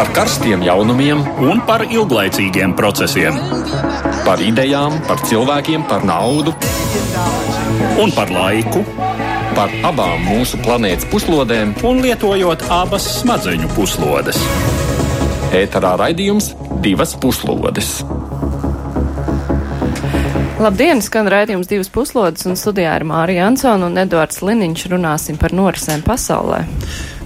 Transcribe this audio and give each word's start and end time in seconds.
par 0.00 0.08
karstiem 0.16 0.62
jaunumiem 0.64 1.18
un 1.44 1.58
par 1.68 1.82
ilglaicīgiem 1.84 2.72
procesiem. 2.72 3.36
Par 4.24 4.40
idejām, 4.40 4.94
par 5.04 5.20
cilvēkiem, 5.28 5.82
par 5.90 6.06
naudu 6.08 6.54
un 8.00 8.14
par 8.16 8.32
laiku. 8.32 8.80
Par 9.52 9.74
abām 9.84 10.24
mūsu 10.24 10.62
planētas 10.64 11.04
puslodēm, 11.12 11.74
un 11.84 12.00
lietojot 12.00 12.64
abas 12.72 13.10
smadzeņu 13.18 13.68
puslodes. 13.76 14.40
Ēterā 15.60 15.92
raidījums 16.00 16.54
divas 16.80 17.12
puslodes. 17.20 17.98
Labdien, 20.64 21.04
skan 21.04 21.28
raidījums 21.28 21.68
divas 21.68 21.92
puslodes, 21.92 22.48
un 22.48 22.56
studijā 22.56 22.96
ir 22.96 23.04
Mārija 23.12 23.52
Ansona 23.52 23.92
un 23.92 24.00
Edvards 24.00 24.40
Liniņš 24.48 24.88
runāsim 24.94 25.36
par 25.36 25.52
norisēm 25.52 26.08
pasaulē. 26.08 26.64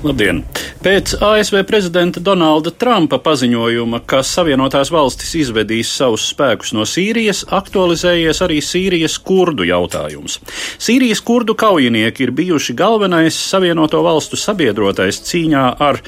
Labdien! 0.04 0.42
Pēc 0.84 1.14
ASV 1.24 1.62
prezidenta 1.64 2.20
Donalda 2.20 2.68
Trumpa 2.76 3.16
paziņojuma, 3.24 4.02
ka 4.04 4.18
Savienotās 4.20 4.90
valstis 4.92 5.30
izvedīs 5.40 5.88
savus 5.96 6.26
spēkus 6.28 6.74
no 6.76 6.84
Sīrijas, 6.84 7.40
aktualizējies 7.48 8.42
arī 8.44 8.58
Sīrijas 8.60 9.16
kurdu 9.24 9.64
jautājums. 9.64 10.36
Sīrijas 10.76 11.24
kurdu 11.24 11.56
kaujinieki 11.56 12.26
ir 12.26 12.34
bijuši 12.36 12.76
galvenais 12.76 13.38
Savienoto 13.48 14.02
valstu 14.04 14.36
sabiedrotais 14.36 15.22
cīņā 15.24 15.64
ar 15.88 16.02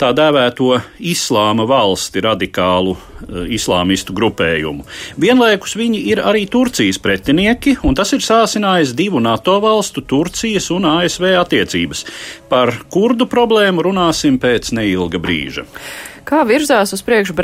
tā 0.00 0.12
dēvēto 0.16 0.74
islāma 1.00 1.66
valsti 1.68 2.22
radikālu 2.24 2.94
uh, 2.96 3.44
islāmistu 3.52 4.14
grupējumu. 4.16 4.86
Vienlaikus 5.20 5.76
viņi 5.78 6.02
ir 6.12 6.22
arī 6.24 6.46
Turcijas 6.50 7.00
pretinieki, 7.02 7.78
un 7.86 7.96
tas 7.98 8.12
ir 8.16 8.24
sāsinājis 8.24 8.94
divu 8.96 9.22
NATO 9.24 9.58
valstu, 9.64 10.04
Turcijas 10.04 10.70
un 10.74 10.88
ASV 10.96 11.30
attiecības. 11.40 12.04
Par 12.50 12.74
kurdu 12.92 13.28
problēmu 13.30 13.88
runāsim 13.88 14.40
pēc 14.42 14.74
neilga 14.76 15.20
brīža. 15.22 15.66
Kā 16.26 16.40
virzās 16.42 16.90
uz 16.90 17.04
priekšu 17.06 17.36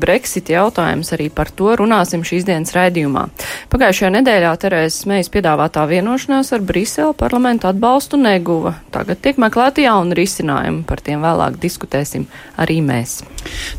Brexit 0.00 0.48
jautājums, 0.48 1.10
arī 1.12 1.26
par 1.28 1.50
to 1.52 1.74
runāsim 1.76 2.22
šīs 2.24 2.46
dienas 2.48 2.72
raidījumā. 2.72 3.26
Pagājušajā 3.68 4.08
nedēļā 4.14 4.52
Terēzes 4.62 5.04
Mejas 5.10 5.28
piedāvātā 5.34 5.82
vienošanās 5.90 6.48
ar 6.56 6.64
Briselu 6.64 7.12
parlamentu 7.20 7.68
atbalstu 7.68 8.16
neguva. 8.16 8.78
Tagad 8.94 9.20
tiek 9.20 9.36
meklēti 9.44 9.84
jauni 9.84 10.16
risinājumi, 10.16 10.86
par 10.88 11.02
tiem 11.04 11.20
vēlāk 11.20 11.58
diskutēsim 11.60 12.24
arī 12.56 12.78
mēs. 12.80 13.18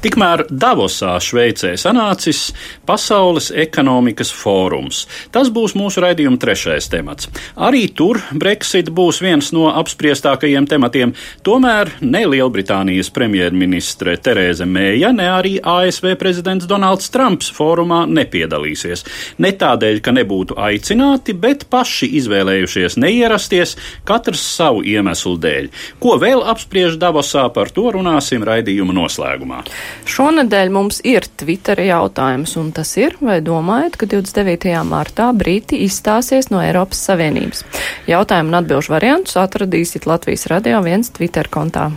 Tikmēr 0.06 0.46
Davosā, 0.54 1.16
Šveicē, 1.22 1.74
sanācis 1.82 2.52
Pasaules 2.86 3.50
ekonomikas 3.66 4.30
fórums. 4.30 5.08
Tas 5.34 5.50
būs 5.50 5.74
mūsu 5.78 6.06
raidījuma 6.06 6.38
trešais 6.42 6.92
temats. 6.94 7.32
Arī 7.58 7.88
tur 7.90 8.22
Brexit 8.30 8.94
būs 8.94 9.24
viens 9.26 9.50
no 9.58 9.72
apspriestākajiem 9.74 10.70
tematiem, 10.70 11.18
tomēr 11.42 11.96
ne 12.06 12.24
Lielbritānijas 12.30 13.10
premjerministre 13.14 14.20
Terēze 14.22 14.51
Terēza 14.52 14.66
Mēja, 14.68 15.14
ne 15.16 15.30
arī 15.32 15.54
ASV 15.64 16.18
prezidents 16.20 16.68
Donalds 16.68 17.08
Trumps 17.14 17.48
fórumā 17.56 18.02
nepiedalīsies. 18.12 19.06
Ne 19.40 19.54
tādēļ, 19.56 20.02
ka 20.04 20.12
nebūtu 20.12 20.58
aicināti, 20.60 21.32
bet 21.32 21.70
paši 21.72 22.10
izvēlējušies 22.20 22.98
neierasties, 23.00 23.78
katrs 24.04 24.44
savu 24.44 24.84
iemeslu 24.84 25.38
dēļ. 25.40 25.72
Ko 26.04 26.18
vēl 26.20 26.44
apspriež 26.52 27.00
Davosā, 27.00 27.46
par 27.56 27.72
to 27.72 27.94
runāsim 27.96 28.44
raidījuma 28.44 28.98
noslēgumā. 29.00 29.64
Šonadēļ 30.12 30.76
mums 30.76 31.00
ir 31.08 31.32
Twitter 31.40 31.80
jautājums, 31.88 32.58
un 32.60 32.76
tas 32.76 32.92
ir, 33.00 33.16
vai 33.24 33.40
domājat, 33.40 33.96
ka 33.96 34.12
29. 34.12 34.76
martā 34.84 35.32
Briti 35.32 35.80
izstāsies 35.88 36.52
no 36.52 36.60
Eiropas 36.60 37.08
Savienības? 37.08 37.64
Jautājumu 38.12 38.52
un 38.52 38.64
atbilžu 38.66 38.98
variantus 39.00 39.40
atradīsiet 39.40 40.12
Latvijas 40.12 40.50
radio 40.52 40.84
viens 40.84 41.16
Twitter 41.16 41.48
kontā. 41.48 41.94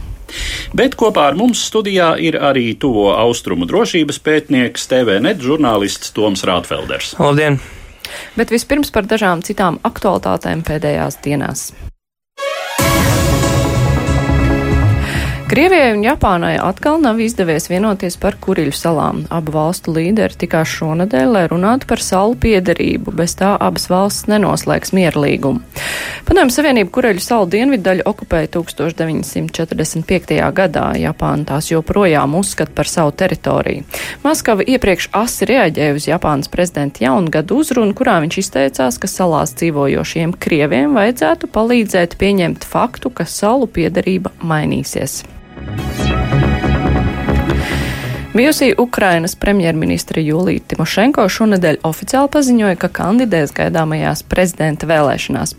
Bet 0.75 0.97
kopā 0.99 1.29
ar 1.31 1.39
mums 1.39 1.63
studijā 1.69 2.15
ir 2.19 2.39
arī 2.41 2.73
tuvo 2.81 3.13
austrumu 3.15 3.69
drošības 3.71 4.21
pētnieks, 4.25 4.89
TVNet 4.91 5.43
žurnālists 5.45 6.15
Toms 6.17 6.45
Rātfelders. 6.49 7.15
Labdien! 7.23 7.61
Bet 8.37 8.53
vispirms 8.53 8.93
par 8.95 9.09
dažām 9.09 9.43
citām 9.47 9.81
aktualitātēm 9.87 10.63
pēdējās 10.67 11.21
dienās. 11.25 11.69
Krievijai 15.55 15.93
un 15.95 16.01
Japānai 16.03 16.57
atkal 16.59 16.97
nav 16.99 17.21
izdevies 17.23 17.69
vienoties 17.71 18.17
par 18.19 18.35
Kuriļu 18.43 18.73
salām. 18.75 19.21
Abu 19.31 19.53
valstu 19.55 19.93
līderi 19.95 20.35
tikās 20.35 20.67
šonadēļ, 20.81 21.29
lai 21.31 21.43
runātu 21.47 21.87
par 21.87 22.01
salu 22.03 22.35
piederību, 22.43 23.13
bez 23.15 23.37
tā 23.39 23.53
abas 23.63 23.87
valsts 23.87 24.27
nenoslēgs 24.33 24.91
mierlīgumu. 24.99 25.63
Padomju 26.27 26.57
Savienība 26.57 26.91
Kuriļu 26.97 27.23
salu 27.23 27.47
dienvidaļu 27.53 28.03
okupēja 28.11 28.51
1945. 28.57 30.41
gadā. 30.59 30.89
Japāna 30.99 31.47
tās 31.53 31.71
joprojām 31.71 32.35
uzskata 32.41 32.75
par 32.75 32.91
savu 32.91 33.15
teritoriju. 33.23 33.87
Maskava 34.27 34.67
iepriekš 34.67 35.13
asi 35.15 35.47
reaģēja 35.53 35.95
uz 35.95 36.09
Japānas 36.11 36.51
prezidenta 36.51 37.07
jaungadu 37.07 37.61
uzrunu, 37.63 37.95
kurā 37.95 38.17
viņš 38.27 38.41
izteicās, 38.43 38.99
ka 38.99 39.07
salās 39.07 39.55
dzīvojošiem 39.63 40.35
krieviem 40.35 40.99
vajadzētu 40.99 41.53
palīdzēt 41.55 42.19
pieņemt 42.19 42.67
faktu, 42.75 43.15
ka 43.15 43.31
salu 43.39 43.71
piederība 43.71 44.35
mainīsies. 44.43 45.23
Bijusī 48.35 48.73
Ukrainas 48.79 49.37
premjerministra 49.39 50.19
Jūlija 50.19 50.65
Timošenko 50.67 51.23
šonadēļ 51.31 51.77
oficiāli 51.87 52.31
paziņoja, 52.35 52.79
ka 52.83 52.89
kandidēs 52.97 53.53
gaidāmajās 53.55 54.25
prezidenta 54.27 54.89
vēlēšanās. 54.91 55.53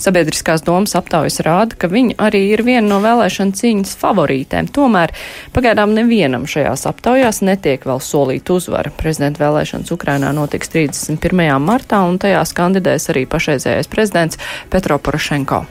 Sabiedriskās 0.00 0.64
domas 0.64 0.96
aptaujas 0.96 1.42
rāda, 1.44 1.76
ka 1.76 1.90
viņa 1.92 2.16
arī 2.24 2.40
ir 2.54 2.62
viena 2.64 2.86
no 2.86 3.02
vēlēšana 3.04 3.52
cīņas 3.60 3.92
favorītēm. 4.00 4.72
Tomēr 4.72 5.12
pagaidām 5.52 5.92
nevienam 5.92 6.48
šajās 6.48 6.86
aptaujās 6.88 7.42
netiek 7.44 7.84
vēl 7.84 8.00
solīta 8.00 8.56
uzvara. 8.56 8.94
Prezidenta 8.96 9.44
vēlēšanas 9.44 9.92
Ukrainā 9.92 10.32
notiks 10.32 10.72
31. 10.72 11.44
martā, 11.60 12.00
un 12.08 12.16
tajās 12.16 12.56
kandidēs 12.56 13.12
arī 13.12 13.28
pašreizējais 13.28 13.92
prezidents 13.92 14.40
Petro 14.72 14.96
Porošenko. 14.96 15.66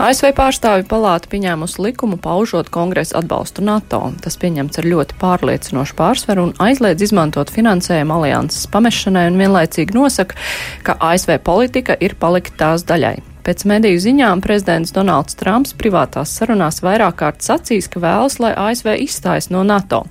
ASV 0.00 0.30
pārstāvju 0.32 0.86
palāta 0.88 1.28
pieņēmusi 1.28 1.82
likumu 1.84 2.16
paužot 2.24 2.70
kongresa 2.72 3.18
atbalstu 3.20 3.60
NATO. 3.66 3.98
Tas 4.24 4.38
pieņemts 4.40 4.80
ar 4.80 4.88
ļoti 4.88 5.18
pārliecinošu 5.20 5.96
pārsvaru 5.98 6.46
un 6.48 6.54
aizliedz 6.64 7.04
izmantot 7.04 7.52
finansējumu 7.52 8.16
alianses 8.16 8.64
pamešanai 8.72 9.26
un 9.28 9.36
vienlaicīgi 9.42 9.98
nosaka, 9.98 10.40
ka 10.88 10.96
ASV 11.10 11.36
politika 11.44 11.98
ir 12.00 12.16
palikt 12.16 12.56
tās 12.56 12.88
daļai. 12.88 13.18
Pēc 13.46 13.64
mediju 13.68 14.00
ziņām 14.04 14.42
prezidents 14.44 14.92
Donalds 14.92 15.38
Trumps 15.40 15.72
privātās 15.78 16.34
sarunās 16.36 16.82
vairāk 16.84 17.16
kārt 17.22 17.44
sacīs, 17.46 17.88
ka 17.90 18.02
vēlas, 18.02 18.38
lai 18.42 18.52
ASV 18.52 18.92
izstājas 19.06 19.50
no 19.54 19.64
NATO. 19.66 20.02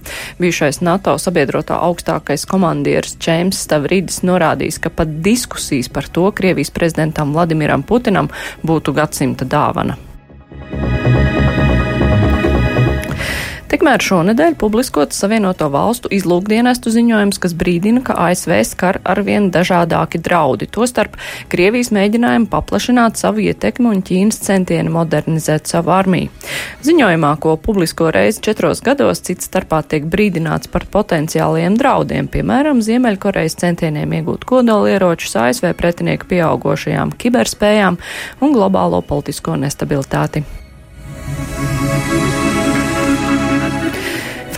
Bijušais 0.42 0.82
NATO 0.86 1.16
sabiedrotā 1.22 1.78
augstākais 1.90 2.48
komandieris 2.50 3.18
Čēms 3.22 3.62
Stavridis 3.68 4.24
norādījis, 4.26 4.82
ka 4.82 4.90
pat 4.94 5.20
diskusijas 5.26 5.92
par 5.94 6.10
to 6.10 6.32
Krievijas 6.36 6.74
prezidentam 6.74 7.36
Vladimiram 7.38 7.86
Putinam 7.86 8.32
būtu 8.66 8.98
gadsimta 8.98 9.46
dāvana. 9.46 10.09
Tikmēr 13.70 14.02
šonedēļ 14.02 14.56
publiskots 14.58 15.20
Savienoto 15.22 15.68
valstu 15.70 16.10
izlūkdienestu 16.16 16.90
ziņojums, 16.90 17.38
kas 17.38 17.54
brīdina, 17.54 18.02
ka 18.02 18.16
ASV 18.18 18.56
skar 18.66 18.98
arvien 19.06 19.52
dažādāki 19.54 20.18
draudi, 20.26 20.66
tostarp 20.66 21.20
Krievijas 21.52 21.92
mēģinājumu 21.94 22.50
paplašināt 22.50 23.22
savu 23.22 23.44
ietekmi 23.46 23.92
un 23.92 24.02
Ķīnas 24.02 24.42
centieni 24.42 24.90
modernizēt 24.90 25.70
savu 25.70 25.94
armiju. 25.94 26.32
Ziņojumā, 26.88 27.36
ko 27.44 27.54
publisko 27.62 28.10
reizi 28.16 28.42
četros 28.48 28.82
gados, 28.82 29.22
cits 29.28 29.46
starpā 29.52 29.84
tiek 29.86 30.08
brīdināts 30.10 30.72
par 30.74 30.88
potenciāliem 30.90 31.78
draudiem, 31.78 32.26
piemēram, 32.34 32.82
Ziemeļkorejas 32.82 33.60
centieniem 33.62 34.18
iegūt 34.18 34.50
kodolieročus, 34.50 35.38
ASV 35.44 35.76
pretinieku 35.78 36.32
pieaugošajām 36.34 37.14
kiberspējām 37.22 38.02
un 38.42 38.58
globālo 38.58 39.04
politisko 39.06 39.60
nestabilitāti. 39.62 40.42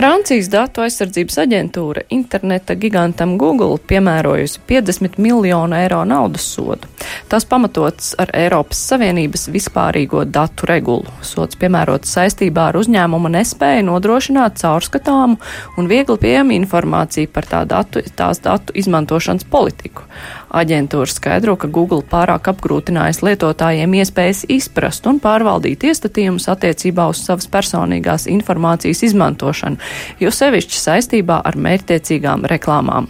Francijas 0.02 0.48
datu 0.50 0.82
aizsardzības 0.82 1.36
aģentūra 1.44 2.02
interneta 2.10 2.74
gigantam 2.74 3.36
Google 3.38 3.76
piemērojusi 3.86 4.64
50 4.66 5.20
miljonu 5.22 5.78
eiro 5.78 6.00
naudas 6.10 6.48
sodu. 6.56 6.90
Tas 7.30 7.46
pamatots 7.46 8.16
ar 8.18 8.34
Eiropas 8.34 8.82
Savienības 8.90 9.46
vispārīgo 9.54 10.24
datu 10.26 10.66
regulu. 10.72 11.14
Sods 11.22 11.60
piemērots 11.62 12.16
saistībā 12.18 12.72
ar 12.72 12.82
uzņēmuma 12.82 13.30
nespēju 13.38 13.86
nodrošināt 13.92 14.58
caurskatāmu 14.64 15.38
un 15.78 15.92
viegli 15.92 16.18
pieejamu 16.26 16.58
informāciju 16.58 17.30
par 17.30 17.52
tā 17.54 17.62
datu, 17.70 18.02
tās 18.18 18.42
datu 18.42 18.74
izmantošanas 18.82 19.46
politiku. 19.54 20.10
Aģentūra 20.52 21.08
skaidro, 21.08 21.54
ka 21.56 21.70
Google 21.72 22.02
pārāk 22.04 22.50
apgrūtinājis 22.52 23.22
lietotājiem 23.24 23.94
iespējas 24.02 24.44
izprast 24.52 25.06
un 25.08 25.22
pārvaldīt 25.24 25.86
iestatījumus 25.88 26.50
attiecībā 26.52 27.06
uz 27.14 27.22
savas 27.24 27.48
personīgās 27.54 28.28
informācijas 28.28 29.06
izmantošanu, 29.08 29.80
jo 30.20 30.32
sevišķi 30.34 30.80
saistībā 30.82 31.42
ar 31.46 31.58
mērķtiecīgām 31.58 32.46
reklāmām. 32.52 33.10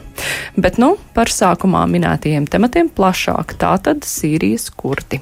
Bet 0.57 0.79
nu 0.81 0.95
par 1.15 1.31
sākumā 1.33 1.85
minētajiem 1.89 2.47
tematiem 2.51 2.89
plašāk- 2.89 3.57
tātad 3.63 4.05
Sīrijas 4.07 4.69
kurti. 4.75 5.21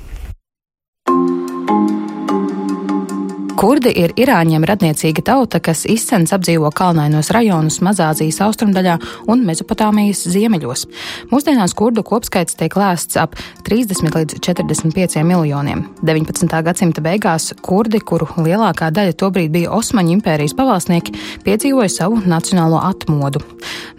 Kurdi 3.60 3.92
ir 3.92 4.14
Irāņiem 4.16 4.64
radniecīga 4.64 5.20
tauta, 5.28 5.60
kas 5.60 5.82
izcens 5.92 6.32
apdzīvo 6.32 6.70
kalnainos 6.72 7.28
rajonus 7.36 7.82
Mazāzijas 7.84 8.38
austrumdaļā 8.46 8.94
un 9.28 9.42
Mezopotāmijas 9.44 10.22
ziemeļos. 10.32 10.86
Mūsdienās 11.28 11.76
kurdu 11.76 12.06
kopskaits 12.08 12.56
tiek 12.56 12.78
lēsts 12.80 13.20
ap 13.20 13.36
30 13.68 14.16
līdz 14.16 14.40
45 14.48 15.26
miljoniem. 15.28 15.82
19. 16.08 16.56
gadsimta 16.70 17.04
beigās 17.04 17.50
kurdi, 17.60 18.00
kuru 18.00 18.30
lielākā 18.38 18.94
daļa 18.96 19.18
tobrīd 19.20 19.52
bija 19.58 19.76
Osmaņu 19.76 20.16
impērijas 20.16 20.56
pavalsnieki, 20.56 21.18
piedzīvoja 21.44 21.92
savu 21.98 22.24
nacionālo 22.24 22.80
atmodu. 22.80 23.44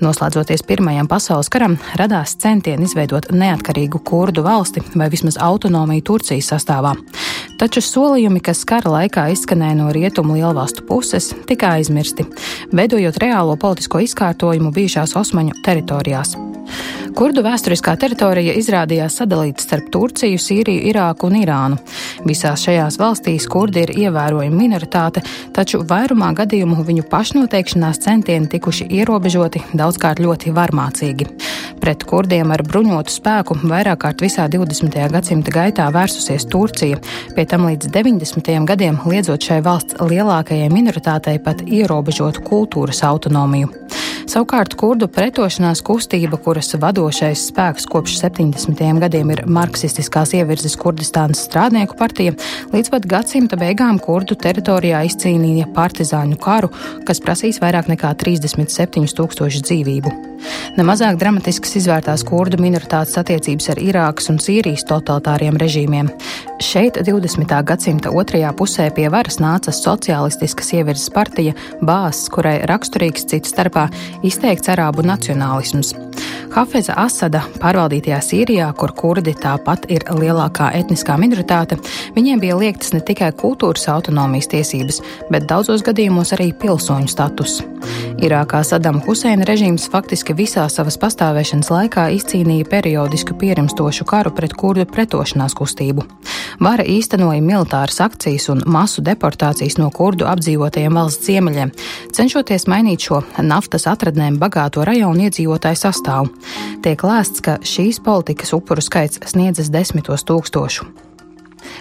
Noslēdzoties 0.01 0.65
Pirmajam 0.65 1.05
pasaules 1.13 1.53
karam, 1.53 1.77
radās 2.01 2.33
centieni 2.41 2.89
izveidot 2.89 3.29
neatkarīgu 3.37 4.01
kurdu 4.09 4.41
valsti 4.49 4.87
vai 4.95 5.13
vismaz 5.13 5.37
autonomiju 5.37 6.09
Turcijas 6.15 6.49
sastāvā. 6.55 6.97
Taču 7.61 7.83
solījumi, 7.85 8.41
kas 8.41 8.65
kara 8.65 8.89
laikā 8.95 9.27
izskanēja 9.51 9.75
no 9.75 9.89
rietumu 9.91 10.37
lielvalstu 10.39 10.85
puses, 10.87 11.33
tika 11.49 11.73
aizmirsti, 11.75 12.23
veidojot 12.71 13.19
reālo 13.19 13.57
politisko 13.59 13.99
izkārtojumu 14.07 14.71
bijušās 14.71 15.17
Osmaņu 15.19 15.59
teritorijās. 15.67 16.37
Kurdu 17.17 17.43
vēsturiskā 17.43 17.97
teritorija 17.99 18.53
izrādījās 18.55 19.17
sadalīta 19.19 19.65
starp 19.65 19.89
Turciju, 19.91 20.39
Sīriju, 20.39 20.85
Irāku 20.93 21.27
un 21.27 21.41
Irānu. 21.41 21.79
Visās 22.23 22.63
šajās 22.63 23.01
valstīs 23.01 23.49
kurdi 23.51 23.83
ir 23.83 23.93
ievērojama 24.05 24.57
minoritāte, 24.57 25.25
taču 25.57 25.83
vairumā 25.91 26.31
gadījumu 26.39 26.85
viņu 26.87 27.09
pašnoteikšanās 27.11 28.01
centieni 28.07 28.47
tikuši 28.53 28.87
ierobežoti, 29.01 29.65
daudzkārt 29.75 30.23
ļoti 30.23 30.55
varmācīgi. 30.55 31.27
Pret 31.81 32.05
kurdiem 32.07 32.53
ar 32.55 32.63
bruņotu 32.67 33.13
spēku 33.13 33.59
vairāk 33.65 34.03
kārt 34.05 34.23
visā 34.23 34.47
20. 34.53 35.01
gadsimta 35.11 35.55
gaitā 35.55 35.89
vērsusies 35.93 36.47
Turcija, 36.53 37.01
pie 37.35 37.47
tam 37.49 37.67
līdz 37.67 37.91
90. 37.91 38.53
gadiem 38.71 39.01
liedzot 39.11 39.40
šai 39.45 39.61
valsts 39.65 39.97
lielākajai 40.01 40.69
minoritātei 40.73 41.39
pat 41.43 41.63
ierobežot 41.67 42.43
kultūras 42.47 43.03
autonomiju. 43.07 43.73
Savukārt 44.31 44.77
kurdu 44.79 45.09
pretošanās 45.11 45.81
kustība, 45.83 46.39
kuras 46.39 46.69
vadošais 46.79 47.49
spēks 47.49 47.89
kopš 47.91 48.15
70. 48.21 48.79
gadiem 49.03 49.33
ir 49.35 49.43
marksistiskās 49.51 50.37
ievirzes 50.39 50.77
Kurdistānas 50.79 51.43
strādnieku 51.49 51.99
partija, 51.99 52.37
līdz 52.71 52.93
pat 52.95 53.11
gadsimta 53.11 53.59
beigām 53.59 53.99
kurdu 53.99 54.39
teritorijā 54.39 55.03
izcīnīja 55.09 55.73
partizāņu 55.75 56.39
karu, 56.47 56.71
kas 57.11 57.25
prasīs 57.25 57.59
vairāk 57.59 57.91
nekā 57.91 58.15
37 58.23 59.19
tūkstošu 59.19 59.67
dzīvību. 59.67 60.19
Nemazāk 60.79 61.19
dramatisks 61.21 61.75
izvērtās 61.81 62.23
kurdu 62.25 62.61
minoritātes 62.63 63.19
attiecības 63.21 63.73
ar 63.73 63.81
Irākas 63.83 64.31
un 64.33 64.39
Sīrijas 64.41 64.87
totalitāriem 64.89 65.59
režīmiem. 65.61 66.09
Šeit 66.65 67.01
20. 67.05 67.53
gadsimta 67.67 68.13
otrajā 68.15 68.53
pusē 68.57 68.87
pie 68.95 69.09
varas 69.13 69.41
nāca 69.43 69.73
sociālistiskas 69.75 70.73
ievirzes 70.79 71.11
partija 71.13 71.57
Bāzes, 71.83 72.29
kurai 72.33 72.59
raksturīgs 72.69 73.27
cits 73.33 73.53
starpā 73.53 73.89
izteikts 74.27 74.71
arābu 74.73 75.05
nacionālisms. 75.07 75.95
Hafeza 76.51 76.97
Asada 76.99 77.45
pārvaldītajā 77.63 78.19
Sīrijā, 78.27 78.71
kur 78.79 78.91
kurdi 78.99 79.37
tāpat 79.39 79.87
ir 79.93 80.03
lielākā 80.19 80.73
etniskā 80.81 81.15
minoritāte, 81.21 81.79
viņiem 82.17 82.43
bija 82.43 82.59
liektas 82.59 82.91
ne 82.97 83.03
tikai 83.07 83.31
kultūras 83.39 83.87
autonomijas 83.93 84.51
tiesības, 84.51 84.99
bet 85.31 85.47
daudzos 85.51 85.87
gadījumos 85.87 86.35
arī 86.35 86.51
pilsoņu 86.59 87.13
status. 87.13 87.61
Irākā 88.21 88.61
Sadama 88.67 89.01
Huseina 89.07 89.47
režīms 89.49 89.87
faktiski 89.93 90.35
visā 90.37 90.67
savas 90.73 90.99
pastāvēšanas 91.01 91.71
laikā 91.73 92.07
izcīnīja 92.17 92.69
periodisku 92.69 93.37
pierimstošu 93.41 94.07
karu 94.09 94.33
pret 94.37 94.55
kurdu 94.59 94.85
pretošanās 94.89 95.57
kustību. 95.57 96.05
Vara 96.61 96.85
īstenoja 96.85 97.41
militāras 97.45 98.01
akcijas 98.05 98.51
un 98.53 98.63
masu 98.67 99.05
deportācijas 99.05 99.79
no 99.81 99.91
kurdu 99.95 100.29
apdzīvotajiem 100.31 100.99
valsts 101.01 101.31
ziemeļiem, 101.31 101.73
cenšoties 102.17 102.69
mainīt 102.71 103.09
šo 103.09 103.23
naftas 103.43 103.89
atradnēm 103.91 104.41
bagāto 104.41 104.85
rajonu 104.87 105.29
iedzīvotāju 105.29 105.81
sastāvu. 105.85 106.35
Tiek 106.85 107.07
lēsts, 107.07 107.45
ka 107.45 107.61
šīs 107.65 108.03
politikas 108.05 108.53
upuru 108.57 108.85
skaits 108.85 109.23
sniedzas 109.33 109.73
desmitos 109.73 110.29
tūkstošu. 110.29 111.10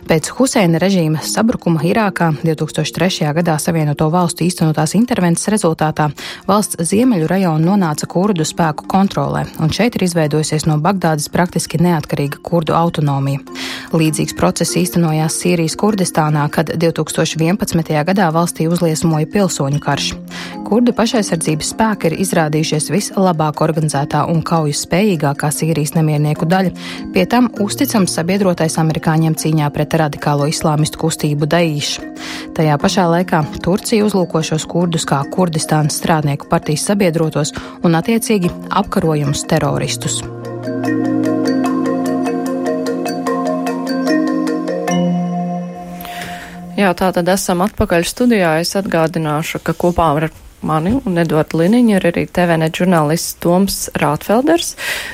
Pēc 0.09 0.31
Huseina 0.37 0.79
režīma 0.81 1.21
sabrukuma 1.23 1.83
Irākā 1.85 2.31
2003. 2.43 3.29
gadā 3.37 3.57
Savienoto 3.61 4.09
valstu 4.13 4.45
īstenotās 4.47 4.95
intervences 4.97 5.49
rezultātā 5.53 6.09
valsts 6.49 6.79
ziemeļu 6.91 7.27
rajona 7.29 7.71
nonāca 7.71 8.09
kurdu 8.09 8.45
spēku 8.47 8.87
kontrolē, 8.89 9.45
un 9.61 9.73
šeit 9.73 9.97
ir 9.99 10.07
izveidojusies 10.07 10.65
no 10.69 10.79
Bagdādas 10.83 11.29
praktiski 11.33 11.81
neatkarīga 11.81 12.41
kurdu 12.43 12.75
autonomija. 12.77 13.43
Līdzīgs 13.93 14.35
process 14.37 14.77
īstenojās 14.77 15.39
Sīrijas 15.41 15.77
Kurdistānā, 15.79 16.45
kad 16.53 16.69
2011. 16.69 17.93
gadā 18.05 18.29
valstī 18.33 18.67
uzliesmoja 18.69 19.29
pilsoņu 19.33 19.81
karš. 19.81 20.11
Kurdu 20.69 20.93
pašaizsardzības 20.93 21.71
spēki 21.73 22.11
ir 22.11 22.15
izrādījušies 22.21 22.91
vislabāk 22.93 23.63
organizētā 23.65 24.19
un 24.29 24.43
kaujas 24.45 24.83
spējīgākā 24.85 25.49
Sīrijas 25.49 25.95
nemiernieku 25.95 26.45
daļa, 26.45 26.73
pie 27.15 27.23
tam 27.25 27.47
uzticams 27.63 28.13
sabiedrotais 28.19 28.77
amerikāņiem 28.77 29.33
cīņā 29.33 29.71
pret 29.73 29.78
radikālo 29.85 30.47
islāmistu 30.49 30.99
kustību 30.99 31.47
Daīšu. 31.47 32.03
Tajā 32.57 32.75
pašā 32.81 33.05
laikā 33.07 33.39
Turcija 33.63 34.03
uzlūko 34.03 34.41
šos 34.43 34.65
kurdus 34.67 35.05
kā 35.07 35.21
Kurdistānas 35.31 36.01
strādnieku 36.01 36.49
partijas 36.51 36.89
sabiedrotos 36.89 37.53
un 37.87 37.95
attiecīgi 37.95 38.51
apkarojumus 38.81 39.45
teroristus. 39.47 40.19
Jā, 46.79 46.91
tā 46.95 47.09
tad 47.15 47.27
esam 47.31 47.63
atpakaļ 47.63 48.05
studijā. 48.07 48.57
Es 48.59 48.75
atgādināšu, 48.79 49.63
ka 49.63 49.71
kopā 49.75 50.11
ar 50.15 50.29
mani 50.65 50.95
un 50.97 51.19
Eduardu 51.21 51.59
Liniņu 51.61 51.95
ir 51.97 52.07
arī 52.11 52.25
TVNet 52.29 52.79
žurnālists 52.81 53.37
Toms 53.43 53.77
Rātfelders. 53.99 54.73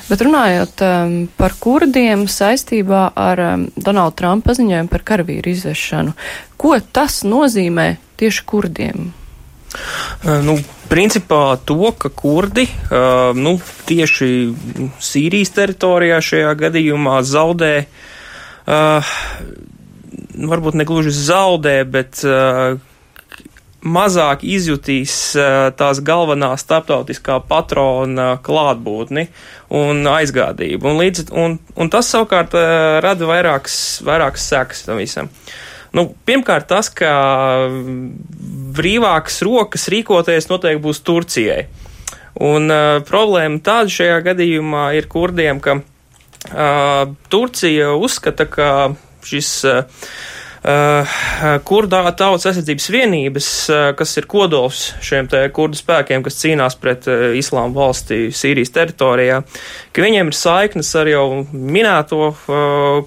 Bet 0.10 0.24
runājot 0.26 0.84
um, 0.86 1.18
par 1.38 1.56
kurdiem 1.62 2.26
saistībā 2.32 3.10
ar 3.16 3.44
um, 3.44 3.68
Donaldu 3.76 4.20
Trumpu 4.22 4.52
paziņojumu 4.52 4.92
par 4.92 5.06
karavīru 5.08 5.54
izvešanu, 5.54 6.16
ko 6.58 6.78
tas 6.96 7.24
nozīmē 7.28 7.96
tieši 8.20 8.48
kurdiem? 8.48 9.12
Uh, 9.76 10.40
nu, 10.46 10.58
principā 10.92 11.58
to, 11.68 11.92
ka 12.00 12.10
kurdi 12.10 12.68
uh, 12.70 13.36
nu, 13.36 13.58
tieši 13.90 14.32
Sīrijas 15.04 15.52
teritorijā 15.56 16.22
šajā 16.24 16.56
gadījumā 16.64 17.20
zaudē 17.28 17.74
uh, 17.84 19.16
varbūt 20.36 20.78
ne 20.80 20.86
gluži 20.88 21.14
zaudē, 21.16 21.78
bet 21.88 22.24
mazāk 23.86 24.44
izjutīs 24.48 25.14
uh, 25.38 25.70
tās 25.78 26.02
galvenā 26.06 26.52
starptautiskā 26.58 27.38
patrona 27.50 28.36
klātbūtni 28.46 29.28
un 29.78 30.04
aizgādību. 30.10 30.90
Un, 30.90 31.00
līdz, 31.04 31.30
un, 31.38 31.58
un 31.78 31.94
tas 31.94 32.10
savukārt 32.12 32.58
uh, 32.58 32.98
rada 33.06 33.30
vairākas, 33.30 33.78
vairākas 34.06 34.50
sekas 34.52 34.86
tam 34.88 35.02
visam. 35.02 35.32
Nu, 35.96 36.10
pirmkārt, 36.28 36.68
tas, 36.68 36.90
ka 36.92 37.12
brīvākas 38.76 39.40
rokas 39.48 39.88
rīkoties 39.94 40.50
noteikti 40.52 40.84
būs 40.84 41.04
Turcijai. 41.08 41.62
Un 42.44 42.68
uh, 42.68 43.00
problēma 43.08 43.62
tāda 43.64 43.94
šajā 43.94 44.18
gadījumā 44.26 44.90
ir 44.98 45.08
kurdiem, 45.12 45.62
ka 45.64 45.78
uh, 45.80 47.14
Turcija 47.32 47.94
uzskata, 47.96 48.50
ka 48.50 48.72
šis 49.26 49.52
uh, 49.70 49.86
uh, 50.66 51.18
kurdu 51.68 52.02
tautas 52.18 52.48
aizsardzības 52.50 52.88
vienības, 52.94 53.50
uh, 53.70 53.84
kas 53.98 54.16
ir 54.20 54.28
kodols 54.30 54.88
šiem 55.06 55.30
te 55.32 55.44
kurdu 55.56 55.80
spēkiem, 55.80 56.24
kas 56.26 56.40
cīnās 56.42 56.78
pret 56.82 57.10
uh, 57.12 57.28
islāma 57.38 57.74
valsti 57.76 58.30
Sīrijas 58.36 58.74
teritorijā, 58.76 59.42
ka 59.94 60.06
viņiem 60.06 60.32
ir 60.32 60.38
saiknes 60.38 60.90
ar 61.00 61.12
jau 61.12 61.28
minēto 61.52 62.34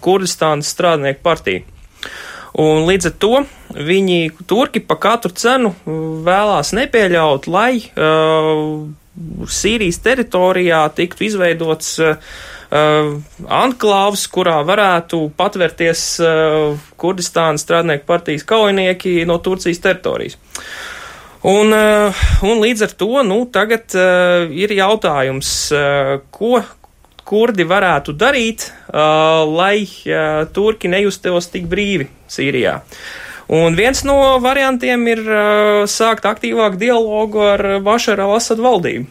Kurdistānas 0.05 0.71
strādnieku 0.75 1.23
partiju. 1.25 1.67
Un 2.59 2.87
līdz 2.89 3.11
ar 3.11 3.17
to 3.23 3.35
viņi, 3.77 4.21
turki, 4.51 4.81
pa 4.83 4.97
katru 4.99 5.31
cenu 5.37 5.75
vēlās 6.27 6.73
nepieļaut, 6.75 7.47
lai 7.51 7.73
uh, 7.79 8.89
Sīrijas 9.51 10.01
teritorijā 10.03 10.81
tiktu 10.97 11.29
izveidots 11.29 11.93
uh, 12.03 12.39
anklāvs, 12.69 14.27
kurā 14.29 14.59
varētu 14.69 15.23
patvērties 15.39 16.05
uh, 16.21 16.89
Kurdistānas 17.01 17.65
strādnieku 17.65 18.05
partijas 18.09 18.45
kaujinieki 18.49 19.23
no 19.29 19.39
Turcijas 19.41 19.81
teritorijas. 19.81 20.37
Un, 21.49 21.73
uh, 21.73 22.25
un 22.45 22.61
līdz 22.61 22.85
ar 22.89 22.97
to, 23.01 23.13
nu, 23.25 23.39
tagad 23.55 23.95
ir 24.53 24.75
jautājums, 24.77 25.53
ko 26.35 26.61
kurdi 27.29 27.65
varētu 27.69 28.15
darīt, 28.17 28.71
lai 28.89 29.85
turki 30.57 30.89
nejustos 30.89 31.51
tik 31.53 31.67
brīvi 31.69 32.09
Sīrijā. 32.29 32.79
Un 33.53 33.77
viens 33.77 34.01
no 34.05 34.17
variantiem 34.45 35.05
ir 35.13 35.21
sākt 35.89 36.25
aktīvāku 36.29 36.81
dialogu 36.81 37.45
ar 37.45 37.65
Bašara 37.85 38.25
al-Assad 38.25 38.61
valdību. 38.65 39.07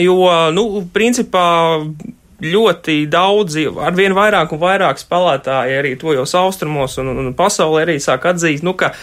Jo, 0.00 0.16
nu, 0.56 0.64
principā 0.92 1.46
ļoti 2.42 3.04
daudzi, 3.10 3.68
arvien 3.86 4.14
vairāk 4.16 4.52
un 4.54 4.60
vairāk 4.62 4.98
spēlētāji 4.98 5.78
arī 5.78 5.94
tojos 6.00 6.34
austrumos 6.38 6.98
un, 7.02 7.12
un 7.14 7.32
pasaulē 7.36 7.84
arī 7.86 7.96
sāk 8.02 8.26
atzīt, 8.32 8.64
nu, 8.66 8.74
ka 8.78 8.94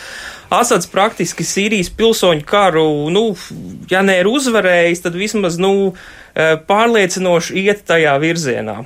Asads 0.51 0.89
praktiski 0.91 1.45
Sīrijas 1.47 1.87
pilsoņu 1.95 2.43
karu, 2.43 2.83
nu, 3.13 3.29
ja 3.91 4.01
ne 4.03 4.17
ir 4.19 4.27
uzvarējis, 4.27 5.05
tad 5.05 5.15
vismaz, 5.15 5.55
nu, 5.61 5.93
pārliecinoši 6.67 7.63
iet 7.63 7.85
tajā 7.87 8.17
virzienā. 8.19 8.81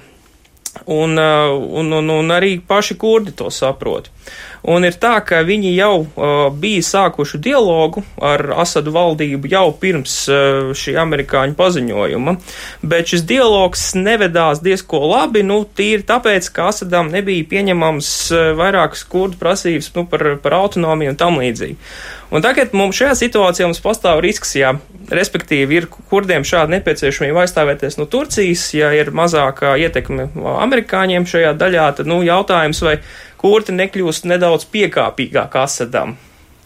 Un, 0.86 1.18
un, 1.18 1.94
un, 1.98 2.10
un 2.20 2.34
arī 2.36 2.60
paši 2.68 2.98
kurdi 3.00 3.32
to 3.32 3.48
saprot. 3.54 4.12
Un 4.66 4.86
ir 4.88 4.96
tā, 4.98 5.20
ka 5.22 5.44
viņi 5.46 5.76
jau 5.76 5.94
uh, 6.02 6.48
bija 6.50 6.82
sākuši 6.86 7.38
dialogu 7.46 8.02
ar 8.18 8.42
Asadu 8.64 8.94
valdību 8.96 9.52
jau 9.52 9.68
pirms 9.82 10.16
uh, 10.32 10.72
šī 10.74 10.96
amerikāņu 11.04 11.54
paziņojuma, 11.60 12.34
bet 12.82 13.14
šis 13.14 13.26
dialogs 13.30 13.92
nevedās 14.00 14.64
diezko 14.66 15.04
labi, 15.06 15.46
nu, 15.46 15.62
tīri 15.78 16.06
tāpēc, 16.10 16.50
ka 16.56 16.72
Asadam 16.72 17.14
nebija 17.14 17.46
pieņemams 17.52 18.12
uh, 18.34 18.48
vairākas 18.58 19.06
kurdu 19.10 19.38
prasības 19.42 19.92
nu, 19.96 20.08
par, 20.10 20.32
par 20.42 20.58
autonomiju 20.64 21.14
un 21.14 21.22
tam 21.22 21.38
līdzīgi. 21.44 21.78
Un 22.36 22.44
tagad 22.44 22.74
mums 22.76 22.98
šajā 23.00 23.14
situācijā 23.16 23.68
mums 23.70 23.80
pastāv 23.80 24.20
risks, 24.26 24.58
ja 24.60 24.74
respektīvi 25.08 25.78
ir 25.80 25.86
kurdiem 26.10 26.44
šāda 26.44 26.74
nepieciešamība 26.74 27.46
aizstāvēties 27.46 27.96
no 27.96 28.10
Turcijas, 28.12 28.66
ja 28.76 28.90
ir 28.98 29.14
mazākā 29.16 29.76
ietekme 29.86 30.28
amerikāņiem 30.36 31.28
šajā 31.32 31.54
daļā, 31.62 31.86
tad, 31.96 32.10
nu, 32.12 32.20
jautājums, 32.28 32.82
vai 32.84 32.98
kurti 33.40 33.78
nekļūst 33.78 34.28
nedaudz 34.28 34.68
piekāpīgāk 34.74 35.56
Asadam. 35.64 36.18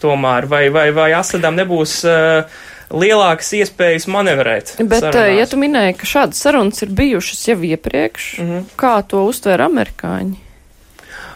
Tomēr, 0.02 0.50
vai, 0.50 0.64
vai, 0.74 0.88
vai 0.96 1.10
Asadam 1.14 1.54
nebūs 1.60 2.00
uh, 2.08 2.60
lielākas 2.90 3.54
iespējas 3.60 4.08
manevrēt. 4.10 4.74
Bet, 4.80 5.06
sarunās. 5.06 5.34
ja 5.38 5.48
tu 5.50 5.60
minēji, 5.60 5.98
ka 6.00 6.14
šādas 6.16 6.42
sarunas 6.42 6.82
ir 6.82 6.94
bijušas 6.98 7.46
jau 7.52 7.60
iepriekš, 7.70 8.30
mm 8.40 8.50
-hmm. 8.50 8.70
kā 8.80 8.94
to 9.06 9.22
uztver 9.30 9.62
amerikāņi? 9.70 10.49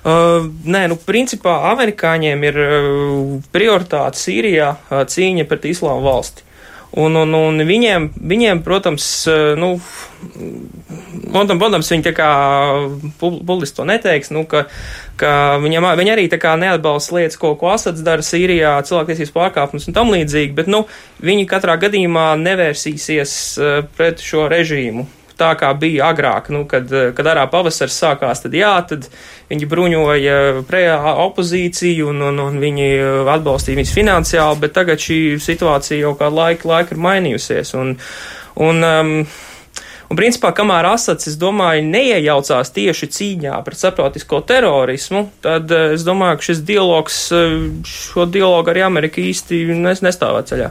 Uh, 0.04 0.50
nē, 0.68 0.82
nu, 0.92 0.98
principā 1.00 1.54
amerikāņiem 1.70 2.42
ir 2.44 2.58
uh, 2.60 3.36
prioritāte 3.54 4.20
Sīrijā 4.20 4.74
uh, 4.76 5.04
cīņa 5.08 5.46
pret 5.48 5.70
islāma 5.70 6.04
valsti. 6.04 6.44
Un, 6.94 7.16
un, 7.18 7.32
un 7.34 7.58
viņiem, 7.66 8.12
viņiem, 8.22 8.60
protams, 8.62 9.04
eh, 9.26 9.56
nu, 9.58 9.72
protams, 11.32 11.58
protams 11.58 11.90
viņi 11.90 12.04
tā 12.06 12.12
kā 12.14 12.28
publiski 13.18 13.80
to 13.80 13.86
neteiks, 13.88 14.30
nu, 14.30 14.44
ka, 14.46 14.68
ka 15.18 15.32
viņam, 15.62 15.88
viņi 15.98 16.14
arī 16.14 16.28
tā 16.30 16.38
kā 16.38 16.52
neatbalsta 16.60 17.16
lietas, 17.16 17.40
ko, 17.40 17.56
ko 17.58 17.72
Asads 17.74 18.04
dara 18.06 18.22
Sīrijā, 18.22 18.76
cilvēktiesības 18.86 19.34
pārkāpums 19.34 19.90
un 19.90 19.98
tam 19.98 20.14
līdzīgi, 20.14 20.54
bet, 20.54 20.70
nu, 20.70 20.84
viņi 21.18 21.50
katrā 21.50 21.74
gadījumā 21.82 22.28
nevērsīsies 22.44 23.36
eh, 23.58 23.76
pret 23.98 24.22
šo 24.22 24.46
režīmu 24.52 25.08
tā 25.40 25.50
kā 25.58 25.70
bija 25.78 26.10
agrāk, 26.12 26.50
nu, 26.54 26.64
kad, 26.70 26.90
kad 27.16 27.30
arā 27.30 27.46
pavasars 27.50 27.96
sākās, 28.02 28.44
tad 28.44 28.54
jā, 28.56 28.74
tad 28.88 29.08
viņi 29.50 29.70
bruņoja 29.70 30.36
prejā 30.68 30.98
opozīciju 31.26 32.12
un, 32.12 32.22
un, 32.30 32.42
un 32.48 32.60
viņi 32.62 32.90
atbalstīja 33.36 33.80
viņus 33.80 33.96
finansiāli, 33.96 34.60
bet 34.62 34.76
tagad 34.76 35.02
šī 35.02 35.18
situācija 35.42 36.04
jau 36.04 36.14
kādu 36.20 36.40
laiku, 36.40 36.70
laiku 36.70 36.96
ir 36.96 37.02
mainījusies. 37.08 37.74
Un, 37.80 37.96
un, 38.62 38.86
um, 38.90 39.18
Un, 40.04 40.18
principā, 40.20 40.50
kamēr 40.54 40.84
Asads, 40.92 41.30
es 41.30 41.36
domāju, 41.40 41.80
neiejaucās 41.88 42.68
tieši 42.76 43.08
cīņā 43.16 43.56
pret 43.64 43.80
starptautisko 43.80 44.42
terorismu, 44.46 45.24
tad 45.42 45.72
es 45.72 46.04
domāju, 46.06 46.38
ka 46.38 46.48
šis 46.50 46.60
dialogs, 46.68 47.16
šo 47.88 48.26
dialogu 48.28 48.70
arī 48.70 48.84
Amerika 48.84 49.22
īsti 49.24 49.64
nestāvā 49.80 50.44
ceļā. 50.46 50.68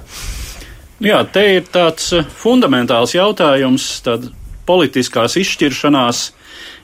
Jā, 1.03 1.23
te 1.33 1.43
ir 1.57 1.65
tāds 1.73 2.13
fundamentāls 2.39 3.17
jautājums, 3.17 3.89
tad 4.05 4.29
politiskās 4.67 5.37
izšķiršanās 5.39 6.23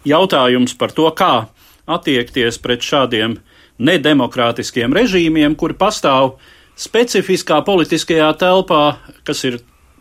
jautājums 0.07 0.75
par 0.79 0.93
to, 0.95 1.07
kā 1.15 1.49
attiekties 1.89 2.59
pret 2.61 2.85
šādiem 2.85 3.39
nedemokrātiskiem 3.79 4.93
režīmiem, 4.95 5.55
kuri 5.59 5.77
pastāv 5.79 6.35
specifiskā 6.79 7.61
politiskajā 7.67 8.29
telpā, 8.39 8.83
kas 9.27 9.43
ir 9.47 9.59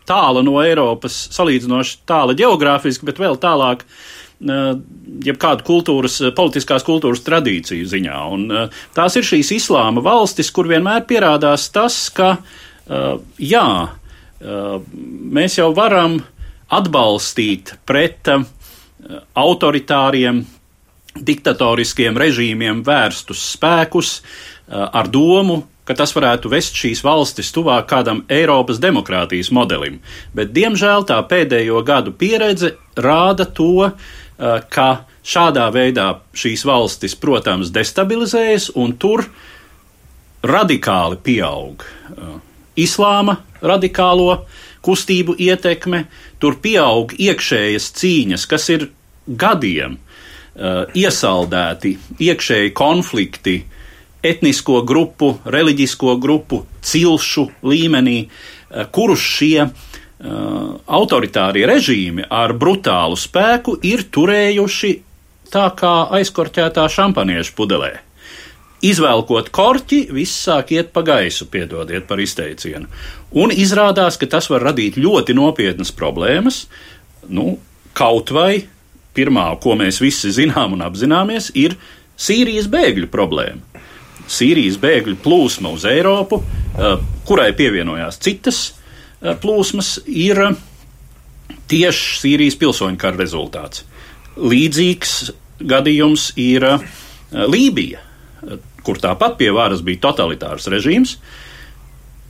tāla 0.08 0.42
no 0.46 0.58
Eiropas, 0.62 1.16
salīdzinoši 1.34 2.00
tāla 2.08 2.34
geogrāfiski, 2.38 3.06
bet 3.08 3.20
vēl 3.20 3.38
tālāk 3.40 3.84
jebkādu 4.38 5.64
kultūras, 5.66 6.20
politiskās 6.36 6.84
kultūras 6.86 7.24
tradīciju 7.26 7.88
ziņā. 7.90 8.18
Un, 8.30 8.46
tās 8.94 9.18
ir 9.18 9.26
šīs 9.26 9.50
islāma 9.56 10.02
valstis, 10.04 10.52
kur 10.54 10.70
vienmēr 10.70 11.02
pierādās 11.10 11.66
tas, 11.74 11.96
ka 12.14 12.36
jā, 13.42 13.68
mēs 14.38 15.58
jau 15.58 15.72
varam 15.74 16.20
atbalstīt 16.74 17.74
pret 17.88 18.30
uh, 18.32 18.44
autoritāriem, 19.38 20.44
diktatoriskiem 21.18 22.18
režīmiem 22.20 22.84
vērstus 22.86 23.42
spēkus 23.54 24.18
uh, 24.20 24.88
ar 24.92 25.10
domu, 25.10 25.62
ka 25.88 25.96
tas 25.96 26.12
varētu 26.12 26.50
vest 26.52 26.76
šīs 26.76 27.00
valstis 27.04 27.50
tuvāk 27.54 27.88
kādam 27.88 28.20
Eiropas 28.28 28.80
demokrātijas 28.82 29.48
modelim. 29.56 30.02
Bet, 30.36 30.52
diemžēl, 30.52 31.06
tā 31.08 31.16
pēdējo 31.30 31.80
gadu 31.86 32.12
pieredze 32.12 32.74
rāda 32.96 33.48
to, 33.48 33.88
uh, 33.88 34.58
ka 34.68 34.88
šādā 35.28 35.68
veidā 35.74 36.10
šīs 36.36 36.64
valstis, 36.68 37.16
protams, 37.18 37.72
destabilizējas 37.74 38.70
un 38.76 38.94
tur 39.00 39.26
radikāli 40.44 41.18
pieaug 41.24 41.82
islāma 42.78 43.38
radikālo 43.62 44.44
kustību 44.84 45.36
ietekme, 45.38 46.04
tur 46.38 46.58
pieaug 46.62 47.14
iekšējas 47.18 47.90
cīņas, 47.98 48.46
kas 48.50 48.68
ir 48.74 48.88
gadiem 49.28 49.98
uh, 49.98 50.86
iesaldēti, 50.96 51.96
iekšēji 52.28 52.72
konflikti, 52.76 53.58
etnisko 54.24 54.82
grupu, 54.86 55.36
reliģisko 55.46 56.16
grupu, 56.22 56.64
cilšu 56.82 57.48
līmenī, 57.68 58.18
uh, 58.28 58.88
kurus 58.94 59.22
šie 59.36 59.68
uh, 59.68 59.72
autoritārie 60.86 61.66
režīmi 61.68 62.26
ar 62.30 62.56
brutālu 62.58 63.18
spēku 63.18 63.78
ir 63.86 64.08
turējuši 64.12 64.92
tā 65.52 65.70
kā 65.78 65.94
aizkorķētā 66.18 66.84
šampaniešu 66.92 67.56
pudelē 67.56 67.94
izvelkot 68.84 69.50
korķi, 69.54 70.04
viss 70.14 70.44
sāk 70.46 70.72
iet 70.76 70.92
pa 70.94 71.02
gaisu, 71.06 71.48
piedodiet 71.50 72.06
par 72.08 72.20
izteicienu. 72.22 72.88
Un 73.38 73.52
izrādās, 73.52 74.18
ka 74.20 74.28
tas 74.30 74.48
var 74.50 74.68
radīt 74.70 74.98
ļoti 75.00 75.34
nopietnas 75.36 75.92
problēmas. 75.94 76.66
Nu, 77.28 77.56
kaut 77.98 78.30
vai 78.34 78.62
pirmā, 79.16 79.50
ko 79.62 79.74
mēs 79.78 80.00
visi 80.02 80.30
zinām 80.34 80.76
un 80.76 80.84
apzināmies, 80.86 81.50
ir 81.58 81.76
Sīrijas 82.18 82.66
bēgļu 82.70 83.10
problēma. 83.10 83.84
Sīrijas 84.28 84.78
bēgļu 84.82 85.18
plūsma 85.24 85.70
uz 85.72 85.86
Eiropu, 85.88 86.40
eh, 86.42 86.96
kurai 87.26 87.52
pievienojās 87.56 88.18
citas 88.22 88.58
eh, 88.68 89.34
plūsmas, 89.38 89.98
ir 90.06 90.42
tieši 91.70 92.18
Sīrijas 92.22 92.58
pilsoņu 92.60 92.98
kara 93.00 93.22
rezultāts. 93.22 93.84
Līdzīgs 94.38 95.14
gadījums 95.62 96.32
ir 96.36 96.66
eh, 96.66 96.90
Lībija 97.48 98.07
kur 98.88 99.00
tāpat 99.02 99.36
pie 99.36 99.52
varas 99.52 99.84
bija 99.84 100.08
totalitārs 100.08 100.70
režīms. 100.72 101.18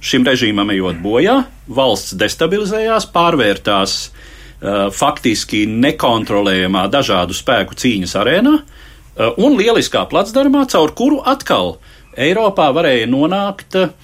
Šim 0.03 0.27
režīmam 0.27 0.71
ejot 0.75 0.99
bojā, 1.03 1.41
valsts 1.71 2.15
destabilizējās, 2.19 3.09
pārvērtās 3.15 3.95
uh, 4.09 4.88
faktiski 4.95 5.65
nekontrolējamā 5.71 6.85
dažādu 6.93 7.35
spēku 7.35 7.79
cīņas 7.79 8.15
arēnā 8.19 8.55
uh, 8.59 9.33
un 9.38 9.59
lieliskā 9.59 10.05
placdarmā, 10.11 10.67
caur 10.71 10.95
kuru 10.99 11.23
atkal 11.27 11.77
Eiropā 12.19 12.69
varēja 12.75 13.11
nonākt 13.11 13.79
uh, 13.79 13.95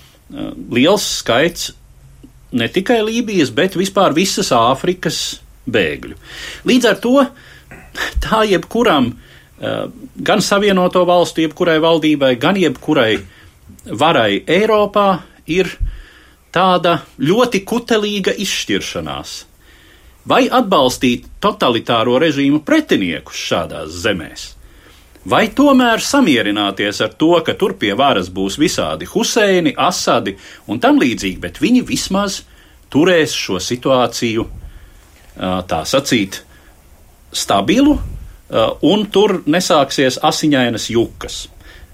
liels 0.75 1.07
skaits 1.21 1.73
ne 2.55 2.69
tikai 2.71 3.01
Lībijas, 3.03 3.51
bet 3.55 3.75
vispār 3.79 4.15
visas 4.15 4.53
Āfrikas 4.55 5.21
bēgļu. 5.71 6.19
Līdz 6.69 6.91
ar 6.91 7.01
to 7.03 7.17
tā 8.23 8.45
jebkuram 8.51 9.13
gan 10.15 10.43
Savienoto 10.43 11.05
valstu, 11.09 11.45
jebkurai 11.45 11.79
valdībai, 11.83 12.35
gan 12.41 12.59
jebkurai 12.59 13.19
varai 13.91 14.43
Eiropā 14.47 15.09
ir 15.51 15.71
tāda 16.55 17.01
ļoti 17.19 17.65
kutelīga 17.67 18.35
izšķiršanās. 18.45 19.35
Vai 20.25 20.47
atbalstīt 20.49 21.27
totalitāro 21.43 22.17
režīmu 22.23 22.63
pretiniekus 22.65 23.41
šādās 23.51 23.99
zemēs, 24.07 24.47
vai 25.29 25.51
tomēr 25.53 26.01
samierināties 26.01 27.03
ar 27.05 27.13
to, 27.21 27.35
ka 27.45 27.53
tur 27.61 27.75
pie 27.81 27.93
varas 27.99 28.31
būs 28.33 28.57
visādi 28.61 29.09
Huseini, 29.11 29.75
Asadi 29.77 30.37
un 30.69 30.81
tam 30.81 31.01
līdzīgi, 31.03 31.41
bet 31.43 31.61
viņi 31.61 31.85
vismaz 31.85 32.41
turēs 32.93 33.37
šo 33.37 33.61
situāciju, 33.61 34.47
eh, 34.49 35.61
tā 35.69 35.83
sacīt, 35.85 36.41
stabilu, 37.35 37.99
un 38.87 39.07
tur 39.11 39.41
nesāksies 39.51 40.21
asiņainas 40.23 40.89
jukas. 40.95 41.45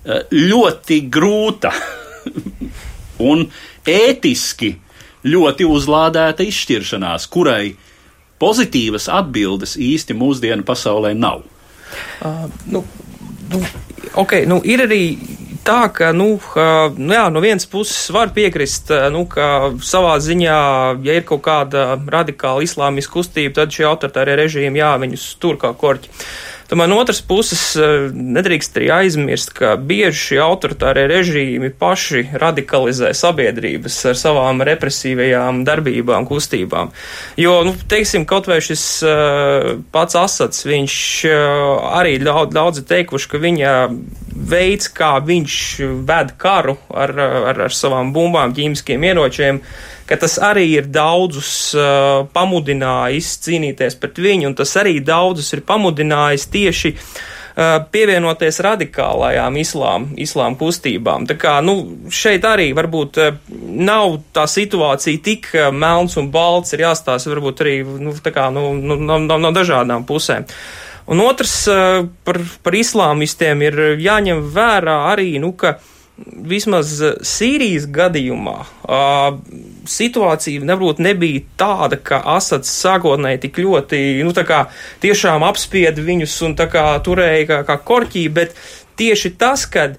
Uh, 0.01 0.23
ļoti 0.33 1.03
grūta 1.13 1.73
un 3.31 3.47
ētiski 3.89 4.75
ļoti 5.29 5.67
uzlādēta 5.69 6.47
izšķiršanās, 6.49 7.29
kurai 7.33 7.75
pozitīvas 8.41 9.11
atbildes 9.13 9.77
īsti 9.77 10.17
mūsdienu 10.17 10.65
pasaulē 10.69 11.13
nav. 11.17 11.45
Uh, 12.25 12.47
nu, 12.73 12.85
nu, 13.53 13.61
okay, 14.21 14.47
nu, 14.49 14.61
ir 14.65 14.87
arī 14.87 15.03
tā, 15.71 15.81
ka, 15.95 16.11
nu, 16.17 16.35
nu 16.99 17.15
jā, 17.15 17.25
no 17.33 17.43
vienas 17.43 17.69
puses 17.71 18.11
var 18.15 18.33
piekrist, 18.35 18.91
nu, 19.15 19.25
ka 19.31 19.71
savā 19.87 20.17
ziņā, 20.23 20.61
ja 21.07 21.19
ir 21.19 21.27
kaut 21.29 21.45
kāda 21.47 21.93
radikāla 22.01 22.65
islāmiska 22.67 23.21
kustība, 23.21 23.55
tad 23.61 23.75
šie 23.75 23.87
autoritārie 23.91 24.39
režīmi, 24.43 24.83
jā, 24.83 24.95
viņus 25.03 25.27
tur 25.43 25.61
kā 25.61 25.73
korķi. 25.79 26.11
Tomēr 26.71 26.87
no 26.87 27.01
otras 27.03 27.19
puses 27.27 27.63
nedrīkst 28.15 28.77
arī 28.79 28.91
aizmirst, 28.95 29.51
ka 29.57 29.73
bieži 29.75 30.21
šie 30.21 30.39
autoritārie 30.45 31.09
režīmi 31.11 31.73
paši 31.75 32.23
radikalizē 32.39 33.11
sabiedrības 33.17 33.97
ar 34.13 34.19
savām 34.21 34.63
represīvajām 34.69 35.65
darbībām, 35.67 36.29
kustībām. 36.31 36.93
Jo, 37.41 37.57
nu, 37.67 37.75
teiksim, 37.91 38.23
kaut 38.29 38.47
vai 38.47 38.61
šis 38.63 38.85
pats 39.91 40.19
Asats, 40.21 40.63
viņš 40.69 40.97
arī 41.91 42.21
daudz, 42.23 42.55
daudzi 42.55 42.87
teikuši, 42.87 43.31
ka 43.33 43.43
viņa 43.43 43.75
veids, 44.51 44.91
kā 44.95 45.17
viņš 45.27 45.57
ved 46.07 46.37
karu 46.39 46.79
ar, 46.95 47.15
ar, 47.19 47.65
ar 47.67 47.75
savām 47.75 48.15
bumbām, 48.15 48.55
ķīmiskiem 48.55 49.11
ieročiem, 49.11 49.59
ka 50.11 50.19
tas 50.19 50.39
arī 50.43 50.67
ir 50.75 50.89
daudzus 50.91 51.71
uh, 51.79 52.27
pamudinājis 52.35 53.35
cīnīties 53.45 53.99
pret 54.03 54.19
viņu, 54.19 54.49
un 54.51 54.57
tas 54.59 54.73
arī 54.81 54.99
daudzus 55.07 55.53
ir 55.55 55.63
pamudinājis 55.69 56.49
tieši 56.51 56.91
uh, 56.97 57.77
pievienoties 57.95 58.59
radikālajām 58.67 59.61
islām, 59.63 60.09
islām 60.19 60.57
kustībām. 60.59 61.29
Tā 61.31 61.37
kā, 61.39 61.55
nu, 61.63 61.77
šeit 62.11 62.47
arī 62.49 62.73
varbūt 62.75 63.21
uh, 63.23 63.39
nav 63.79 64.19
tā 64.35 64.49
situācija 64.51 65.23
tik 65.23 65.53
uh, 65.55 65.69
melns 65.71 66.19
un 66.19 66.33
balts, 66.35 66.75
ir 66.75 66.83
jāstāsta 66.89 67.31
varbūt 67.31 67.63
arī, 67.63 67.77
nu, 68.03 68.17
tā 68.19 68.35
kā, 68.35 68.49
nu, 68.55 68.73
nu, 68.75 68.99
no, 68.99 69.21
no, 69.23 69.39
no 69.39 69.55
dažādām 69.55 70.09
pusēm. 70.11 70.49
Un 71.11 71.23
otrs 71.25 71.55
par, 72.23 72.37
par 72.63 72.75
islāmistiem 72.79 73.65
ir 73.67 73.79
jāņem 73.99 74.45
vērā 74.55 74.99
arī, 75.11 75.33
nu, 75.43 75.51
ka 75.59 75.73
vismaz 76.51 76.93
Sīrijas 77.27 77.87
gadījumā 77.91 78.59
situācija 79.91 80.67
nebūtu 80.67 81.05
nebija 81.05 81.43
tāda, 81.61 81.97
ka 81.97 82.21
Asads 82.37 82.71
sākotnēji 82.83 83.43
tik 83.47 83.61
ļoti, 83.65 84.01
nu, 84.27 84.35
tā 84.37 84.45
kā 84.49 84.65
tiešām 85.03 85.45
apspieda 85.47 86.05
viņus 86.05 86.37
un 86.49 86.57
tā 86.59 86.69
kā 86.73 86.87
turēja 87.05 87.47
kā, 87.49 87.61
kā 87.69 87.79
korķī, 87.91 88.27
bet 88.35 88.57
tieši 89.01 89.35
tas, 89.41 89.67
kad 89.71 89.97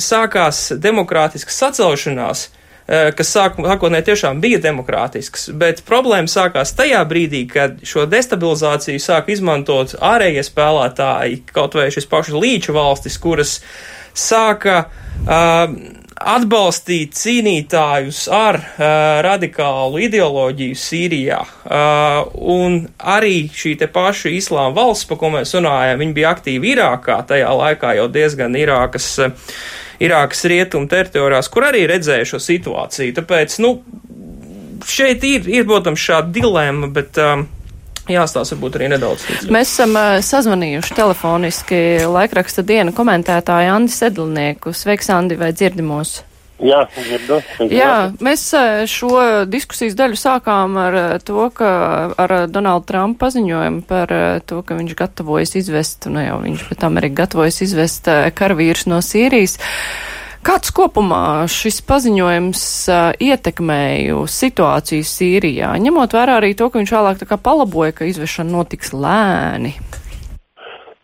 sākās 0.00 0.70
demokrātiskas 0.80 1.58
sacelšanās, 1.64 2.48
Eh, 2.84 3.14
kas 3.16 3.30
sākotnēji 3.32 4.04
tiešām 4.10 4.42
bija 4.44 4.58
demokrātisks, 4.60 5.46
bet 5.56 5.80
problēma 5.88 6.28
sākās 6.28 6.74
tajā 6.76 6.98
brīdī, 7.08 7.46
kad 7.48 7.78
šo 7.80 8.04
destabilizāciju 8.12 9.00
sāk 9.00 9.30
izmantot 9.32 9.94
ārējie 10.04 10.42
spēlētāji, 10.44 11.38
kaut 11.56 11.78
vai 11.78 11.86
šis 11.94 12.04
pašs 12.10 12.36
līča 12.36 12.74
valstis, 12.76 13.16
kuras 13.16 13.54
sāka 14.14 14.78
uh, 14.86 15.64
atbalstīt 16.14 17.14
cīnītājus 17.18 18.24
ar 18.32 18.58
uh, 18.58 18.86
radikālu 19.26 20.00
ideoloģiju 20.06 20.78
Sīrijā. 20.78 21.40
Uh, 21.64 22.20
un 22.54 22.84
arī 22.98 23.48
šī 23.52 23.76
paša 23.92 24.32
islāma 24.32 24.74
valsts, 24.78 25.08
pa 25.10 25.18
ko 25.20 25.32
mēs 25.34 25.54
runājam, 25.58 26.00
viņi 26.02 26.16
bija 26.16 26.34
aktīvi 26.34 26.74
Irākā, 26.74 27.20
tajā 27.28 27.50
laikā 27.60 27.96
jau 27.98 28.10
diezgan 28.12 28.56
Irākas. 28.58 29.10
Uh, 29.22 29.56
Irākas 30.02 30.40
rietumu 30.50 30.88
teritorijās, 30.90 31.46
kur 31.54 31.68
arī 31.68 31.84
redzēju 31.86 32.26
šo 32.32 32.40
situāciju. 32.42 33.14
Tāpēc, 33.14 33.54
nu, 33.62 33.76
šeit 34.90 35.22
ir, 35.26 35.46
ir 35.46 35.68
protams, 35.68 36.02
šāda 36.02 36.34
dilemma, 36.34 36.90
bet. 36.94 37.20
Um, 37.22 37.46
Jāstāsta 38.10 38.56
varbūt 38.56 38.76
arī 38.76 38.90
nedaudz. 38.92 39.24
Ticam. 39.24 39.54
Mēs 39.54 39.72
esam 39.72 39.96
uh, 39.96 40.18
sazvanījuši 40.24 40.96
telefoniski 40.98 41.80
laikraksta 42.04 42.64
dienu 42.66 42.92
komentētāju 42.96 43.72
Andi 43.78 43.94
Sedlnieku. 43.94 44.74
Sveiks, 44.76 45.08
Andi, 45.14 45.38
vai 45.40 45.54
dzirdimos? 45.56 46.18
Jā, 46.62 46.84
dzirdu. 46.94 47.40
Jā, 47.74 48.12
mēs 48.22 48.44
e, 48.54 48.84
šo 48.86 49.10
diskusijas 49.50 49.96
daļu 49.98 50.14
sākām 50.20 50.76
ar 50.78 50.96
e, 50.96 51.02
to, 51.26 51.48
ka 51.50 51.70
ar 52.14 52.34
Donaldu 52.46 52.86
Trumpu 52.92 53.18
paziņojumu 53.24 53.82
par 53.88 54.12
to, 54.46 54.60
ka 54.62 54.78
viņš 54.78 54.94
gatavojas 55.00 55.56
izvest, 55.58 56.06
nu 56.06 56.22
jau 56.22 56.38
viņš, 56.44 56.62
bet 56.70 56.86
Amerika 56.86 57.24
gatavojas 57.24 57.58
izvest 57.66 58.06
karavīrus 58.38 58.86
no 58.86 59.02
Sīrijas. 59.02 59.58
Kāds 60.44 60.68
kopumā 60.76 61.46
šis 61.48 61.78
paziņojums 61.88 62.62
uh, 62.92 63.06
ietekmēja 63.16 64.26
situāciju 64.28 65.06
Sīrijā, 65.08 65.70
ņemot 65.80 66.12
vērā 66.12 66.34
arī 66.36 66.50
to, 66.58 66.68
ka 66.68 66.82
viņš 66.82 66.92
vēlāk 66.92 67.22
tā 67.22 67.28
kā 67.30 67.38
palaboja, 67.40 67.94
ka 67.96 68.08
izvešana 68.10 68.52
notiks 68.52 68.92
lēni? 68.92 69.72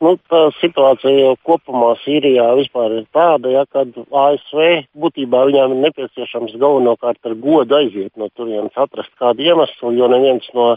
Nu, 0.04 0.14
tā 0.32 0.42
situācija 0.58 1.32
kopumā 1.44 1.94
Sīrijā 2.02 2.50
vispār 2.56 2.98
ir 2.98 3.08
tāda, 3.16 3.48
ja, 3.52 3.64
ka 3.72 3.86
ASV 4.26 4.60
būtībā 5.00 5.42
viņām 5.48 5.74
ir 5.74 5.82
nepieciešams 5.86 6.54
galvenokārt 6.60 7.24
ar 7.28 7.38
godu 7.40 7.76
aiziet 7.80 8.12
no 8.20 8.28
turienes, 8.36 8.76
atrast 8.76 9.12
kādu 9.20 9.44
iemeslu, 9.48 9.92
jo 9.96 10.08
neviens 10.12 10.52
no 10.56 10.74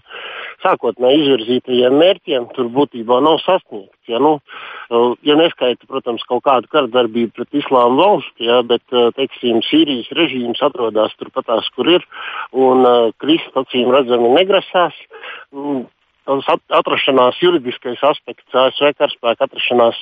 sākotnēji 0.63 1.23
izvirzītajiem 1.23 1.97
mērķiem 1.99 2.47
tur 2.55 2.69
būtībā 2.75 3.19
nav 3.23 3.39
sasniegts. 3.43 3.91
Ja, 4.11 4.19
nu, 4.19 4.35
ja 5.23 5.37
neskaita, 5.39 5.87
protams, 5.87 6.25
kaut 6.27 6.43
kādu 6.43 6.67
kardarbību 6.73 7.31
pret 7.37 7.59
islāma 7.61 7.95
valsti, 8.01 8.49
ja, 8.49 8.59
bet, 8.67 8.83
teiksim, 9.17 9.61
Sīrijas 9.69 10.11
režīms 10.17 10.61
atrodas 10.65 11.15
turpatās, 11.19 11.69
kur 11.75 11.87
ir, 11.95 12.05
un 12.51 12.83
uh, 12.83 13.11
Kristus 13.23 13.63
acīm 13.63 13.91
redzami 13.95 14.33
negrasās. 14.35 14.97
Atrašanās 16.23 17.39
juridiskais 17.43 18.03
aspekts, 18.07 18.47
ASV 18.55 18.93
karaspēka 18.99 19.47
atrašanās 19.47 19.99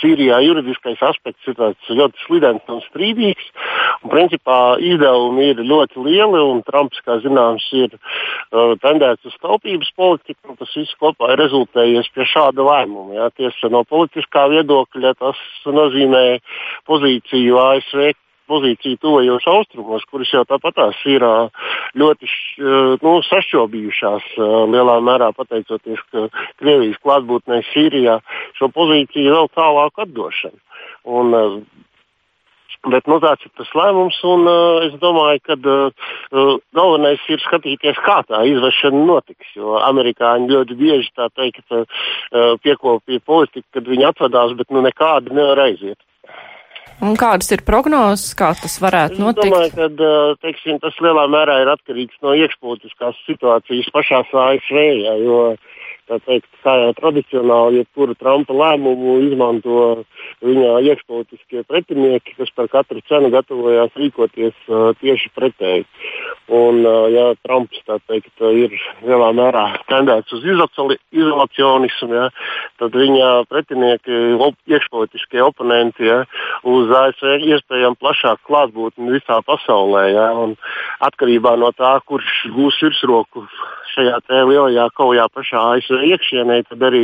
Sīrijā 0.00 0.38
juridiskais 0.42 1.02
aspekts 1.04 1.48
ir 1.50 1.58
ļoti 1.98 2.24
slidens 2.24 2.70
un 2.72 2.80
strīdīgs. 2.88 3.50
Un, 4.02 4.10
principā 4.12 4.58
izdevumi 4.82 5.50
ir 5.52 5.62
ļoti 5.68 6.02
lieli, 6.06 6.40
un 6.40 6.62
Trumps, 6.66 7.02
kā 7.06 7.18
zināms, 7.22 7.66
ir 7.76 7.92
uh, 7.94 8.72
tendēts 8.82 9.28
uz 9.28 9.36
taupības 9.44 9.92
politiku. 9.98 10.56
Tas 10.58 10.72
viss 10.78 10.98
kopā 11.02 11.34
ir 11.34 11.42
rezultējies 11.44 12.10
pie 12.14 12.26
šāda 12.32 12.66
lēmuma. 12.66 13.18
Jā. 13.20 13.30
Tiesa 13.36 13.70
no 13.72 13.84
politiskā 13.88 14.48
viedokļa 14.52 15.14
tas 15.20 15.40
nozīmē 15.68 16.26
pozīciju 16.88 17.60
ASV 17.62 18.12
pozīciju 18.52 19.00
tuvajos 19.02 19.48
austrumos, 19.50 20.06
kuras 20.10 20.32
jau 20.34 20.44
tāpatās 20.48 21.00
ir 21.10 21.24
ļoti 21.98 22.30
nu, 23.02 23.14
sašķobījušās 23.28 24.32
lielā 24.72 24.98
mērā 25.08 25.32
pateicoties 25.36 26.02
Krievijas 26.60 27.00
klātbūtnei 27.02 27.64
Sīrijā, 27.72 28.20
šo 28.58 28.68
pozīciju 28.76 29.38
vēl 29.38 29.52
tālāk 29.56 30.04
atdošanu. 30.06 30.60
Un, 31.12 31.34
Bet 32.90 33.06
nu, 33.06 33.20
tāds 33.22 33.44
ir 33.46 33.50
tas 33.54 33.68
lēmums, 33.78 34.16
un 34.26 34.48
uh, 34.50 34.82
es 34.82 34.94
domāju, 34.98 35.38
ka 35.46 35.54
uh, 35.54 36.56
galvenais 36.74 37.22
ir 37.30 37.38
skatīties, 37.38 38.00
kā 38.02 38.16
tā 38.26 38.40
izvešana 38.50 39.04
notiks. 39.06 39.52
Jo 39.54 39.76
amerikāņi 39.86 40.50
ļoti 40.50 40.78
bieži 40.80 41.12
tā 41.14 41.28
teikt, 41.30 41.62
uh, 41.70 41.86
piekopīja 42.64 43.22
politiku, 43.22 43.68
kad 43.76 43.86
viņi 43.86 44.08
atvadās, 44.08 44.56
bet 44.58 44.74
nu, 44.74 44.82
nekādi 44.82 45.30
nevar 45.30 45.62
aiziet. 45.68 46.00
Un 47.02 47.16
kādas 47.18 47.50
ir 47.50 47.64
prognozes, 47.66 48.30
kā 48.38 48.52
tas 48.54 48.76
varētu 48.82 49.18
notikt? 49.18 49.48
Es 49.48 49.74
domāju, 49.74 49.88
ka 49.98 50.46
teiksim, 50.46 50.78
tas 50.82 50.94
lielā 51.02 51.24
mērā 51.30 51.58
ir 51.64 51.70
atkarīgs 51.72 52.20
no 52.22 52.36
iekšpolitiskās 52.38 53.18
situācijas 53.26 53.90
pašās 53.94 54.30
ASV. 54.44 54.84
Jo, 55.24 55.40
teikt, 56.10 56.48
tradicionāli, 56.98 57.82
jebkuru 57.82 58.14
Trumpa 58.18 58.54
lēmumu 58.56 59.18
izmanto 59.28 60.04
viņa 60.42 60.80
iekšpolitiskie 60.88 61.62
pretinieki, 61.68 62.34
kas 62.38 62.50
par 62.56 62.68
katru 62.72 63.02
cenu 63.08 63.30
gatavojās 63.32 63.94
rīkoties 63.98 64.54
uh, 64.68 64.90
tieši 65.00 65.30
pretēji. 65.36 65.86
Un, 66.52 66.82
uh, 66.84 67.06
ja 67.12 67.26
Trumps 67.46 67.82
teikt, 67.86 68.32
ir 68.42 68.74
lielā 69.06 69.30
mērā 69.36 69.64
tendēts 69.90 70.34
uz 70.34 70.44
izolacionismu, 70.46 72.10
ja, 72.16 72.28
tad 72.82 72.96
viņa 72.98 73.30
pretinieki, 73.50 74.20
op, 74.42 74.58
iekšpolitiskie 74.70 75.42
oponenti, 75.44 76.08
ja, 76.10 76.22
uz 76.66 76.90
ASV 76.90 77.46
iespējami 77.52 78.00
plašāku 78.00 78.50
klātbūtni 78.50 79.14
visā 79.16 79.40
pasaulē. 79.46 80.08
Ja, 80.12 80.28
atkarībā 81.06 81.54
no 81.60 81.72
tā, 81.76 81.94
kurš 82.08 82.32
gūs 82.54 82.80
virsroku 82.82 83.46
šajā 83.92 84.20
lielajā 84.48 84.88
kaujā 84.96 85.26
pašā 85.34 85.62
ASV 85.76 85.91
iekšienē, 86.08 86.58
tad 86.70 86.84
arī 86.88 87.02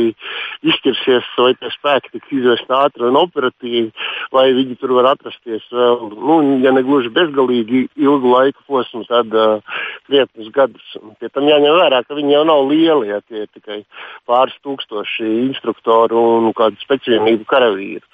izšķirsies, 0.65 1.27
vai 1.37 1.53
tie 1.59 1.71
spēki 1.75 2.13
tiks 2.15 2.33
izvest 2.39 2.71
ātri 2.73 3.07
un 3.07 3.19
operatīvi, 3.19 3.89
vai 4.35 4.49
viņi 4.57 4.77
tur 4.81 4.95
var 4.97 5.11
atrasties 5.13 5.65
vēl, 5.73 6.09
nu, 6.15 6.39
ja 6.63 6.73
ne 6.75 6.83
gluži 6.85 7.11
bezgalīgi 7.13 7.85
ilgu 7.99 8.33
laiku 8.33 8.65
posmu, 8.67 9.05
tad 9.09 9.33
uh, 9.35 9.63
krietnus 10.07 10.51
gadus. 10.55 10.97
Pie 11.21 11.29
tam 11.33 11.47
jāņem 11.49 11.77
vērā, 11.79 12.01
ka 12.07 12.17
viņi 12.17 12.35
jau 12.35 12.45
nav 12.49 12.65
lieli, 12.69 13.11
ja 13.11 13.21
tie 13.21 13.45
ir 13.45 13.49
tikai 13.53 13.81
pāris 14.29 14.57
tūkstoši 14.65 15.29
instruktoru 15.47 16.21
un 16.39 16.51
kādu 16.57 16.79
speciālību 16.83 17.47
karavīru. 17.49 18.05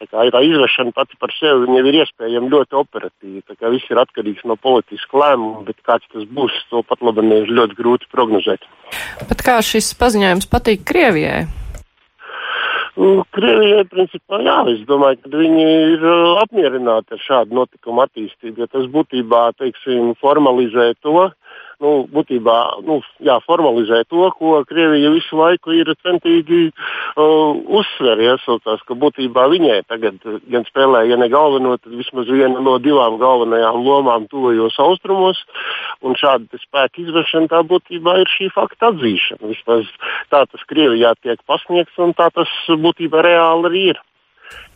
Tā 0.00 0.08
kā 0.10 0.26
tā 0.32 0.42
izvešana 0.46 0.94
pati 0.96 1.18
par 1.20 1.32
sevi 1.36 1.80
ir 1.80 2.00
iespējama 2.02 2.50
ļoti 2.54 2.78
operatīvi. 2.80 3.58
Viss 3.70 3.92
ir 3.92 4.00
atkarīgs 4.02 4.46
no 4.48 4.56
politiska 4.56 5.20
lēmuma, 5.20 5.64
bet 5.68 5.78
kāds 5.86 6.06
tas 6.12 6.26
būs, 6.26 6.54
to 6.70 6.82
pat 6.86 7.02
labi 7.04 7.26
ir 7.36 7.52
ļoti 7.52 7.78
grūti 7.78 8.10
prognozēt. 8.12 8.66
Bet 9.30 9.44
kā 9.46 9.60
šis 9.62 9.92
paziņojums 9.98 10.19
patīk 10.50 10.84
Krievijai? 10.88 11.46
Krievijai, 13.32 13.84
principā, 13.88 14.40
jā, 14.44 14.56
es 14.74 14.80
domāju, 14.88 15.20
ka 15.22 15.30
viņi 15.32 15.66
ir 15.94 16.02
apmierināti 16.42 17.16
ar 17.16 17.22
šādu 17.24 17.56
notikumu 17.56 18.02
attīstību, 18.04 18.60
jo 18.60 18.66
tas 18.68 18.88
būtībā, 18.92 19.44
teiksim, 19.60 20.10
formalizē 20.20 20.90
to, 21.00 21.30
nu, 21.80 21.92
būtībā 22.12 22.56
nu, 22.86 22.98
jā, 23.24 23.36
formalizē 23.46 24.02
to, 24.10 24.28
ko 24.36 24.60
Krievija 24.68 25.12
visu 25.14 25.38
laiku 25.38 25.74
ir 25.76 25.90
centīgi 26.04 26.60
uh, 26.70 27.56
uzsver. 27.80 28.20
Iesaucās, 28.20 28.82
ka 28.86 28.96
būtībā 29.00 29.46
viņai 29.52 29.80
tagad 29.90 30.20
gan 30.52 30.66
spēlē, 30.68 31.06
ja 31.10 31.18
ne 31.20 31.30
galveno, 31.32 31.76
tad 31.80 31.96
vismaz 31.96 32.28
viena 32.30 32.62
no 32.64 32.76
divām 32.82 33.18
galvenajām 33.22 33.80
lomām 33.86 34.28
tuvajos 34.32 34.78
austrumos. 34.82 35.40
Un 36.04 36.16
šāda 36.20 36.60
spēka 36.60 37.02
izvēršana 37.04 37.50
tā 37.52 37.64
būtībā 37.66 38.20
ir 38.22 38.30
šī 38.36 38.50
fakta 38.54 38.92
atzīšana. 38.92 39.50
Vismaz 39.54 39.88
tā 40.32 40.44
tas 40.46 40.68
Krievijā 40.70 41.14
tiek 41.24 41.40
pasniegts 41.48 41.98
un 42.00 42.14
tā 42.16 42.30
tas 42.34 42.52
būtībā 42.68 43.24
reāli 43.24 43.70
arī 43.70 43.84
ir 43.94 44.04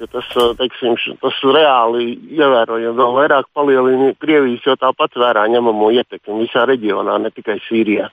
jo 0.00 0.08
tas, 0.12 0.30
teiksim, 0.58 0.96
tas 1.22 1.42
reāli 1.56 2.14
ievērojami 2.36 2.96
vēl 2.98 3.14
vairāk 3.18 3.50
palielina 3.56 4.12
Krievijas 4.20 4.66
jau 4.68 4.76
tāpat 4.80 5.18
vērā 5.20 5.46
ņemamo 5.52 5.90
ietekmi 5.98 6.44
visā 6.44 6.66
reģionā, 6.70 7.18
ne 7.22 7.32
tikai 7.34 7.58
Sīrijā. 7.68 8.08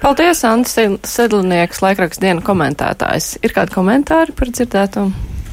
Paldies, 0.00 0.40
Ants 0.48 0.78
Sedlnieks, 1.04 1.82
laikraksts 1.84 2.22
dienu 2.22 2.40
komentētājs. 2.44 3.34
Ir 3.44 3.52
kādi 3.52 3.74
komentāri 3.74 4.32
par 4.36 4.48
dzirdēto? 4.48 5.10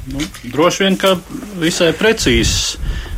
Nu, 0.08 0.28
droši 0.54 0.86
vien, 0.86 0.96
ka 0.96 1.18
visai 1.60 1.92
precīzs 1.98 2.78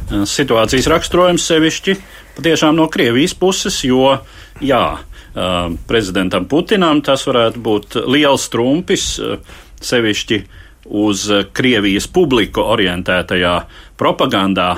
situācijas 0.10 0.88
raksturojums 0.90 1.46
sevišķi 1.46 1.96
patiešām 2.40 2.80
no 2.80 2.88
Krievijas 2.90 3.36
puses, 3.38 3.78
jo, 3.86 4.16
jā, 4.64 4.84
prezidentam 5.90 6.48
Putinam 6.50 7.04
tas 7.06 7.28
varētu 7.28 7.62
būt 7.62 8.00
liels 8.10 8.48
trumpis, 8.50 9.12
sevišķi 9.86 10.40
uz 10.90 11.30
eh, 11.32 11.46
Krievijas 11.54 12.08
publiku 12.08 12.64
orientētajā 12.66 13.56
propagandā, 14.00 14.70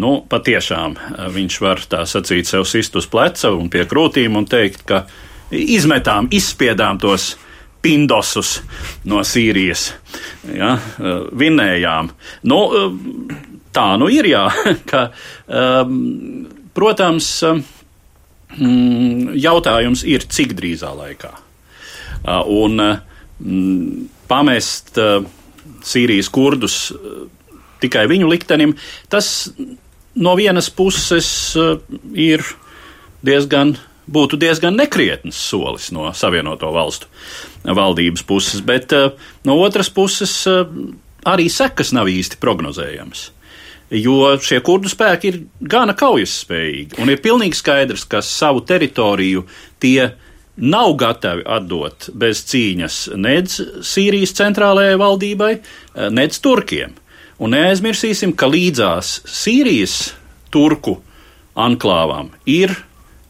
nu, 0.00 0.20
patiešām 0.28 0.96
eh, 0.96 1.28
viņš 1.34 1.60
var 1.64 1.84
tā 1.90 2.04
sacīt 2.08 2.48
sev 2.48 2.64
sist 2.68 2.96
uz 2.96 3.08
pleca 3.10 3.52
un 3.52 3.68
pie 3.72 3.84
krūtīm 3.88 4.38
un 4.40 4.48
teikt, 4.48 4.84
ka 4.88 5.04
izmetām, 5.50 6.30
izspiedām 6.32 7.00
tos 7.02 7.34
pindosus 7.80 8.58
no 9.08 9.22
Sīrijas, 9.24 9.90
ja, 10.48 10.74
eh, 10.76 11.20
vinējām. 11.42 12.10
Nu, 12.48 12.60
tā 13.72 13.88
nu 14.00 14.08
ir, 14.12 14.30
jā, 14.32 14.46
ka, 14.90 15.10
protams, 16.74 17.28
mm, 18.56 19.36
jautājums 19.40 20.04
ir, 20.08 20.26
cik 20.28 20.56
drīzā 20.58 20.90
laikā. 20.96 21.30
Un 22.52 22.82
mm, 22.84 24.08
pamest 24.28 24.98
Sīrijas 25.86 26.30
kurdus 26.32 26.90
eh, 26.94 27.22
tikai 27.82 28.06
viņu 28.10 28.28
liktenim, 28.30 28.74
tas 29.12 29.50
no 30.14 30.34
vienas 30.38 30.70
puses 30.70 31.30
eh, 31.56 31.76
ir 32.14 32.44
diezgan, 33.26 33.76
būtu 34.10 34.40
diezgan 34.40 34.78
nekrietns 34.78 35.40
solis 35.50 35.90
no 35.94 36.10
Savienoto 36.16 36.72
valstu 36.74 37.10
valdības 37.64 38.24
puses, 38.26 38.64
bet 38.64 38.92
eh, 38.96 39.10
no 39.44 39.58
otras 39.60 39.92
puses 39.92 40.34
arī 41.28 41.50
sekas 41.52 41.92
nav 41.96 42.08
īsti 42.08 42.40
prognozējamas. 42.40 43.30
Jo 43.90 44.36
šie 44.38 44.60
kurdu 44.62 44.86
spēki 44.90 45.30
ir 45.32 45.38
gana 45.66 45.96
kaujas 45.98 46.36
spējīgi, 46.44 47.00
un 47.02 47.10
ir 47.10 47.18
pilnīgi 47.22 47.58
skaidrs, 47.58 48.04
ka 48.06 48.20
savu 48.22 48.62
teritoriju 48.62 49.42
tie 49.82 50.12
nav 50.56 50.94
gatavi 51.00 51.44
atdot 51.46 52.10
bez 52.14 52.42
cīņas 52.50 52.98
nedz 53.16 53.60
Sīrijas 53.86 54.34
centrālajai 54.38 54.98
valdībai, 55.00 55.52
nedz 56.12 56.40
Turkiem. 56.42 56.96
Un 57.40 57.54
neaizmirsīsim, 57.56 58.34
ka 58.36 58.50
līdzās 58.50 59.20
Sīrijas 59.24 60.12
turku 60.52 60.98
anklāvām 61.56 62.30
ir 62.50 62.74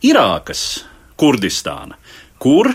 Irākas 0.03 0.85
Kurdistāna, 1.21 1.99
kur 2.41 2.73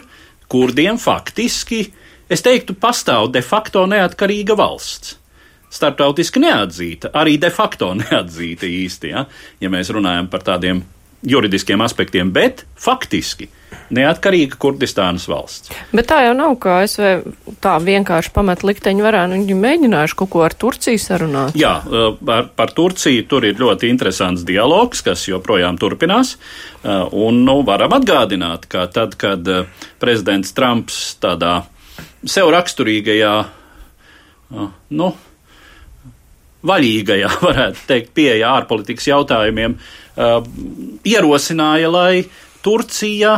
kurdiem 0.52 1.00
faktiski, 1.02 1.82
es 2.30 2.44
teiktu, 2.46 2.78
pastāv 2.78 3.32
de 3.34 3.42
facto 3.44 3.86
neatkarīga 3.90 4.56
valsts. 4.58 5.18
Startautiski 5.76 6.40
neatzīta, 6.40 7.12
arī 7.18 7.36
de 7.42 7.50
facto 7.52 7.92
neatzīta 8.04 8.70
īsti, 8.70 9.12
ja, 9.12 9.26
ja 9.60 9.72
mēs 9.74 9.92
runājam 9.92 10.30
par 10.32 10.46
tādiem 10.46 10.84
juridiskiem 11.26 11.82
aspektiem, 11.82 12.32
bet 12.32 12.64
faktiski 12.80 13.50
neatkarīga 13.96 14.58
Kurdistānas 14.62 15.28
valsts. 15.30 15.72
Bet 15.96 16.10
tā 16.10 16.22
jau 16.26 16.34
nav, 16.38 16.56
ka 16.62 16.80
ASV 16.84 17.58
tā 17.64 17.76
vienkārši 17.84 18.34
pamet 18.36 18.64
likteņu 18.66 19.06
varā, 19.06 19.26
nu 19.30 19.40
viņi 19.42 19.58
mēģinājuši 19.62 20.18
kaut 20.22 20.32
ko 20.34 20.46
ar 20.46 20.56
Turciju 20.58 21.02
sarunāt. 21.02 21.58
Jā, 21.60 21.76
par, 22.26 22.50
par 22.58 22.74
Turciju 22.76 23.28
tur 23.30 23.48
ir 23.48 23.60
ļoti 23.62 23.92
interesants 23.92 24.46
dialogs, 24.48 25.04
kas 25.06 25.28
joprojām 25.30 25.80
turpinās, 25.82 26.36
un, 26.86 27.44
nu, 27.46 27.60
varam 27.68 27.96
atgādināt, 27.98 28.68
ka 28.72 28.88
tad, 28.92 29.18
kad 29.22 29.48
prezidents 30.02 30.56
Trumps 30.58 31.00
tādā 31.24 31.62
sev 32.26 32.50
raksturīgajā, 32.54 33.36
nu, 35.00 35.14
vaļīgajā, 36.66 37.32
varētu 37.48 37.86
teikt, 37.90 38.14
pieeja 38.18 38.56
ārpolitikas 38.60 39.10
jautājumiem, 39.12 39.78
ierosināja, 41.06 41.92
lai 41.92 42.24
Turcija 42.66 43.36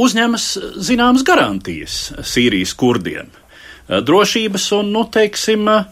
uzņemas 0.00 0.48
zināmas 0.82 1.24
garantijas 1.26 2.12
Sīrijas 2.26 2.74
kurdiem. 2.78 3.30
Eh, 3.30 4.00
drošības 4.00 4.70
un, 4.78 4.90
nu, 4.94 5.04
teiksim, 5.10 5.68
eh, 5.68 5.84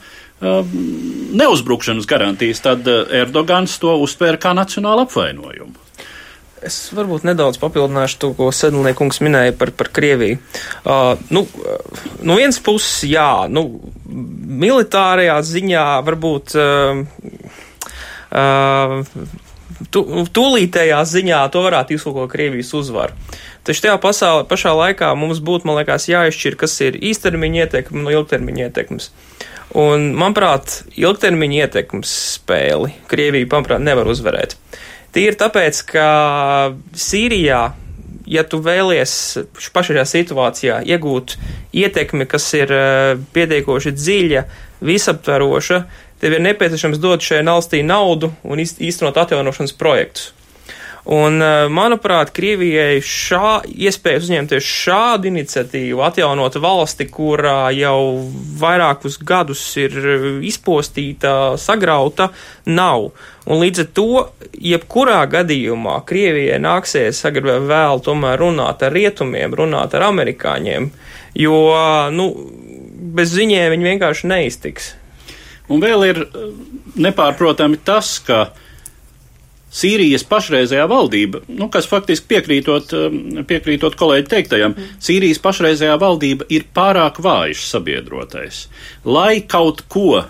neuzbrukšanas 1.42 2.08
garantijas, 2.10 2.60
tad 2.64 2.88
Erdogans 2.88 3.78
to 3.78 3.94
uztvēra 4.02 4.40
kā 4.42 4.56
nacionālu 4.58 5.06
apvainojumu. 5.06 5.78
Es 6.62 6.76
varbūt 6.94 7.24
nedaudz 7.26 7.58
papildināšu 7.58 8.18
to, 8.22 8.30
ko 8.38 8.52
Sedlniekungs 8.54 9.18
minēja 9.24 9.54
par, 9.58 9.72
par 9.74 9.88
Krieviju. 9.90 10.38
Uh, 10.86 11.18
nu, 11.34 11.42
no 12.22 12.36
vienas 12.38 12.60
puses, 12.62 13.02
jā, 13.10 13.48
nu, 13.50 13.64
militārajā 14.62 15.40
ziņā 15.42 15.86
varbūt 16.06 16.54
uh, 16.54 17.02
uh, 18.30 19.02
tu, 19.94 20.04
tūlītējā 20.34 21.00
ziņā 21.08 21.40
to 21.52 21.62
varētu 21.64 21.96
izlūkot 21.96 22.30
Krievijas 22.32 22.72
uzvaru. 22.78 23.16
Taču 23.66 23.84
tajā 23.84 23.98
pasaulē, 24.02 24.46
pašā 24.50 24.72
laikā 24.74 25.12
mums 25.18 25.42
būtu, 25.44 25.68
man 25.68 25.78
liekas, 25.78 26.08
jāizšķir, 26.10 26.58
kas 26.58 26.74
ir 26.82 26.98
īstermiņa 26.98 27.66
ietekme 27.66 28.02
no 28.02 28.14
ilgtermiņa 28.14 28.66
ietekmes. 28.68 29.12
Un, 29.78 30.10
manuprāt, 30.18 30.82
ilgtermiņa 31.00 31.62
ietekmes 31.66 32.16
spēli 32.36 32.92
Krievija, 33.08 33.48
manuprāt, 33.54 33.80
nevar 33.84 34.10
uzvarēt. 34.12 34.58
Tīri 35.12 35.36
tāpēc, 35.40 35.78
ka 35.92 36.08
Sīrijā, 36.96 37.62
ja 38.28 38.44
tu 38.48 38.60
vēlies 38.64 39.14
pašajā 39.74 40.04
situācijā 40.08 40.78
iegūt 40.88 41.36
ietekmi, 41.76 42.26
kas 42.28 42.48
ir 42.56 42.72
eh, 42.72 43.24
pietiekoši 43.36 43.92
dziļa, 43.96 44.44
visaptveroša, 44.82 45.82
tev 46.22 46.38
ir 46.38 46.46
nepieciešams 46.46 47.02
dot 47.02 47.24
šai 47.26 47.42
valstī 47.46 47.82
naudu 47.82 48.30
un 48.46 48.62
īstenot 48.62 49.18
atjaunošanas 49.18 49.74
projektus. 49.78 50.30
Un, 51.04 51.42
eh, 51.42 51.66
manuprāt, 51.66 52.30
Krievijai 52.30 53.00
šā 53.02 53.64
iespējas 53.66 54.28
uzņemties 54.28 54.62
šādu 54.62 55.32
iniciatīvu, 55.32 55.98
atjaunot 56.06 56.54
valsti, 56.62 57.08
kurā 57.10 57.72
jau 57.74 58.22
vairākus 58.60 59.18
gadus 59.18 59.64
ir 59.82 59.90
izpostīta, 60.46 61.58
sagrauta, 61.58 62.30
nav. 62.66 63.10
Un 63.50 63.58
līdz 63.64 63.82
ar 63.82 63.90
to, 63.98 64.28
jebkurā 64.54 65.26
gadījumā, 65.26 65.98
Krievijai 66.06 66.62
nāksies 66.62 67.24
agrāk 67.26 67.66
vai 67.66 67.74
vēl 67.74 68.02
tomēr 68.06 68.38
runāt 68.38 68.86
ar 68.86 68.94
rietumiem, 68.94 69.58
runāt 69.58 69.98
ar 69.98 70.06
amerikāņiem, 70.12 70.90
jo, 71.34 71.58
nu, 72.14 72.30
bez 73.18 73.34
viņiem 73.34 73.74
viņi 73.74 73.90
vienkārši 73.90 74.30
neiztiks. 74.30 74.94
Un 75.72 75.80
vēl 75.82 76.04
ir 76.10 76.20
nepārprotami 77.00 77.80
tas, 77.86 78.18
ka 78.26 78.50
Sīrijas 79.72 80.26
pašreizējā 80.28 80.84
valdība, 80.84 81.40
nu, 81.48 81.70
kas 81.72 81.86
faktiski 81.88 82.28
piekrītot, 82.34 82.90
um, 82.92 83.20
piekrītot 83.48 83.96
kolēģi 83.96 84.28
teiktajam, 84.28 84.74
mm. 84.76 84.98
Sīrijas 85.00 85.40
pašreizējā 85.40 85.94
valdība 86.02 86.44
ir 86.52 86.66
pārāk 86.76 87.22
vājš 87.24 87.64
sabiedrotais. 87.70 88.66
Lai 89.08 89.40
kaut 89.48 89.80
ko 89.92 90.26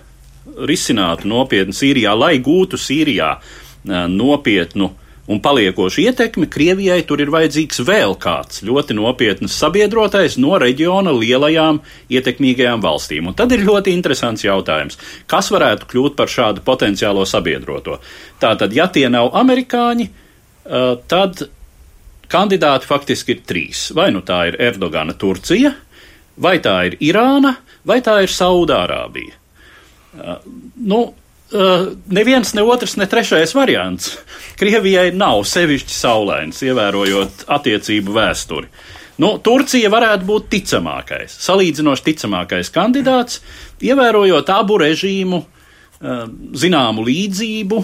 risinātu 0.70 1.26
nopietni 1.31 1.74
Sīrijā, 1.74 2.14
lai 2.14 2.37
gūtu 2.44 2.78
Sīrijā 2.78 3.33
uh, 3.35 4.05
nopietnu 4.12 4.92
un 5.27 5.41
paliekošu 5.43 6.03
ietekmi, 6.03 6.49
Krievijai 6.51 7.03
tur 7.07 7.21
ir 7.23 7.31
vajadzīgs 7.31 7.83
vēl 7.87 8.17
kāds 8.21 8.63
ļoti 8.67 8.97
nopietns 8.99 9.55
sabiedrotais 9.55 10.37
no 10.43 10.57
reģiona 10.59 11.15
lielajām 11.15 11.79
ietekmīgajām 12.11 12.83
valstīm. 12.83 13.31
Un 13.31 13.39
tad 13.39 13.55
ir 13.55 13.63
ļoti 13.67 13.95
interesants 13.95 14.45
jautājums, 14.45 14.99
kas 15.31 15.53
varētu 15.55 15.89
kļūt 15.93 16.19
par 16.19 16.33
šādu 16.33 16.65
potenciālo 16.67 17.27
sabiedroto. 17.29 18.01
Tātad, 18.43 18.75
ja 18.75 18.89
tie 18.91 19.07
nav 19.13 19.31
amerikāņi, 19.39 20.09
tad 21.11 21.47
kandidāti 22.33 22.89
faktiski 22.89 23.37
ir 23.37 23.47
trīs. 23.47 23.87
Vai 23.95 24.11
nu 24.15 24.25
tā 24.27 24.47
ir 24.51 24.59
Erdogana 24.63 25.15
Turcija, 25.15 25.75
vai 26.43 26.59
tā 26.65 26.79
ir 26.91 26.99
Irāna, 27.05 27.57
vai 27.87 28.01
tā 28.03 28.23
ir 28.25 28.33
Saudārābija. 28.33 29.39
Nu, 30.83 31.03
neviens, 31.53 32.55
ne 32.57 32.65
otrs, 32.65 32.97
ne 33.01 33.07
trešais 33.11 33.55
variants. 33.57 34.17
Krievijai 34.61 35.11
nav 35.17 35.45
sevišķi 35.49 35.97
saulains, 35.97 36.62
ievērojot 36.65 37.47
attiecību 37.53 38.15
vēsturi. 38.17 38.69
Nu, 39.23 39.35
Turcija 39.45 39.91
varētu 39.93 40.27
būt 40.27 40.49
ticamākais, 40.55 41.35
salīdzinoši 41.45 42.07
ticamākais 42.09 42.73
kandidāts, 42.75 43.43
ievērojot 43.85 44.49
abu 44.55 44.79
režīmu 44.81 45.43
uh, 45.43 46.23
zināmu 46.59 47.05
līdzību, 47.07 47.83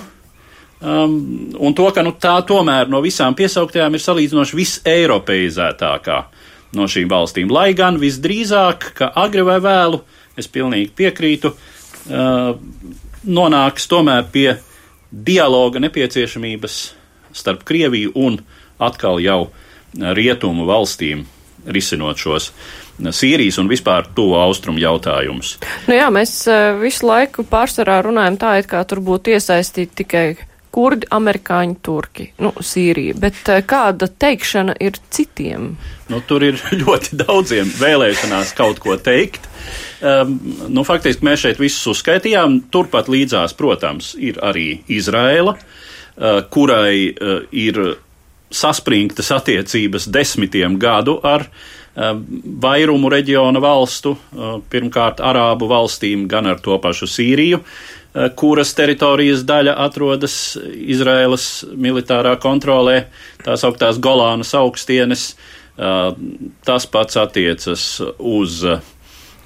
Um, 0.81 1.51
un 1.59 1.75
to, 1.75 1.89
ka 1.91 2.05
nu, 2.07 2.13
tā 2.23 2.37
tomēr 2.47 2.87
no 2.87 3.01
visām 3.03 3.35
piesauktajām 3.35 3.97
ir 3.99 4.03
salīdzinoši 4.03 4.59
viseiropeizētākā 4.61 6.19
no 6.79 6.87
šīm 6.87 7.11
valstīm. 7.11 7.51
Lai 7.51 7.73
gan 7.75 7.99
visdrīzāk, 7.99 8.93
ka 9.01 9.09
agri 9.19 9.43
vai 9.43 9.57
vēlu, 9.65 9.99
es 10.39 10.47
pilnīgi 10.55 10.93
piekrītu, 11.01 11.51
uh, 11.51 12.53
nonāks 13.27 13.89
tomēr 13.91 14.27
pie 14.33 14.49
dialoga 15.11 15.81
nepieciešamības 15.83 16.77
starp 17.37 17.65
Krieviju 17.69 18.13
un 18.19 18.41
atkal 18.79 19.21
jau 19.23 19.49
rietumu 19.95 20.67
valstīm 20.69 21.25
risinot 21.67 22.21
šos 22.21 22.53
Sīrijas 22.99 23.61
un 23.63 23.69
vispār 23.71 24.09
to 24.15 24.33
austrumu 24.35 24.81
jautājumus. 24.83 25.55
Nu 25.87 25.95
jā, 25.95 26.09
mēs 26.11 26.33
uh, 26.51 26.73
visu 26.81 27.07
laiku 27.07 27.45
pārsvarā 27.47 28.01
runājam 28.03 28.39
tā, 28.41 28.57
it 28.59 28.67
kā 28.71 28.81
tur 28.91 28.99
būtu 29.07 29.37
iesaistīti 29.37 30.01
tikai 30.03 30.25
kurdi, 30.75 31.09
amerikāņi, 31.15 31.77
turki, 31.85 32.29
nu, 32.45 32.53
Sīrija. 32.65 33.17
Bet 33.21 33.41
uh, 33.49 33.61
kāda 33.67 34.09
teikšana 34.11 34.77
ir 34.85 34.99
citiem? 35.15 35.71
Nu, 36.13 36.21
tur 36.27 36.45
ir 36.47 36.61
ļoti 36.83 37.19
daudziem 37.23 37.71
vēlēšanās 37.79 38.55
kaut 38.59 38.83
ko 38.85 38.99
teikt. 39.01 39.49
Um, 39.99 40.37
nu, 40.71 40.85
faktiski 40.87 41.27
mēs 41.27 41.47
šeit 41.47 41.63
visus 41.63 41.87
uzskaitījām. 41.95 42.61
Turpat 42.75 43.11
līdzās, 43.13 43.57
protams, 43.59 44.15
ir 44.19 44.41
arī 44.45 44.69
Izraela, 44.93 45.57
uh, 45.57 46.43
kurai 46.53 47.09
uh, 47.11 47.41
ir 47.51 47.83
saspringtas 48.49 49.29
attiecības 49.35 50.07
desmitiem 50.09 50.79
gadu 50.81 51.19
ar 51.27 51.45
uh, 51.45 51.67
vairumu 52.63 53.11
reģiona 53.11 53.61
valstu, 53.63 54.15
pirmkārt 54.71 55.23
Arābu 55.25 55.69
valstīm, 55.71 56.27
gan 56.31 56.47
ar 56.47 56.61
to 56.63 56.79
pašu 56.83 57.09
Sīriju. 57.11 57.61
Eh, 58.19 58.31
kuras 58.35 58.73
teritorijas 58.75 59.45
daļa 59.47 59.77
atrodas 59.85 60.57
Izraēlas 60.67 61.47
militārā 61.79 62.35
kontrolē, 62.43 63.03
tās 63.45 63.63
augtās 63.69 64.01
Golānas 64.03 64.55
augstienes. 64.59 65.35
Eh, 65.79 66.09
tas 66.67 66.87
pats 66.87 67.21
attiecas 67.21 67.85
uz 68.19 68.65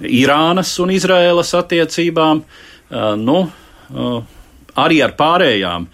Irānas 0.00 0.72
un 0.80 0.94
Izraēlas 0.94 1.52
attiecībām. 1.58 2.42
Eh, 2.42 3.16
nu, 3.16 3.42
arī 4.76 5.02
ar 5.04 5.12
pārējām 5.18 5.86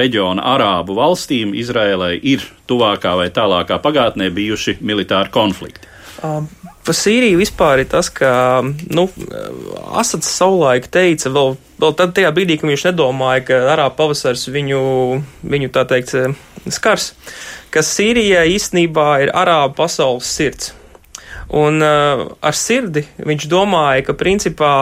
reģiona 0.00 0.42
arābu 0.56 0.96
valstīm 0.98 1.52
Izraēlai 1.54 2.16
ir 2.22 2.42
tuvākā 2.66 3.12
vai 3.20 3.28
tālākā 3.30 3.78
pagātnē 3.82 4.32
bijuši 4.34 4.80
militāri 4.80 5.30
konflikti. 5.30 5.86
Um, 6.24 6.48
Par 6.86 6.94
Sīriju 6.94 7.40
vispār 7.40 7.82
ir 7.82 7.88
tas, 7.90 8.08
ka 8.14 8.62
nu, 8.62 9.08
Asads 9.98 10.28
savulaik 10.30 10.86
teica, 10.92 11.32
vēl, 11.34 11.56
vēl 11.82 11.94
tad 11.98 12.14
tajā 12.14 12.30
brīdī, 12.36 12.60
kad 12.60 12.70
viņš 12.70 12.86
nedomāja, 12.90 13.44
ka 13.48 13.60
arābu 13.74 13.98
pavasars 13.98 14.46
viņu, 14.54 14.80
viņu 15.42 15.72
tā 15.74 15.82
teikt, 15.90 16.14
skars, 16.70 17.10
ka 17.74 17.82
Sīrija 17.82 18.46
īstenībā 18.54 19.08
ir 19.26 19.34
arābu 19.34 19.80
pasaules 19.82 20.30
sirds. 20.30 20.72
Un 21.54 21.82
uh, 21.82 22.26
ar 22.42 22.58
sirdi 22.58 23.04
viņš 23.22 23.46
domāja, 23.50 24.06
ka 24.08 24.16
principā 24.18 24.72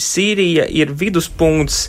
Sīrija 0.00 0.64
ir 0.72 0.92
viduspunkts 0.96 1.86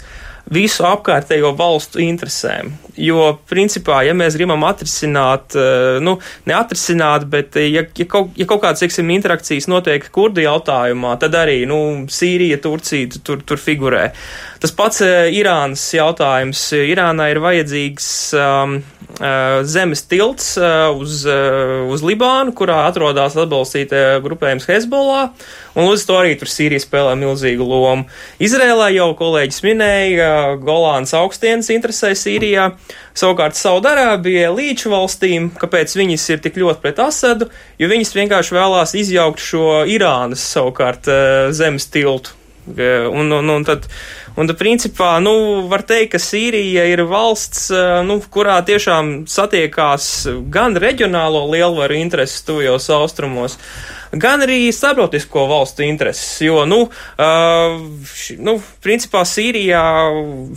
visu 0.51 0.83
apkārtējo 0.87 1.53
valstu 1.55 2.01
interesēm. 2.03 2.73
Jo, 2.93 3.39
principā, 3.49 4.03
ja 4.05 4.13
mēs 4.13 4.35
gribam 4.37 4.61
atrisināt, 4.67 5.55
eh, 5.57 5.97
nu, 6.03 6.19
neatrisināt, 6.45 7.25
bet 7.25 7.57
eh, 7.57 7.71
ja, 7.73 7.81
ja, 7.97 8.05
kaut, 8.05 8.35
ja 8.37 8.45
kaut 8.45 8.61
kādas, 8.61 8.83
teiksim, 8.83 9.09
interakcijas 9.15 9.65
notiek 9.71 10.05
kurdu 10.13 10.43
jautājumā, 10.43 11.15
tad 11.21 11.33
arī, 11.39 11.63
nu, 11.69 12.05
Sīrija, 12.05 12.59
Turcija 12.61 13.09
tur, 13.25 13.41
tur 13.41 13.57
figurē. 13.57 14.11
Tas 14.61 14.75
pats 14.77 15.01
eh, 15.01 15.31
Irānas 15.33 15.87
jautājums. 15.95 16.61
Irānai 16.77 17.31
ir 17.33 17.41
vajadzīgs 17.41 18.07
um, 18.37 18.77
zemes 19.69 20.05
tilts 20.09 20.53
uz, 20.57 21.25
uz 21.25 22.05
Libānu, 22.05 22.53
kurā 22.57 22.79
atrodas 22.87 23.35
atbalstīta 23.37 24.21
grupējums 24.23 24.65
Hezbollah, 24.69 25.33
un 25.77 25.89
līdz 25.89 26.05
to 26.07 26.17
arī 26.17 26.37
tur 26.39 26.49
Sīrija 26.49 26.81
spēlē 26.81 27.17
milzīgu 27.19 27.67
lomu. 27.67 28.07
Izrēlā 28.43 28.89
jau 28.95 29.11
kolēģis 29.19 29.61
minēja, 29.65 30.31
Golāns 30.63 31.13
augstienes 31.17 31.69
interesē 31.75 32.13
Sīrijā. 32.17 32.71
Savukārt 33.17 33.57
Saudarābija 33.57 34.49
līču 34.53 34.89
valstīm, 34.93 35.51
kāpēc 35.59 35.93
viņas 35.97 36.29
ir 36.33 36.43
tik 36.43 36.57
ļoti 36.61 36.81
pret 36.81 37.01
Asadu, 37.03 37.49
jo 37.79 37.89
viņas 37.91 38.15
vienkārši 38.17 38.57
vēlās 38.57 38.95
izjaukt 38.97 39.43
šo 39.43 39.83
Irānas 39.89 40.45
savukārt 40.55 41.09
eh, 41.11 41.51
zemes 41.53 41.89
tiltu. 41.93 42.39
Un, 42.63 43.27
un, 43.35 43.49
un 43.51 43.65
tad, 43.67 43.89
un 44.35 44.53
principā, 44.57 45.17
nu, 45.23 45.65
var 45.69 45.83
teikt, 45.87 46.13
ka 46.15 46.21
Sīrija 46.21 46.85
ir 46.89 47.05
valsts, 47.09 47.69
eh, 47.71 48.01
nu, 48.07 48.19
kurā 48.33 48.59
tiešām 48.65 49.25
satiekās 49.29 50.27
gan 50.53 50.77
reģionālo 50.77 51.45
lielvaru 51.51 51.99
intereses 51.99 52.41
tuvajos 52.47 52.89
austrumos, 52.89 53.59
gan 54.13 54.43
arī 54.45 54.71
starptautisko 54.73 55.47
valstu 55.49 55.83
intereses. 55.85 56.41
Jo, 56.41 56.65
nu, 56.69 56.79
uh, 56.85 57.79
š, 58.05 58.37
nu 58.43 58.55
principā 58.83 59.23
Sīrijā 59.25 59.81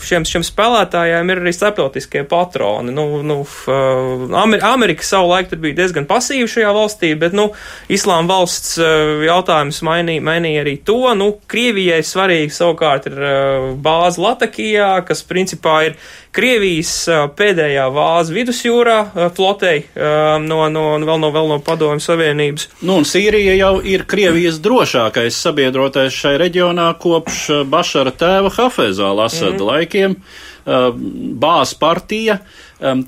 šiem, 0.03 0.27
šiem 0.29 0.45
spēlētājiem 0.47 1.33
ir 1.33 1.41
arī 1.41 1.53
starptautiskie 1.57 2.25
patroni. 2.29 2.93
Nu, 2.95 3.23
nu, 3.25 3.41
uh, 3.43 4.37
Amer 4.43 4.65
Amerika 4.67 5.07
savulaik 5.07 5.51
tur 5.51 5.63
bija 5.63 5.81
diezgan 5.81 6.09
pasīva 6.09 6.49
šajā 6.51 6.75
valstī, 6.77 7.15
bet, 7.19 7.37
nu, 7.37 7.49
Islāma 7.93 8.35
valsts 8.35 8.77
jautājums 8.77 9.81
mainīja, 9.87 10.25
mainīja 10.25 10.65
arī 10.65 10.77
to. 10.85 11.01
Nu, 11.17 11.33
Krievijai 11.49 12.03
svarīgi 12.05 12.53
savukārt 12.53 13.09
ir 13.09 13.21
uh, 13.67 13.75
bāze 13.83 14.23
Latakijā, 14.23 14.93
kas 15.07 15.25
principā 15.27 15.77
ir 15.91 15.99
Krievijas 16.37 16.93
pēdējā 17.37 17.87
vāza 17.95 18.35
vidusjūrā 18.37 18.97
flotei 19.33 19.87
no, 19.97 20.59
no, 20.69 20.83
vēl 21.01 21.23
no, 21.23 21.31
vēl 21.33 21.49
no 21.49 21.57
Padomju 21.65 22.05
Savienības. 22.05 22.67
Nu, 22.83 22.99
un 23.01 23.07
Sīrija 23.09 23.55
jau 23.57 23.73
ir 23.81 24.05
Krievijas 24.09 24.59
drošākais 24.65 25.39
sabiedrotais 25.47 26.13
šai 26.13 26.35
reģionā 26.43 26.91
kopš 27.01 27.65
Bašara 27.73 28.13
tēva 28.21 28.53
Hafezā 28.53 29.15
Lasada 29.17 29.57
mm. 29.57 29.67
laikiem. 29.71 30.19
Bāz 30.67 31.73
partija, 31.79 32.41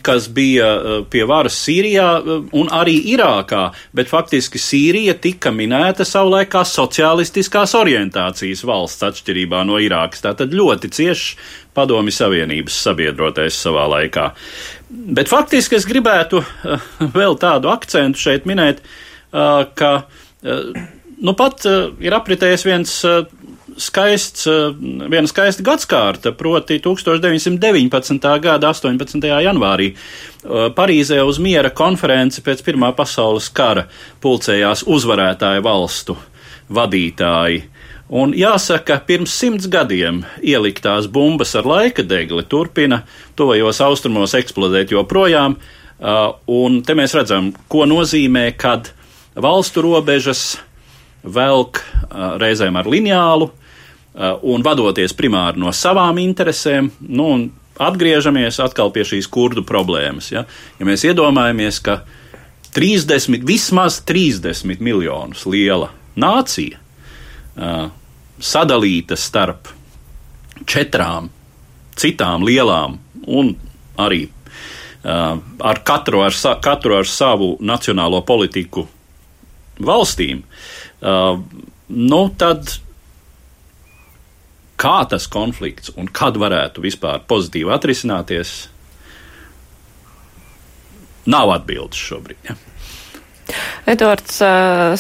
kas 0.03 0.29
bija 0.33 0.69
pie 1.13 1.25
varas 1.29 1.57
Sīrijā 1.61 2.07
un 2.57 2.71
arī 2.73 2.95
Irākā, 3.13 3.67
bet 3.93 4.09
faktiski 4.09 4.61
Sīrija 4.63 5.15
tika 5.21 5.53
minēta 5.53 6.07
savulaik 6.09 6.51
kā 6.55 6.63
sociālistiskās 6.65 7.75
orientācijas 7.77 8.65
valsts 8.69 9.05
atšķirībā 9.11 9.61
no 9.69 9.81
Irākas. 9.83 10.25
Tātad 10.25 10.57
ļoti 10.57 10.93
ciešs 10.97 11.35
padomi 11.77 12.15
Savienības 12.15 12.79
sabiedrotais 12.89 13.59
savā 13.61 13.85
laikā. 13.93 14.31
Bet 14.89 15.29
faktiski 15.29 15.77
es 15.77 15.87
gribētu 15.89 16.41
vēl 17.19 17.37
tādu 17.41 17.69
akcentu 17.73 18.25
šeit 18.25 18.49
minēt, 18.49 18.81
ka 19.31 19.93
nu 21.19 21.35
pat 21.37 21.69
ir 22.01 22.17
apritējis 22.17 22.65
viens 22.65 22.95
skaists, 23.79 24.47
viena 24.79 25.29
skaista 25.31 25.65
gadskārta, 25.67 26.33
proti 26.37 26.79
1919. 26.83 28.29
gada 28.43 28.73
18. 28.75 29.27
janvārī 29.47 29.93
Parīzē 30.77 31.23
uz 31.27 31.41
miera 31.43 31.71
konferenci 31.71 32.43
pēc 32.47 32.63
Pirmā 32.67 32.93
pasaules 32.97 33.49
kara 33.55 33.87
pulcējās 34.23 34.85
uzvarētāju 34.87 35.65
valstu 35.67 36.17
vadītāji. 36.75 37.65
Un 38.09 38.33
jāsaka, 38.33 39.03
pirms 39.05 39.35
simts 39.37 39.67
gadiem 39.69 40.23
ieliktās 40.41 41.11
bumbas 41.13 41.53
ar 41.59 41.67
laika 41.69 42.05
degli 42.07 42.45
turpina 42.49 43.03
tuvajos 43.37 43.83
austrumos 43.85 44.33
eksplodēt 44.39 44.95
joprojām, 44.95 45.59
un 46.49 46.81
te 46.87 46.97
mēs 46.97 47.17
redzam, 47.19 47.53
ko 47.69 47.85
nozīmē, 47.91 48.47
kad 48.57 48.93
valstu 49.37 49.85
robežas 49.85 50.57
velk 51.23 51.83
reizēm 52.41 52.79
ar 52.81 52.89
lineālu, 52.89 53.51
un 54.19 54.65
vadoties 54.67 55.15
primāri 55.15 55.61
no 55.63 55.71
savām 55.75 56.19
interesēm, 56.23 56.91
nu, 57.07 57.29
atgriežamies 57.79 58.59
atkal 58.65 58.91
pie 58.95 59.05
šīs 59.07 59.29
kurdu 59.31 59.63
problēmas. 59.67 60.33
Ja, 60.35 60.45
ja 60.81 60.89
mēs 60.89 61.07
iedomājamies, 61.07 61.79
ka 61.85 62.01
30, 62.75 63.47
vismaz 63.47 64.01
30 64.07 64.83
miljonus 64.83 65.47
liela 65.47 65.93
nācija 66.19 66.83
sadalīta 68.39 69.17
starp 69.19 69.71
četrām 70.67 71.31
citām 71.99 72.45
lielām 72.47 72.99
un 73.27 73.55
arī 73.99 74.27
uh, 74.29 75.39
ar 75.71 75.81
katru 75.87 76.23
ar, 76.25 76.35
sa, 76.35 76.57
katru 76.63 76.99
ar 76.99 77.09
savu 77.09 77.57
nacionālo 77.61 78.21
politiku 78.27 78.87
valstīm, 79.79 80.43
uh, 81.03 81.39
nu 81.89 82.23
tad 82.39 82.79
kā 84.79 84.99
tas 85.11 85.27
konflikts 85.31 85.93
un 85.99 86.09
kad 86.13 86.39
varētu 86.39 86.83
vispār 86.85 87.23
pozitīvi 87.29 87.75
atrisināties, 87.75 88.57
nav 91.29 91.53
atbildes 91.59 92.01
šobrīd. 92.09 92.49
Ja. 92.49 92.57
Edvards 93.89 94.43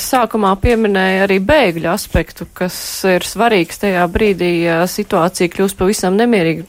sākumā 0.00 0.54
pieminēja 0.62 1.26
arī 1.26 1.36
bēgļu 1.44 1.90
aspektu, 1.92 2.46
kas 2.56 2.76
ir 3.08 3.26
svarīgs 3.28 3.82
tajā 3.82 4.06
brīdī, 4.12 4.52
ja 4.64 4.80
situācija 4.88 5.52
kļūst 5.52 5.78
pavisam 5.78 6.16
nemierīga. 6.16 6.64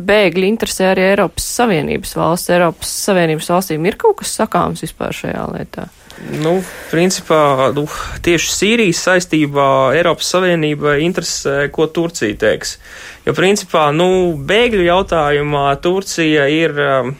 Bēgļi 0.00 0.48
interesē 0.48 0.90
arī 0.94 1.04
Eiropas 1.10 1.44
Savienības 1.58 2.14
valsts. 2.16 2.50
Eiropas 2.54 2.90
Savienības 3.04 3.50
valstīm 3.52 3.86
ir 3.86 3.98
kaut 4.00 4.22
kas 4.22 4.32
sakāms 4.38 4.82
vispār 4.86 5.14
šajā 5.14 5.42
lietā? 5.52 5.86
Nu, 6.20 6.58
principā, 6.90 7.70
nu, 7.72 7.86
tieši 8.20 8.52
Sīrijas 8.52 8.98
saistībā 9.06 9.68
Eiropas 9.96 10.28
Savienība 10.34 10.98
interesē, 11.00 11.70
ko 11.72 11.86
Turcija 11.88 12.36
teiks. 12.42 12.76
Jo, 13.24 13.32
principā, 13.36 13.86
nu, 13.96 14.34
bēgļu 14.36 14.84
jautājumā 14.84 15.64
Turcija 15.80 16.44
ir 16.52 16.76
um, 16.76 17.14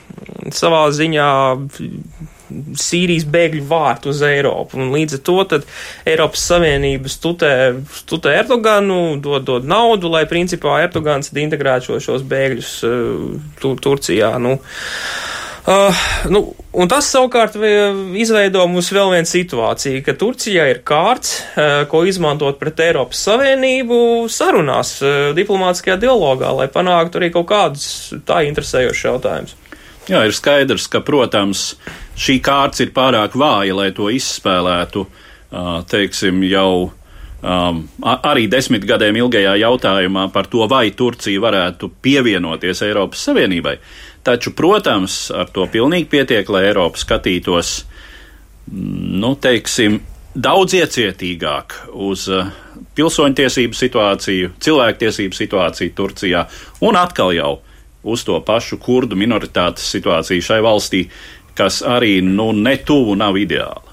savā 0.53 0.83
ziņā 0.93 1.31
Sīrijas 2.51 3.25
bēgļu 3.31 3.65
vārtu 3.71 4.13
uz 4.13 4.21
Eiropu. 4.27 4.77
Un 4.77 4.93
līdz 4.93 5.17
ar 5.17 5.25
to 5.31 5.39
tad 5.55 5.67
Eiropas 6.05 6.45
Savienība 6.53 7.09
stutē, 7.09 7.55
stutē 8.03 8.37
Erdoganu, 8.43 9.17
dod, 9.23 9.49
dod 9.49 9.69
naudu, 9.71 10.13
lai 10.13 10.27
principā 10.29 10.83
Erdogans 10.85 11.33
integrētu 11.33 11.89
šo, 11.89 12.01
šos 12.11 12.29
bēgļus 12.29 12.79
uh, 12.85 13.53
tur, 13.65 13.81
Turcijā. 13.81 14.35
Nu, 14.43 14.59
Uh, 14.61 15.40
nu, 16.33 16.41
un 16.73 16.89
tas 16.89 17.09
savukārt 17.13 17.57
izveido 18.17 18.65
mums 18.71 18.89
vēl 18.95 19.13
vienu 19.15 19.29
situāciju, 19.29 20.03
ka 20.07 20.15
Turcijā 20.19 20.67
ir 20.73 20.83
kārts, 20.87 21.35
uh, 21.53 21.83
ko 21.91 22.05
izmantot 22.09 22.61
pret 22.61 22.81
Eiropas 22.87 23.21
Savienību 23.29 24.29
sarunās, 24.33 24.97
uh, 25.05 25.31
diplomātiskajā 25.37 25.99
dialogā, 26.01 26.53
lai 26.57 26.71
panāktu 26.73 27.21
arī 27.21 27.33
kaut 27.35 27.51
kādus 27.53 27.91
tā 28.29 28.41
interesējošus 28.49 29.09
jautājumus. 29.11 29.59
Jā, 30.09 30.25
ir 30.27 30.35
skaidrs, 30.35 30.89
ka, 30.91 31.03
protams, 31.07 31.75
šī 32.19 32.41
kārts 32.43 32.81
ir 32.83 32.95
pārāk 32.97 33.37
vāja, 33.39 33.77
lai 33.77 33.91
to 33.95 34.09
izspēlētu, 34.11 35.05
teiksim, 35.91 36.41
jau 36.47 36.91
um, 37.43 37.83
arī 38.07 38.47
desmit 38.51 38.85
gadiem 38.89 39.21
ilgajā 39.21 39.57
jautājumā 39.61 40.27
par 40.35 40.49
to, 40.51 40.65
vai 40.71 40.91
Turcija 40.97 41.43
varētu 41.43 41.93
pievienoties 42.03 42.83
Eiropas 42.87 43.23
Savienībai. 43.29 43.77
Taču, 44.27 44.53
protams, 44.53 45.31
ar 45.33 45.49
to 45.53 45.65
pilnīgi 45.73 46.09
pietiek, 46.13 46.49
lai 46.53 46.67
Eiropa 46.69 47.01
skatītos, 47.01 47.87
nu, 48.71 49.33
teiksim, 49.41 50.01
daudz 50.37 50.77
iecietīgāk 50.77 51.79
uz 51.97 52.27
uh, 52.29 52.51
pilsoņtiesību 52.99 53.77
situāciju, 53.77 54.53
cilvēktiesību 54.61 55.37
situāciju 55.37 55.97
Turcijā 55.97 56.45
un 56.87 56.99
atkal 57.01 57.33
jau 57.37 57.55
uz 58.03 58.25
to 58.25 58.39
pašu 58.45 58.79
kurdu 58.81 59.17
minoritātes 59.19 59.89
situāciju 59.93 60.45
šai 60.45 60.61
valstī, 60.65 61.05
kas 61.57 61.81
arī 61.85 62.21
nu, 62.25 62.51
netuvu 62.57 63.17
nav 63.19 63.37
ideāla. 63.41 63.90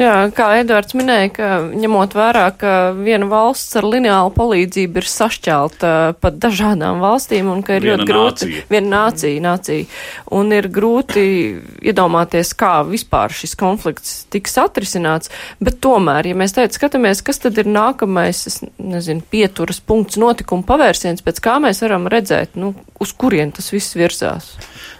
Jā, 0.00 0.14
kā 0.34 0.46
Edvards 0.62 0.94
minēja, 0.96 1.28
ka 1.36 1.48
ņemot 1.76 2.14
vērā, 2.16 2.46
ka 2.58 2.72
viena 2.96 3.26
valsts 3.28 3.76
ar 3.76 3.86
lineālu 3.86 4.32
palīdzību 4.34 5.02
ir 5.02 5.08
sašķelta 5.10 5.90
pat 6.22 6.38
dažādām 6.40 7.02
valstīm 7.02 7.50
un 7.52 7.60
ka 7.66 7.76
ir 7.76 7.86
viena 7.86 8.00
ļoti 8.00 8.08
grūti, 8.08 8.48
nācija. 8.48 8.64
viena 8.72 8.92
nācija, 8.94 9.42
nācija, 9.44 9.88
un 10.38 10.54
ir 10.56 10.68
grūti 10.72 11.24
iedomāties, 11.92 12.54
kā 12.58 12.72
vispār 12.88 13.34
šis 13.36 13.52
konflikts 13.60 14.14
tiks 14.32 14.56
atrisināts, 14.62 15.32
bet 15.60 15.80
tomēr, 15.84 16.30
ja 16.32 16.38
mēs 16.40 16.56
teicu 16.56 16.80
skatāmies, 16.80 17.20
kas 17.26 17.42
tad 17.44 17.60
ir 17.60 17.68
nākamais, 17.68 18.46
es 18.48 18.62
nezinu, 18.78 19.24
pieturas 19.32 19.82
punkts, 19.84 20.20
notikuma 20.20 20.64
pavērsiens, 20.68 21.24
pēc 21.26 21.42
kā 21.44 21.58
mēs 21.62 21.84
varam 21.84 22.08
redzēt, 22.12 22.56
nu, 22.56 22.72
uz 23.02 23.12
kurien 23.12 23.52
tas 23.52 23.68
viss 23.74 23.98
virzās. 23.98 24.54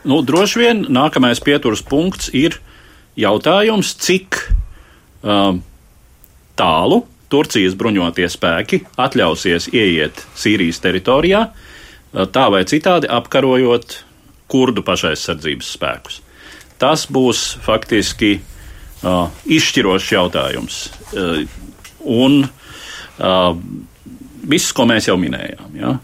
Nu, 0.05 0.21
droši 0.27 0.63
vien 0.63 0.85
nākamais 0.93 1.41
pieturas 1.41 1.81
punkts 1.87 2.29
ir 2.37 2.61
jautājums, 3.19 3.95
cik 4.01 4.39
um, 5.23 5.63
tālu 6.59 7.03
Turcijas 7.33 7.77
bruņotie 7.81 8.29
spēki 8.29 8.83
atļausies 9.01 9.71
ieiet 9.73 10.25
Sīrijas 10.39 10.83
teritorijā, 10.85 11.47
uh, 11.49 12.27
tā 12.29 12.49
vai 12.53 12.65
citādi 12.69 13.11
apkarojot 13.11 14.03
kurdu 14.53 14.85
pašaizsardzības 14.85 15.71
spēkus. 15.77 16.21
Tas 16.83 17.07
būs 17.07 17.45
faktiski 17.63 18.35
uh, 18.41 19.31
izšķirošs 19.47 20.13
jautājums. 20.13 20.83
Uh, 21.13 21.45
un 22.03 22.43
uh, 22.45 23.55
viss, 24.43 24.75
ko 24.75 24.87
mēs 24.91 25.09
jau 25.09 25.17
minējām, 25.21 25.79
ja, 25.79 25.97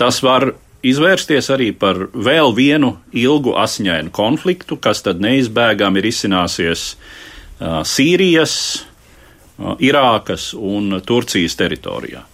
tas 0.00 0.20
var 0.24 0.50
izvērsties 0.84 1.48
arī 1.54 1.70
par 1.76 2.06
vēl 2.12 2.52
vienu 2.56 2.94
ilgu 3.16 3.54
asiņainu 3.60 4.12
konfliktu, 4.14 4.76
kas 4.76 5.02
tad 5.06 5.22
neizbēgami 5.24 6.00
ir 6.00 6.10
izcināsies 6.10 6.84
uh, 6.94 7.80
Sīrijas, 7.88 8.56
uh, 9.58 9.74
Irākas 9.82 10.52
un 10.54 11.00
Turcijas 11.06 11.56
teritorijā. 11.60 12.24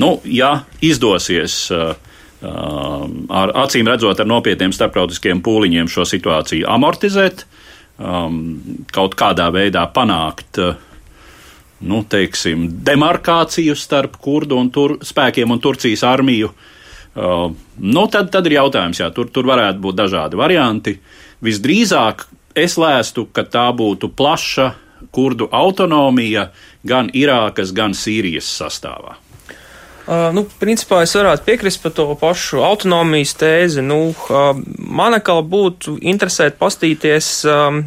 Nu, 0.00 0.14
ja 0.24 0.62
izdosies 0.84 1.56
uh, 1.72 1.94
ar 2.42 3.52
acīm 3.64 3.86
redzot 3.86 4.20
ar 4.20 4.28
nopietniem 4.28 4.72
starptautiskiem 4.74 5.42
pūliņiem 5.44 5.90
šo 5.92 6.06
situāciju 6.08 6.66
amortizēt, 6.72 7.44
um, 8.00 8.40
kaut 8.92 9.14
kādā 9.20 9.46
veidā 9.54 9.84
panākt 9.94 10.58
uh, 10.60 10.74
nu, 11.86 12.02
teiksim, 12.08 12.66
demarkāciju 12.84 13.76
starp 13.78 14.18
kurdu 14.22 14.58
un 14.58 14.72
tur, 14.74 14.98
spēkiem 15.06 15.54
un 15.54 15.62
Turcijas 15.62 16.04
armiju, 16.08 16.50
uh, 16.50 16.71
nu, 17.14 18.04
tad, 18.12 18.30
tad 18.32 18.46
ir 18.48 18.56
jautājums, 18.56 19.02
jā, 19.02 19.10
tur, 19.12 19.28
tur 19.32 19.48
varētu 19.50 19.82
būt 19.84 19.98
dažādi 19.98 20.38
varianti. 20.40 20.96
Visdrīzāk 21.44 22.26
es 22.56 22.78
lēstu, 22.80 23.26
ka 23.32 23.44
tā 23.44 23.66
būtu 23.76 24.12
plaša 24.16 24.70
kurdu 25.12 25.48
autonomija 25.52 26.50
gan 26.86 27.10
Irākas, 27.14 27.74
gan 27.74 27.96
Sīrijas 27.96 28.48
sastāvā. 28.60 29.18
Uh, 30.02 30.32
nu, 30.34 30.42
principā 30.58 31.04
es 31.04 31.12
varētu 31.14 31.44
piekrist 31.46 31.78
par 31.84 31.92
to 31.94 32.08
pašu 32.18 32.58
autonomijas 32.66 33.36
tēzi. 33.38 33.84
Nu, 33.86 34.10
uh, 34.10 34.48
man 34.82 35.14
atkal 35.14 35.44
būtu 35.46 35.94
interesēt 36.02 36.58
pastīties, 36.58 37.28
um, 37.46 37.84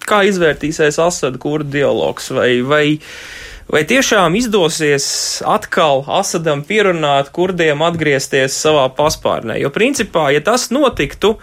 kā 0.00 0.22
izvērtīsies 0.30 0.96
Asada 1.04 1.36
kurdu 1.40 1.74
dialogs, 1.76 2.30
vai, 2.32 2.48
vai, 2.64 2.84
vai 3.72 3.84
tiešām 3.88 4.36
izdosies 4.38 5.08
atkal 5.46 6.04
Asadam 6.18 6.64
pierunāt 6.66 7.32
kurdiem 7.34 7.82
atgriezties 7.84 8.56
savā 8.56 8.88
paspārnē. 8.96 9.58
Jo 9.60 9.72
principā, 9.74 10.28
ja 10.34 10.42
tas 10.44 10.70
notiktu, 10.74 11.36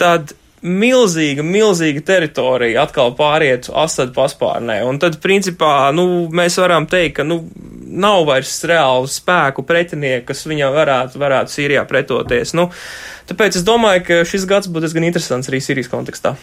tad 0.00 0.34
milzīga, 0.60 1.44
milzīga 1.44 2.02
teritorija 2.04 2.84
atkal 2.84 3.14
pāriet 3.16 3.70
Asad 3.72 4.12
paspārnē. 4.16 4.80
Un 4.88 5.00
tad, 5.00 5.16
principā, 5.24 5.88
nu, 5.96 6.28
mēs 6.36 6.58
varam 6.60 6.88
teikt, 6.90 7.16
ka, 7.20 7.26
nu, 7.26 7.40
nav 7.90 8.26
vairs 8.28 8.52
reālu 8.68 9.08
spēku 9.10 9.64
pretinieku, 9.66 10.28
kas 10.30 10.44
viņam 10.48 10.76
varētu, 10.76 11.20
varētu 11.20 11.56
Sīrijā 11.56 11.84
pretoties. 11.88 12.54
Nu, 12.56 12.68
tāpēc 13.30 13.60
es 13.60 13.66
domāju, 13.66 14.04
ka 14.06 14.22
šis 14.28 14.46
gads 14.50 14.70
būs 14.70 14.84
diezgan 14.86 15.08
interesants 15.08 15.50
arī 15.50 15.62
Sīrijas 15.64 15.90
kontekstā. 15.92 16.36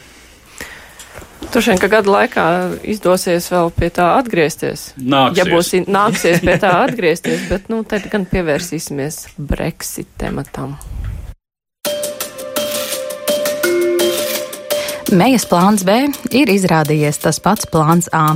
Vien, 1.58 1.78
ka 1.80 1.88
gada 1.90 2.12
laikā 2.12 2.44
izdosies 2.86 3.48
vēl 3.54 3.72
pie 3.74 3.90
tā 3.94 4.12
atgriezties. 4.18 4.92
Nāksies. 4.98 5.40
Ja 5.40 5.46
būs 5.50 5.74
nāksies 5.90 6.44
pie 6.46 6.58
tā 6.62 6.74
atgriezties, 6.84 7.48
bet 7.50 7.70
nu 7.72 7.82
tad 7.88 8.06
gan 8.12 8.28
pievērsīsimies 8.30 9.24
Brexit 9.38 10.10
tematam. 10.22 10.76
Mejas 15.08 15.46
plāns 15.48 15.86
B 15.88 15.94
ir 16.36 16.50
izrādījies 16.52 17.22
tas 17.24 17.38
pats 17.40 17.70
plāns 17.72 18.10
A. 18.12 18.36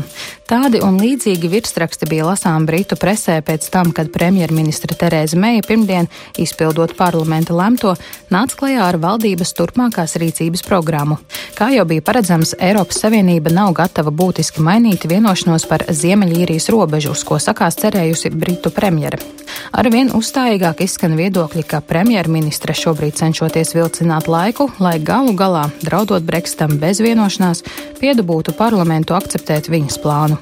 Tādi 0.51 0.81
un 0.83 0.97
līdzīgi 0.99 1.47
virsraksti 1.47 2.09
bija 2.11 2.25
lasām 2.27 2.65
Britu 2.67 2.97
presē 2.99 3.37
pēc 3.47 3.69
tam, 3.71 3.93
kad 3.95 4.09
premjerministra 4.11 4.97
Terēza 4.99 5.37
Meija 5.39 5.63
pirmdien, 5.63 6.09
izpildot 6.43 6.97
parlamenta 6.99 7.55
lemto, 7.55 7.93
nāca 8.35 8.57
klajā 8.59 8.81
ar 8.83 8.97
valdības 8.99 9.55
turpmākās 9.55 10.17
rīcības 10.19 10.65
programmu. 10.67 11.21
Kā 11.55 11.69
jau 11.71 11.85
bija 11.87 12.03
paredzams, 12.03 12.51
Eiropas 12.59 12.99
Savienība 12.99 13.53
nav 13.55 13.71
gatava 13.79 14.11
būtiski 14.11 14.59
mainīt 14.59 15.07
vienošanos 15.07 15.69
par 15.71 15.85
Ziemeļīrijas 15.87 16.67
robežu, 16.75 17.15
uz 17.15 17.23
ko 17.23 17.39
sakās 17.39 17.79
cerējusi 17.79 18.33
Britu 18.35 18.75
premjere. 18.75 19.23
Arvien 19.71 20.11
uzstājīgāk 20.19 20.83
izskan 20.83 21.15
viedokļi, 21.15 21.63
ka 21.63 21.79
premjerministre 21.79 22.75
šobrīd 22.75 23.15
cenšoties 23.23 23.71
vilcināt 23.77 24.27
laiku, 24.27 24.67
lai 24.83 24.97
galu 24.99 25.31
galā, 25.31 25.69
draudot 25.79 26.27
Brexitam 26.27 26.75
bez 26.81 26.99
vienošanās, 26.99 27.63
piedabūtu 28.03 28.51
parlamentu 28.59 29.15
akceptēt 29.15 29.71
viņas 29.71 30.01
plānu. 30.03 30.40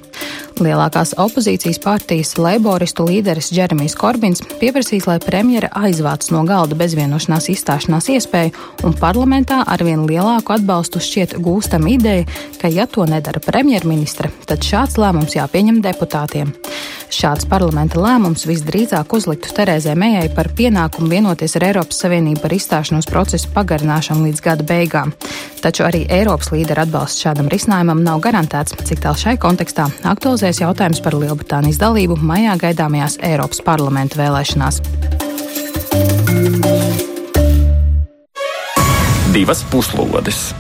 Lielākās 0.60 1.14
opozīcijas 1.16 1.80
partijas 1.80 2.34
leiboristu 2.36 3.06
līderis 3.08 3.48
Džeremijs 3.54 3.96
Korbins 4.00 4.44
pieprasīs, 4.60 5.08
lai 5.08 5.16
premjera 5.24 5.70
aizvāc 5.80 6.28
no 6.34 6.44
galda 6.48 6.76
bezvienošanās 6.80 7.48
izstāšanās 7.54 8.10
iespēju, 8.12 8.52
un 8.84 8.98
parlamentā 9.00 9.62
arvien 9.64 10.04
lielāku 10.10 10.58
atbalstu 10.58 11.00
šķiet 11.04 11.38
gūstam 11.46 11.88
ideja, 11.88 12.28
ka 12.60 12.72
ja 12.72 12.90
to 12.92 13.08
nedara 13.08 13.40
premjerministra, 13.44 14.32
tad 14.50 14.66
šāds 14.68 15.00
lēmums 15.00 15.40
jāpieņem 15.40 15.80
deputātiem. 15.86 16.52
Šāds 17.10 17.48
parlamenta 17.50 17.98
lēmums 17.98 18.44
visdrīzāk 18.46 19.14
uzliktu 19.18 19.50
Terēzē 19.58 19.96
Mējai 19.98 20.28
par 20.36 20.52
pienākumu 20.54 21.10
vienoties 21.10 21.56
ar 21.58 21.66
Eiropas 21.72 22.04
Savienību 22.04 22.44
par 22.44 22.54
izstāšanos 22.54 23.10
procesu 23.10 23.50
pagarināšanu 23.56 24.28
līdz 24.28 24.44
gada 24.46 24.66
beigām. 24.70 25.16
Taču 25.64 25.88
arī 25.88 26.04
Eiropas 26.14 26.52
līderu 26.54 26.86
atbalsts 26.86 27.26
šādam 27.26 27.50
risinājumam 27.50 28.04
nav 28.06 28.22
garantēts, 28.22 28.78
cik 28.86 29.02
tālu 29.02 29.18
šai 29.18 29.36
kontekstā 29.42 29.88
aktualizēs 30.12 30.62
jautājums 30.62 31.02
par 31.02 31.18
Lielbritānijas 31.18 31.82
dalību 31.82 32.20
maijā 32.22 32.54
gaidāmajās 32.62 33.18
Eiropas 33.26 33.66
parlamenta 33.66 34.22
vēlēšanās. 34.22 34.78
Divas 39.34 39.66
puslodes. 39.74 40.52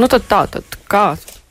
Nu 0.00 0.08
tad 0.08 0.24
tā, 0.24 0.46
tad 0.56 0.80
kā 0.88 1.04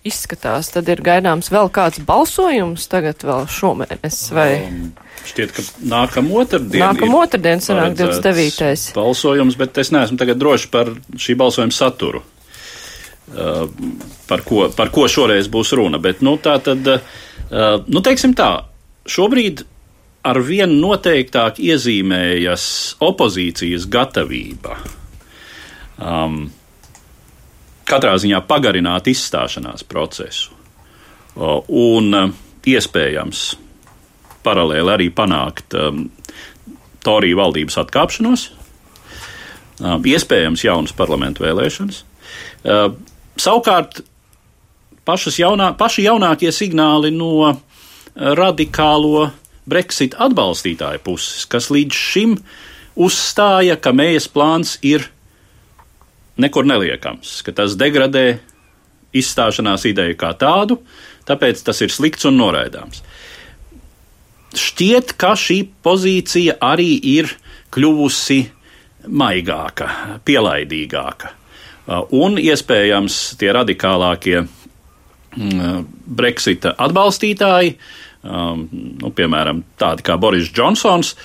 izskatās, 0.08 0.72
tad 0.74 0.90
ir 0.92 1.02
gaidāms 1.04 1.52
vēl 1.52 1.70
kāds 1.74 2.02
balsojums 2.08 2.88
tagad 2.92 3.24
vēl 3.26 3.48
šomēnes 3.52 4.20
vai? 4.36 4.50
Um, 4.68 4.92
šķiet, 5.28 5.56
ka 5.56 5.66
nākamā 5.92 6.44
otrdiena. 6.44 6.92
Nākamā 6.94 7.24
otrdiena 7.26 7.64
sanāk 7.64 7.98
29. 8.00 8.94
balsojums, 8.96 9.58
bet 9.60 9.80
es 9.84 9.92
neesmu 9.96 10.20
tagad 10.22 10.40
droši 10.40 10.70
par 10.72 10.94
šī 11.20 11.36
balsojuma 11.40 11.76
saturu. 11.76 12.24
Uh, 13.30 13.68
par, 14.26 14.42
ko, 14.48 14.70
par 14.74 14.90
ko 14.94 15.06
šoreiz 15.12 15.52
būs 15.52 15.76
runa. 15.78 16.00
Bet, 16.02 16.24
nu, 16.26 16.38
tā 16.42 16.56
tad, 16.66 16.88
uh, 16.88 17.76
nu, 17.86 18.02
teiksim 18.06 18.34
tā, 18.38 18.54
šobrīd 19.10 19.66
ar 20.30 20.40
vien 20.44 20.80
noteiktāk 20.82 21.60
iezīmējas 21.62 22.64
opozīcijas 23.06 23.86
gatavība. 23.92 24.80
Um, 26.00 26.48
katrā 27.90 28.16
ziņā 28.22 28.42
pagarināt 28.48 29.10
izstāšanās 29.12 29.86
procesu 29.90 30.56
un 31.40 32.14
uh, 32.16 32.32
iespējams 32.68 33.44
paralēli 34.44 34.94
arī 34.94 35.10
panākt 35.16 35.76
um, 35.78 36.08
Toriju 37.04 37.38
valdības 37.40 37.78
atkāpšanos, 37.80 38.46
um, 39.80 40.04
iespējams 40.04 40.66
jaunas 40.66 40.96
parlamentu 40.96 41.46
vēlēšanas. 41.46 42.04
Savukārt 43.40 44.02
jaunā, 45.08 45.70
paši 45.80 46.04
jaunākie 46.04 46.52
signāli 46.52 47.14
no 47.16 47.54
radikālo 48.16 49.30
Brexit 49.70 50.18
atbalstītāju 50.20 51.02
puses, 51.06 51.46
kas 51.48 51.70
līdz 51.72 51.96
šim 51.96 52.36
uzstāja, 53.00 53.78
ka 53.80 53.94
mējas 53.96 54.28
plāns 54.28 54.76
ir 54.84 55.08
nekur 56.40 56.68
neliekams, 56.68 57.40
ka 57.46 57.54
tas 57.56 57.76
degradē 57.80 58.40
izstāšanās 59.16 59.86
ideju 59.90 60.18
kā 60.20 60.34
tādu, 60.38 60.80
tāpēc 61.30 61.64
tas 61.66 61.82
ir 61.86 61.94
slikts 61.94 62.28
un 62.30 62.38
noraidāms. 62.40 63.02
Šķiet, 64.58 65.14
ka 65.20 65.36
šī 65.38 65.62
pozīcija 65.86 66.58
arī 66.66 66.96
ir 67.18 67.30
kļuvusi 67.74 68.40
maigāka, 69.10 69.90
pielaidīgāka. 70.26 71.36
Uh, 71.90 72.04
un 72.18 72.38
iespējams 72.42 73.18
tie 73.40 73.50
radikālākie 73.56 74.42
mm, 74.44 75.86
Brexita 76.20 76.76
atbalstītāji, 76.78 77.76
um, 78.26 78.66
nu, 79.02 79.14
piemēram, 79.16 79.64
tādi 79.80 80.06
kā 80.06 80.18
Boris 80.22 80.52
Džonsons, 80.54 81.16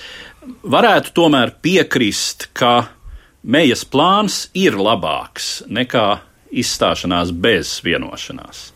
varētu 0.65 1.13
tomēr 1.17 1.53
piekrist, 1.61 2.49
ka 2.57 2.94
Mejas 3.45 3.83
plāns 3.85 4.47
ir 4.57 4.73
labāks 4.73 5.59
nekā 5.69 6.05
izstāšanās 6.49 7.29
bez 7.29 7.77
vienošanās. 7.85 8.71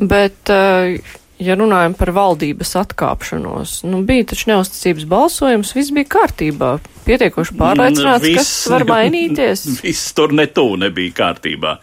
Bet, 0.00 0.48
eh, 0.48 1.02
ja 1.42 1.56
runājam 1.60 1.92
par 1.98 2.14
valdības 2.16 2.72
atkāpšanos, 2.80 3.74
nu, 3.90 4.00
bija 4.08 4.30
taču 4.30 4.48
neusticības 4.54 5.04
balsojums, 5.10 5.74
viss 5.76 5.92
bija 5.92 6.08
kārtībā. 6.14 6.70
Pietiekoši 7.04 7.58
pārliecināts, 7.58 8.24
viss, 8.24 8.38
kas 8.38 8.72
var 8.72 8.86
mainīties. 8.88 9.66
Viss 9.84 10.14
tur 10.16 10.32
netū 10.32 10.78
nebija 10.80 11.12
kārtībā, 11.20 11.74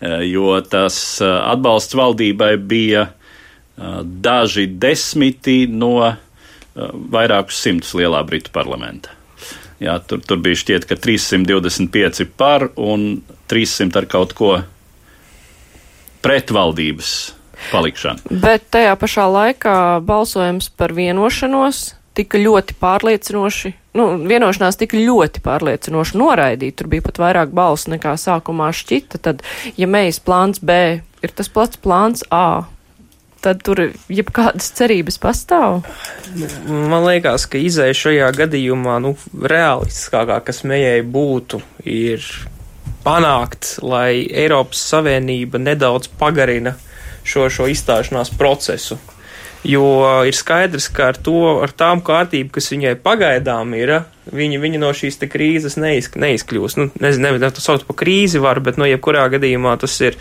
eh, 0.00 0.24
jo 0.30 0.56
tas 0.64 1.20
eh, 1.20 1.34
atbalsts 1.52 1.98
valdībai 1.98 2.54
bija 2.56 3.08
daži 3.78 4.64
desmiti 4.66 5.68
no 5.70 6.16
vairākus 6.74 7.60
simtus 7.62 7.92
lielā 7.94 8.24
Britu 8.26 8.50
parlamenta. 8.50 9.17
Jā, 9.78 9.98
tur, 10.02 10.22
tur 10.26 10.40
bija 10.42 10.58
šķiet, 10.58 10.88
ka 10.90 10.98
325 10.98 12.26
par 12.38 12.68
un 12.74 13.20
300 13.50 14.00
ar 14.00 14.08
kaut 14.10 14.34
ko 14.38 14.56
pretvaldības 16.24 17.12
palikšanu. 17.70 18.40
Bet 18.42 18.66
tajā 18.74 18.96
pašā 18.98 19.28
laikā 19.30 19.76
balsojums 20.06 20.70
par 20.74 20.94
vienošanos 20.96 21.92
tika 22.18 22.40
ļoti 22.42 22.74
pārliecinoši, 22.82 23.72
nu, 23.98 24.08
vienošanās 24.26 24.78
tika 24.80 24.98
ļoti 24.98 25.42
pārliecinoši 25.44 26.18
noraidīta. 26.18 26.80
Tur 26.80 26.90
bija 26.90 27.04
pat 27.06 27.20
vairāk 27.22 27.54
balsu 27.54 27.92
nekā 27.94 28.16
sākumā 28.18 28.72
šķita. 28.74 29.22
Tad, 29.22 29.44
ja 29.78 29.86
mēs 29.90 30.18
plāns 30.22 30.58
B 30.58 30.98
ir 31.22 31.34
tas 31.38 31.50
pats 31.52 31.78
plāns 31.78 32.24
A, 32.34 32.66
tad 33.44 33.62
tur 33.66 33.84
jebkādas 34.12 34.70
cerības 34.78 35.18
pastāv? 35.22 35.82
Man 36.68 37.06
liekas, 37.06 37.46
ka 37.50 37.60
izēja 37.60 37.96
šajā 37.96 38.30
gadījumā, 38.38 38.98
nu, 39.04 39.14
realistiskākā, 39.32 40.40
kas 40.46 40.64
mējai 40.68 41.02
būtu, 41.06 41.62
ir 41.88 42.24
panākt, 43.04 43.78
lai 43.82 44.26
Eiropas 44.26 44.82
Savienība 44.90 45.60
nedaudz 45.62 46.10
pagarina 46.20 46.74
šo, 47.28 47.48
šo 47.52 47.68
izstāšanās 47.70 48.34
procesu. 48.38 48.98
Jo 49.66 49.84
ir 50.28 50.36
skaidrs, 50.38 50.86
ka 50.94 51.08
ar 51.10 51.16
to, 51.18 51.40
ar 51.64 51.72
tām 51.74 51.98
kārtību, 52.06 52.52
kas 52.54 52.70
viņai 52.70 52.94
pagaidām 53.02 53.74
ir, 53.74 53.94
viņa, 54.30 54.60
viņa 54.62 54.80
no 54.80 54.92
šīs 54.94 55.18
krīzes 55.26 55.74
neizk, 55.82 56.14
neizkļūs. 56.20 56.76
Nu, 56.78 56.86
nezinu, 57.02 57.26
nevienu 57.26 57.50
to 57.50 57.64
saukt 57.64 57.88
par 57.88 57.98
krīzi 57.98 58.38
var, 58.42 58.62
bet, 58.62 58.78
nu, 58.78 58.86
jebkurā 58.86 59.26
gadījumā 59.34 59.74
tas 59.82 59.98
ir 60.04 60.18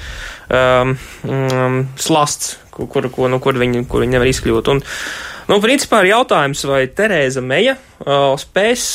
um, 0.50 0.96
um, 1.30 1.84
slasts, 2.02 2.58
kur, 2.78 2.88
kur, 2.94 3.10
kur, 3.14 3.32
nu, 3.34 3.42
kur, 3.44 3.58
viņi, 3.58 3.84
kur 3.90 4.06
viņi 4.06 4.18
nevar 4.18 4.30
izkļūt. 4.30 4.72
Un, 4.74 4.82
nu, 5.50 5.60
principā 5.64 6.04
ir 6.04 6.14
jautājums, 6.14 6.64
vai 6.70 6.86
Terēza 6.94 7.44
Meja 7.44 7.78
uh, 7.78 8.34
spēs 8.40 8.88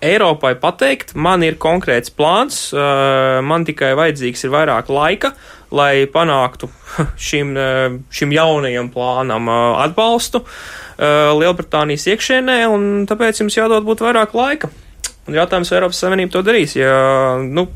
Eiropai 0.00 0.54
pateikt, 0.56 1.12
man 1.12 1.44
ir 1.44 1.58
konkrēts 1.60 2.12
plāns, 2.16 2.70
uh, 2.72 3.40
man 3.44 3.66
tikai 3.68 3.92
vajadzīgs 3.98 4.46
ir 4.46 4.54
vairāk 4.54 4.88
laika, 4.92 5.34
lai 5.76 6.06
panāktu 6.10 6.70
šim, 7.28 7.52
uh, 7.54 7.98
šim 8.12 8.32
jaunajam 8.36 8.92
plānam 8.94 9.50
uh, 9.50 9.82
atbalstu 9.86 10.44
Lielbritānijas 11.00 12.02
iekšēnē, 12.12 12.58
un 12.68 12.82
tāpēc 13.08 13.38
jums 13.40 13.54
jādod 13.56 13.86
būt 13.86 14.02
vairāk 14.04 14.34
laika. 14.36 14.68
Un 15.28 15.36
jautājums, 15.36 15.68
vai 15.70 15.76
Eiropas 15.78 15.98
Savienība 16.00 16.32
to 16.32 16.40
darīs. 16.46 16.72
Ja, 16.78 16.94
nu, 17.38 17.66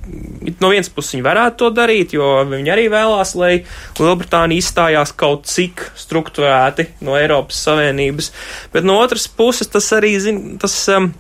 no 0.63 0.71
vienas 0.73 0.89
puses 0.91 1.15
viņi 1.15 1.27
varētu 1.27 1.61
to 1.61 1.69
darīt, 1.77 2.15
jo 2.17 2.31
viņi 2.51 2.73
arī 2.73 2.87
vēlās, 2.93 3.35
lai 3.39 3.53
Lielbritānija 4.01 4.65
izstājās 4.65 5.13
kaut 5.15 5.45
cik 5.51 5.85
struktūrēti 6.01 6.89
no 7.05 7.19
Eiropas 7.21 7.61
Savienības, 7.69 8.33
bet 8.75 8.89
no 8.89 8.97
otras 9.03 9.29
puses 9.29 9.71
tas 9.71 9.93
arī, 9.97 10.17
zin, 10.25 10.43
tas. 10.63 10.79
Um, 10.97 11.13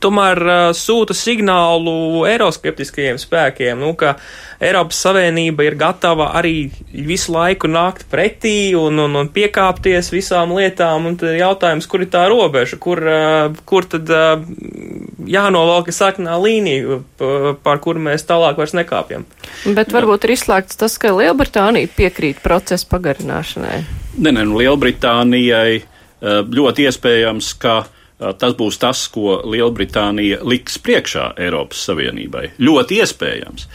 tomēr 0.00 0.38
uh, 0.44 0.60
sūta 0.76 1.14
signālu 1.16 2.24
eiroskeptiskajiem 2.30 3.18
spēkiem, 3.20 3.80
nu, 3.82 3.92
ka 3.98 4.14
Eiropas 4.62 5.00
Savienība 5.02 5.66
ir 5.66 5.76
gatava 5.78 6.30
arī 6.38 6.70
visu 6.92 7.34
laiku 7.34 7.68
nākt 7.70 8.06
pretī 8.12 8.72
un, 8.78 9.00
un, 9.02 9.18
un 9.18 9.30
piekāpties 9.34 10.12
visām 10.14 10.54
lietām, 10.56 11.08
un 11.10 11.18
tad 11.20 11.34
jautājums, 11.38 11.88
kur 11.90 12.04
ir 12.04 12.12
tā 12.12 12.24
robeža, 12.30 12.78
kur, 12.82 13.02
uh, 13.02 13.62
kur 13.68 13.88
tad 13.90 14.10
uh, 14.12 14.42
jānovalka 15.28 15.94
sarkanā 15.94 16.36
līnija, 16.42 17.00
par 17.62 17.80
kuru 17.82 18.02
mēs 18.02 18.26
tālāk 18.26 18.58
vairs 18.58 18.74
nekāpjam. 18.76 19.26
Bet 19.76 19.92
varbūt 19.94 20.26
ir 20.26 20.34
izslēgts 20.36 20.78
tas, 20.80 20.98
ka 21.00 21.12
Lielbritānija 21.14 21.90
piekrīt 21.96 22.42
procesa 22.42 22.88
pagarināšanai. 22.90 23.78
Nē, 24.18 24.30
nē, 24.34 24.44
nu 24.48 24.58
Lielbritānijai 24.60 25.82
ļoti 26.22 26.86
iespējams, 26.88 27.52
ka 27.62 27.82
tas 28.38 28.54
būs 28.58 28.78
tas, 28.82 29.04
ko 29.12 29.40
Lielbritānija 29.48 30.42
liks 30.46 30.78
priekšā 30.82 31.32
Eiropas 31.42 31.82
Savienībai. 31.88 32.52
Ļoti 32.62 33.00
iespējams. 33.02 33.66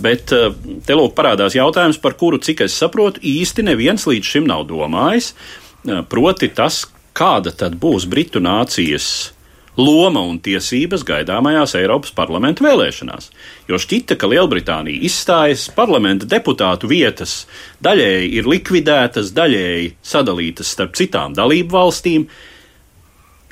Bet 0.00 0.32
te 0.32 0.96
lūk 0.96 1.14
parādās 1.18 1.56
jautājums, 1.58 2.00
par 2.00 2.16
kuru, 2.20 2.40
cik 2.40 2.64
es 2.68 2.78
saprotu, 2.80 3.20
īsti 3.20 3.66
neviens 3.66 4.06
līdz 4.08 4.34
šim 4.34 4.48
nav 4.48 4.66
domājis. 4.70 5.34
Proti 6.08 6.48
tas, 6.56 6.84
kāda 7.14 7.52
tad 7.52 7.76
būs 7.80 8.08
Britu 8.10 8.40
nācijas 8.40 9.34
loma 9.76 10.22
un 10.22 10.38
tiesības 10.42 11.02
gaidāmajās 11.06 11.74
Eiropas 11.78 12.14
parlamenta 12.14 12.64
vēlēšanās. 12.64 13.30
Jo 13.68 13.78
šķita, 13.82 14.16
ka 14.18 14.30
Lielbritānija 14.30 15.02
izstājas, 15.08 15.66
parlamenta 15.74 16.28
deputātu 16.30 16.90
vietas 16.90 17.44
daļēji 17.84 18.32
ir 18.38 18.50
likvidētas, 18.50 19.32
daļēji 19.34 19.94
sadalītas 20.02 20.74
starp 20.76 20.94
citām 20.98 21.34
dalību 21.34 21.74
valstīm. 21.74 22.28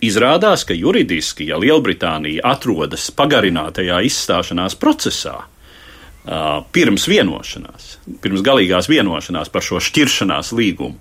Izrādās, 0.03 0.65
ka 0.67 0.75
juridiski, 0.75 1.47
ja 1.53 1.61
Lielbritānija 1.63 2.43
atrodas 2.53 3.11
pagarinātajā 3.15 4.01
izstāšanās 4.09 4.75
procesā, 4.81 5.37
pirms 6.75 7.05
vienošanās, 7.11 7.97
pirms 8.23 8.43
galīgās 8.47 8.89
vienošanās 8.91 9.51
par 9.55 9.65
šo 9.67 9.81
šķiršanās 9.83 10.53
līgumu, 10.59 10.99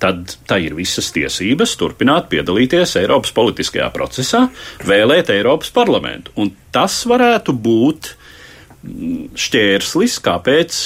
tad 0.00 0.34
tā 0.48 0.60
ir 0.64 0.74
visas 0.78 1.10
tiesības 1.14 1.74
turpināt 1.78 2.30
piedalīties 2.32 2.96
Eiropas 3.02 3.34
politiskajā 3.36 3.90
procesā, 3.94 4.46
vēlēt 4.86 5.32
Eiropas 5.34 5.72
parlamentu. 5.74 6.32
Un 6.40 6.54
tas 6.72 7.02
varētu 7.10 7.54
būt 7.54 8.12
mm, 8.14 9.36
šķērslis, 9.38 10.16
kāpēc 10.24 10.80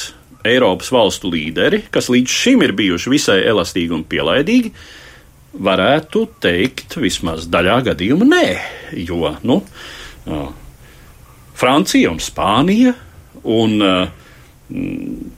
Eiropas 0.45 0.91
valstu 0.93 1.31
līderi, 1.33 1.85
kas 1.95 2.11
līdz 2.13 2.41
šim 2.43 2.65
ir 2.67 2.75
bijuši 2.77 3.13
visai 3.13 3.39
elastīgi 3.49 3.95
un 3.97 4.05
pielaidīgi, 4.09 4.75
varētu 5.55 6.27
teikt 6.43 6.99
vismaz 6.99 7.49
daļā 7.51 7.81
gadījumā 7.91 8.29
nē, 8.29 8.45
jo, 9.07 9.35
nu, 9.47 9.61
Francija 11.55 12.11
un 12.11 12.21
Spānija 12.23 12.95
un 13.45 13.83
uh, 13.85 14.07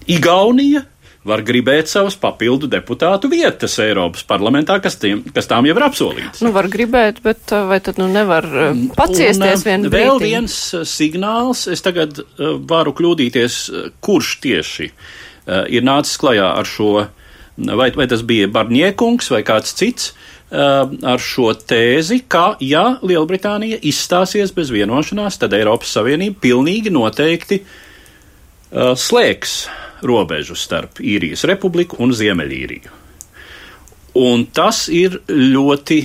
Igaunija 0.07 0.85
var 1.27 1.43
gribēt 1.43 1.91
savas 1.91 2.15
papildu 2.23 2.69
deputātu 2.71 3.29
vietas 3.33 3.75
Eiropas 3.83 4.23
parlamentā, 4.29 4.79
kas, 4.83 4.95
tiem, 5.03 5.25
kas 5.35 5.51
tām 5.51 5.67
jau 5.67 5.75
ir 5.75 5.85
apsolīts. 5.89 6.43
Nu, 6.45 6.53
var 6.55 6.69
gribēt, 6.71 7.19
bet 7.25 7.51
vai 7.67 7.81
tad 7.83 7.99
nu 7.99 8.07
nevar 8.11 8.47
paciesties 8.95 9.67
vien 9.67 9.89
brīdī? 9.89 10.05
Vēl 10.07 10.23
viens 10.23 10.59
signāls, 10.87 11.67
es 11.73 11.83
tagad 11.83 12.23
varu 12.39 12.95
kļūdīties, 12.95 13.59
kurš 14.07 14.37
tieši 14.47 14.91
ir 15.75 15.87
nācis 15.87 16.19
klajā 16.23 16.53
ar 16.61 16.71
šo, 16.71 16.93
vai, 17.57 17.91
vai 17.97 18.07
tas 18.11 18.23
bija 18.27 18.49
Barņiekungs 18.53 19.31
vai 19.33 19.43
kāds 19.47 19.75
cits, 19.77 20.13
ar 20.51 21.23
šo 21.23 21.51
tēzi, 21.59 22.23
ka, 22.31 22.55
ja 22.63 22.99
Lielbritānija 23.03 23.81
izstāsies 23.83 24.53
bez 24.55 24.71
vienošanās, 24.71 25.41
tad 25.43 25.57
Eiropas 25.57 25.91
Savienība 25.97 26.39
pilnīgi 26.45 26.93
noteikti 26.95 27.63
uh, 27.65 28.95
slēgs 28.95 29.67
robežu 30.07 30.55
starp 30.55 31.01
īrijas 31.01 31.45
republiku 31.49 31.99
un 32.05 32.15
Ziemeļīriju. 32.15 32.95
Un 34.17 34.47
tas 34.47 34.87
ir 34.89 35.19
ļoti, 35.29 35.99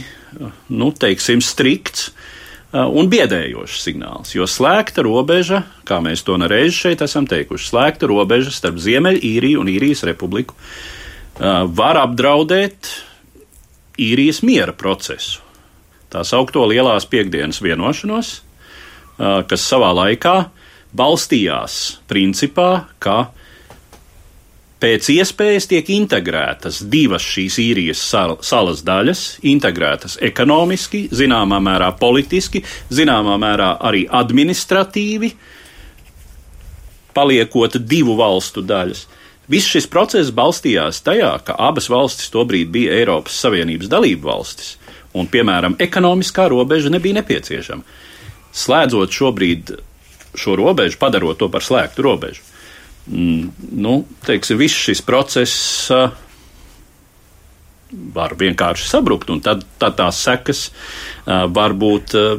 nu, 0.73 0.89
teiksim, 0.91 1.43
strikts 1.45 2.09
uh, 2.09 2.87
un 2.89 3.11
biedējošs 3.13 3.83
signāls, 3.85 4.33
jo 4.33 4.47
slēgta 4.49 5.05
robeža, 5.05 5.61
kā 5.85 6.01
mēs 6.01 6.25
to 6.25 6.39
nereiz 6.41 6.73
šeit 6.73 7.05
esam 7.05 7.29
teikuši, 7.29 7.69
slēgta 7.69 8.09
robeža 8.09 8.55
starp 8.55 8.81
Ziemeļīriju 8.81 9.61
un 9.61 9.69
īrijas 9.69 10.01
republiku 10.09 10.57
uh, 10.57 10.97
var 11.41 11.97
apdraudēt 11.97 12.89
īrijas 14.01 14.41
miera 14.45 14.73
procesu. 14.77 15.41
Tā 16.11 16.25
saukto 16.27 16.63
lielās 16.67 17.07
piekdienas 17.09 17.61
vienošanos, 17.63 18.31
kas 19.17 19.67
savā 19.67 19.91
laikā 19.95 20.35
balstījās 20.97 21.77
principā, 22.11 22.87
ka 22.99 23.31
pēc 24.81 25.07
iespējas 25.13 25.69
tiek 25.71 25.89
integrētas 25.93 26.81
divas 26.91 27.23
šīs 27.23 27.59
īrijas 27.61 28.01
salas 28.43 28.81
daļas, 28.85 29.23
integrētas 29.47 30.17
ekonomiski, 30.25 31.05
zināmā 31.15 31.61
mērā 31.63 31.91
politiski, 31.99 32.63
zināmā 32.91 33.37
mērā 33.41 33.75
arī 33.87 34.03
administratīvi, 34.09 35.31
paliekot 37.15 37.77
divu 37.85 38.17
valstu 38.19 38.65
daļas. 38.65 39.05
Viss 39.49 39.71
šis 39.71 39.87
process 39.89 40.31
balstījās 40.35 41.01
tajā, 41.05 41.31
ka 41.45 41.55
abas 41.59 41.89
valstis 41.91 42.29
tobrīd 42.33 42.69
bija 42.71 42.93
Eiropas 42.99 43.39
Savienības 43.41 43.89
dalību 43.91 44.29
valstis, 44.29 44.75
un, 45.17 45.27
piemēram, 45.27 45.75
ekonomiskā 45.81 46.45
robeža 46.51 46.91
nebija 46.93 47.17
nepieciešama. 47.19 47.83
Slēdzot 48.55 49.15
šobrīd 49.15 49.73
šo 50.37 50.55
robežu, 50.59 50.99
padarot 51.01 51.39
to 51.41 51.49
par 51.51 51.65
slēgtu 51.65 52.05
robežu, 52.05 52.43
mm, 53.07 53.71
nu, 53.81 54.01
teiksim, 54.27 54.59
viss 54.61 54.77
šis 54.87 55.01
process 55.03 55.89
uh, 55.91 56.13
var 57.91 58.35
vienkārši 58.39 58.87
sabrukt, 58.87 59.31
un 59.33 59.41
tad, 59.43 59.65
tad 59.81 59.97
tās 59.99 60.21
sekas 60.23 60.67
uh, 60.69 61.47
var 61.51 61.75
būt 61.75 62.15
uh, 62.15 62.37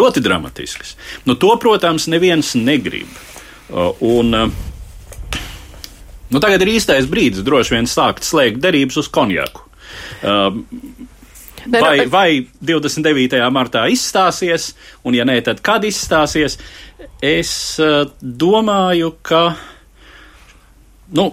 ļoti 0.00 0.22
dramatiskas. 0.24 0.96
Nu, 1.28 1.36
to, 1.38 1.52
protams, 1.62 2.08
neviens 2.10 2.56
negrib. 2.58 3.10
Uh, 3.70 3.94
un, 4.02 4.34
uh, 4.34 4.69
Nu, 6.30 6.38
tagad 6.42 6.62
ir 6.62 6.74
īstais 6.76 7.08
brīdis 7.10 7.44
droši 7.46 7.76
vien 7.76 7.88
sākt 7.90 8.26
slēgt 8.26 8.60
derības 8.62 9.00
uz 9.02 9.08
konjaku. 9.10 9.66
Uh, 10.22 10.54
vai, 11.66 12.06
vai 12.10 12.28
29. 12.62 13.40
martā 13.52 13.86
izstāsies, 13.90 14.70
un 15.04 15.18
ja 15.18 15.26
nē, 15.26 15.40
tad 15.46 15.62
kad 15.66 15.84
izstāsies? 15.86 16.58
Es 17.24 17.52
uh, 17.82 18.04
domāju, 18.20 19.12
ka 19.26 19.42
nu, 21.18 21.30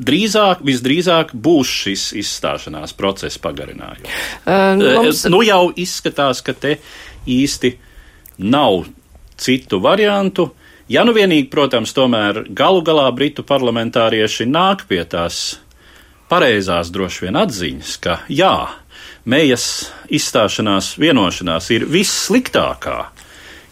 drīzāk, 0.00 0.64
visdrīzāk 0.66 1.34
būs 1.34 1.74
šis 1.84 2.06
izstāšanās 2.20 2.96
process 2.98 3.40
pagarinājums. 3.42 4.08
Uh, 4.44 4.74
mums... 4.80 5.26
Nu 5.30 5.42
jau 5.46 5.68
izskatās, 5.78 6.42
ka 6.44 6.56
te 6.56 6.78
īsti 7.30 7.76
nav 8.50 8.84
citu 9.40 9.80
variantu. 9.82 10.50
Ja 10.90 11.04
nu 11.06 11.14
vienīgi, 11.14 11.46
protams, 11.52 11.92
tomēr 11.94 12.44
galu 12.50 12.82
galā 12.82 13.06
britu 13.14 13.44
parlamentārieši 13.46 14.48
nāk 14.50 14.88
pie 14.90 15.04
tās 15.06 15.60
pareizās 16.30 16.90
droši 16.90 17.28
vien 17.28 17.38
atziņas, 17.38 17.92
ka 18.02 18.16
jā, 18.26 18.54
mējas 19.22 19.66
izstāšanās 20.10 20.96
vienošanās 20.98 21.70
ir 21.76 21.86
vissliktākā 21.90 22.98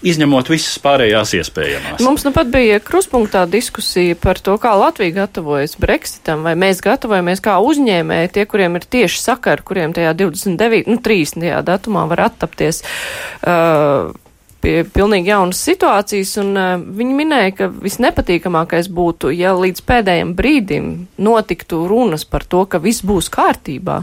izņemot 0.07 0.51
visas 0.53 0.79
pārējās 0.83 1.35
iespējamās. 1.41 2.05
Mums 2.07 2.23
nu 2.27 2.31
pat 2.35 2.51
bija 2.53 2.79
kruspunktā 2.83 3.43
diskusija 3.51 4.15
par 4.23 4.39
to, 4.39 4.55
kā 4.63 4.77
Latvija 4.79 5.17
gatavojas 5.25 5.75
Brexitam, 5.81 6.47
vai 6.47 6.55
mēs 6.59 6.83
gatavojamies 6.85 7.43
kā 7.43 7.59
uzņēmēji, 7.67 8.31
tie, 8.37 8.47
kuriem 8.47 8.79
ir 8.79 8.87
tieši 8.87 9.25
sakari, 9.25 9.67
kuriem 9.67 9.97
tajā 9.97 10.15
29, 10.23 10.87
nu 10.87 11.03
30. 11.03 11.51
datumā 11.67 12.07
var 12.15 12.29
attapties. 12.29 12.85
Uh, 13.43 14.15
pie 14.63 14.83
pilnīgi 14.95 15.33
jaunas 15.33 15.61
situācijas, 15.65 16.35
un 16.43 16.55
uh, 16.59 16.71
viņi 16.79 17.19
minēja, 17.19 17.55
ka 17.59 17.69
visnepatīkamākais 17.73 18.91
būtu, 18.95 19.33
ja 19.35 19.55
līdz 19.57 19.85
pēdējiem 19.89 20.35
brīdim 20.39 20.91
notiktu 21.19 21.85
runas 21.91 22.27
par 22.29 22.47
to, 22.49 22.65
ka 22.71 22.83
viss 22.83 23.05
būs 23.07 23.31
kārtībā, 23.35 24.03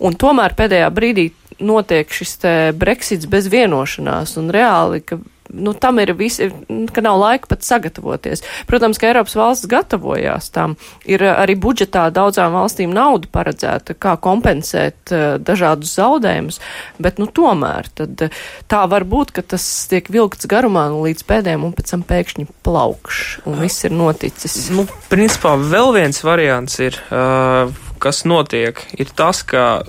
un 0.00 0.18
tomēr 0.18 0.56
pēdējā 0.58 0.92
brīdī 0.94 1.30
notiek 1.60 2.10
šis 2.12 2.38
Brexits 2.76 3.28
bez 3.30 3.48
vienošanās, 3.52 4.36
un 4.40 4.52
reāli, 4.52 5.00
ka 5.00 5.18
nu, 5.48 5.72
tam 5.72 5.98
ir 6.02 6.12
visi, 6.16 6.48
ka 6.92 7.02
nav 7.04 7.18
laika 7.20 7.50
pat 7.50 7.64
sagatavoties. 7.66 8.42
Protams, 8.68 8.98
ka 9.00 9.10
Eiropas 9.10 9.36
valsts 9.38 9.68
gatavojās 9.70 10.50
tam. 10.54 10.76
Ir 11.08 11.24
arī 11.26 11.56
budžetā 11.60 12.06
daudzām 12.14 12.54
valstīm 12.56 12.94
nauda 12.94 13.30
paredzēta, 13.32 13.96
kā 13.98 14.16
kompensēt 14.22 15.12
uh, 15.14 15.26
dažādus 15.42 15.94
zaudējumus, 15.98 16.60
bet, 17.02 17.20
nu, 17.22 17.28
tomēr 17.30 17.90
tad 17.96 18.28
tā 18.70 18.82
var 18.90 19.06
būt, 19.08 19.34
ka 19.36 19.44
tas 19.54 19.64
tiek 19.90 20.08
vilkts 20.12 20.48
garumā 20.50 20.88
nu, 20.92 21.02
līdz 21.06 21.26
pēdējiem 21.28 21.66
un 21.66 21.74
pēc 21.76 21.94
tam 21.94 22.06
pēkšņi 22.06 22.48
plaukš 22.66 23.24
un 23.46 23.60
viss 23.60 23.86
ir 23.86 23.94
noticis. 23.96 24.58
Nu, 24.74 24.86
principā 25.12 25.56
vēl 25.60 25.92
viens 25.96 26.22
variants 26.26 26.80
ir, 26.82 26.98
uh, 27.10 27.70
kas 28.02 28.24
notiek, 28.28 28.80
ir 28.98 29.12
tas, 29.16 29.42
ka 29.46 29.84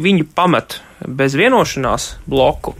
viņi 0.00 0.28
pamet 0.36 0.80
bez 1.06 1.34
vienošanās 1.38 2.14
bloku 2.28 2.76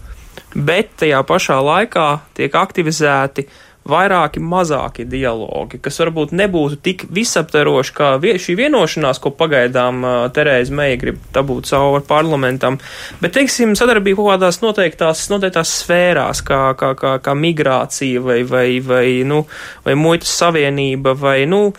bet 0.55 0.95
tajā 1.01 1.23
pašā 1.27 1.59
laikā 1.63 2.07
tiek 2.39 2.55
aktivizēti 2.57 3.47
vairāki 3.91 4.43
mazāki 4.45 5.07
dialogi, 5.09 5.79
kas 5.83 5.99
varbūt 6.03 6.35
nebūtu 6.37 6.79
tik 6.85 7.07
visaptveroši 7.17 7.95
kā 7.97 8.11
šī 8.21 8.57
vienošanās, 8.59 9.21
ko 9.23 9.33
pagaidām 9.35 10.05
uh, 10.05 10.19
Terēza 10.35 10.75
Meija 10.77 10.99
grib 11.01 11.21
dabūt 11.35 11.71
cauri 11.71 12.05
parlamentam, 12.07 12.79
bet, 13.23 13.35
teiksim, 13.39 13.75
sadarbība 13.79 14.21
kaut 14.21 14.35
kādās 14.35 14.61
noteiktās, 14.63 15.25
noteiktās 15.33 15.75
sfērās, 15.81 16.45
kā, 16.47 16.61
kā, 16.79 16.93
kā, 16.99 17.17
kā 17.25 17.35
migrācija 17.35 18.23
vai, 18.25 18.43
vai, 18.45 18.69
vai, 18.85 19.07
nu, 19.27 19.43
vai 19.87 19.97
muitas 19.99 20.37
savienība 20.43 21.17
vai, 21.19 21.39
nu, 21.51 21.71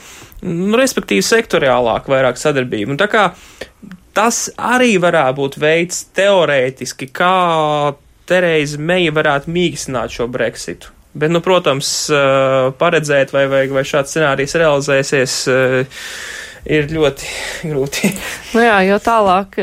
nu, 0.42 0.78
respektīvi 0.82 1.26
sektoriālāk 1.26 2.10
vairāk 2.12 2.42
sadarbība. 2.42 2.96
Un 2.96 3.02
tā 3.02 3.12
kā 3.12 3.30
tas 4.18 4.48
arī 4.58 4.96
varētu 5.00 5.38
būt 5.38 5.60
veids 5.62 6.06
teorētiski, 6.18 7.12
kā 7.16 7.36
Terēza 8.32 8.80
Meija 8.80 9.14
varētu 9.16 9.52
mīkstināt 9.52 10.16
šo 10.16 10.30
Brexitu. 10.32 10.96
Bet, 11.12 11.32
nu, 11.34 11.42
protams, 11.44 11.90
paredzēt, 12.80 13.34
vai, 13.36 13.44
vai, 13.52 13.66
vai 13.68 13.84
šāds 13.84 14.14
scenārijs 14.16 14.56
realizēsies, 14.56 15.34
ir 16.72 16.88
ļoti 16.94 17.32
grūti. 17.72 18.12
Nu 18.54 18.64
jā, 18.64 18.78
jo 18.88 19.00
tālāk 19.04 19.58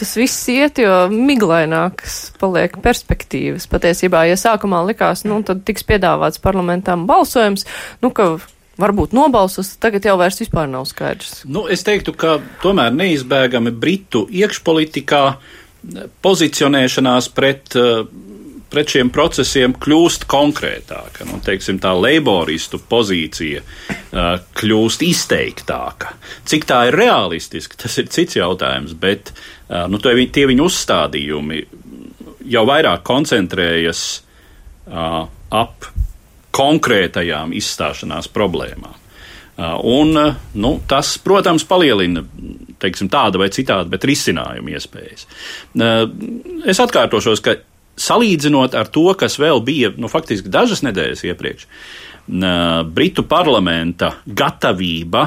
tas 0.00 0.14
viss 0.18 0.48
iet, 0.50 0.80
jo 0.82 0.96
miglainākas 1.12 2.32
paliek 2.42 2.74
perspektīvas. 2.82 3.68
Patiesībā, 3.70 4.24
ja 4.30 4.40
sākumā 4.40 4.82
likās, 4.88 5.22
nu, 5.28 5.38
tad 5.46 5.62
tiks 5.68 5.86
piedāvāts 5.86 6.42
parlamentām 6.42 7.06
balsojums, 7.06 7.68
nu, 8.02 8.10
ka 8.10 8.32
varbūt 8.82 9.14
nobalsos, 9.16 9.76
tagad 9.80 10.06
jau 10.08 10.16
vairs 10.20 10.40
vispār 10.42 10.70
nav 10.70 10.86
skaidrs. 10.90 11.42
Nu, 11.46 11.66
es 11.70 11.84
teiktu, 11.86 12.14
ka 12.18 12.38
tomēr 12.64 12.94
neizbēgami 12.96 13.74
Britu 13.78 14.24
iekšpolitikā 14.26 15.24
pozicionēšanās 16.22 17.32
pret 17.34 17.76
uh, 17.80 18.04
pret 18.72 18.88
šiem 18.94 19.10
procesiem 19.12 19.74
kļūst 19.76 20.24
konkrētāka. 20.30 21.26
Nu, 21.28 21.38
teiksim, 21.44 21.76
tā 21.82 21.92
laboristu 21.92 22.80
pozīcija 22.88 23.60
uh, 23.60 24.38
kļūst 24.56 25.04
izteiktāka. 25.04 26.14
Cik 26.48 26.64
tā 26.70 26.86
ir 26.88 26.96
realistiski, 26.96 27.76
tas 27.82 27.98
ir 28.00 28.08
cits 28.12 28.38
jautājums, 28.38 28.94
bet 28.96 29.34
uh, 29.34 29.84
nu, 29.92 30.00
tie, 30.00 30.46
viņu 30.48 30.68
uzstādījumi 30.70 31.60
jau 32.52 32.64
vairāk 32.68 33.04
koncentrējas 33.06 34.06
ap 34.82 35.86
konkrētajām 36.50 37.52
izstāšanās 37.54 38.26
problēmām. 38.34 38.96
Uh, 39.52 39.76
un, 39.84 40.14
uh, 40.16 40.38
nu, 40.56 40.78
tas, 40.88 41.18
protams, 41.20 41.66
palielina 41.68 42.22
teiksim, 42.82 43.10
tāda 43.12 43.38
vai 43.38 43.50
citāda, 43.52 43.84
bet 43.92 44.06
risinājumu 44.08 44.72
iespējas. 44.72 45.26
Uh, 45.76 46.06
es 46.68 46.80
atkārtošos, 46.82 47.42
ka 47.44 47.58
salīdzinot 48.00 48.72
ar 48.78 48.88
to, 48.88 49.04
kas 49.18 49.36
vēl 49.40 49.60
bija 49.64 49.92
nu, 50.00 50.08
faktiski 50.08 50.50
dažas 50.52 50.80
nedēļas 50.86 51.26
iepriekš, 51.28 51.68
Britu 52.94 53.24
parlamenta 53.26 54.12
gatavība 54.24 55.24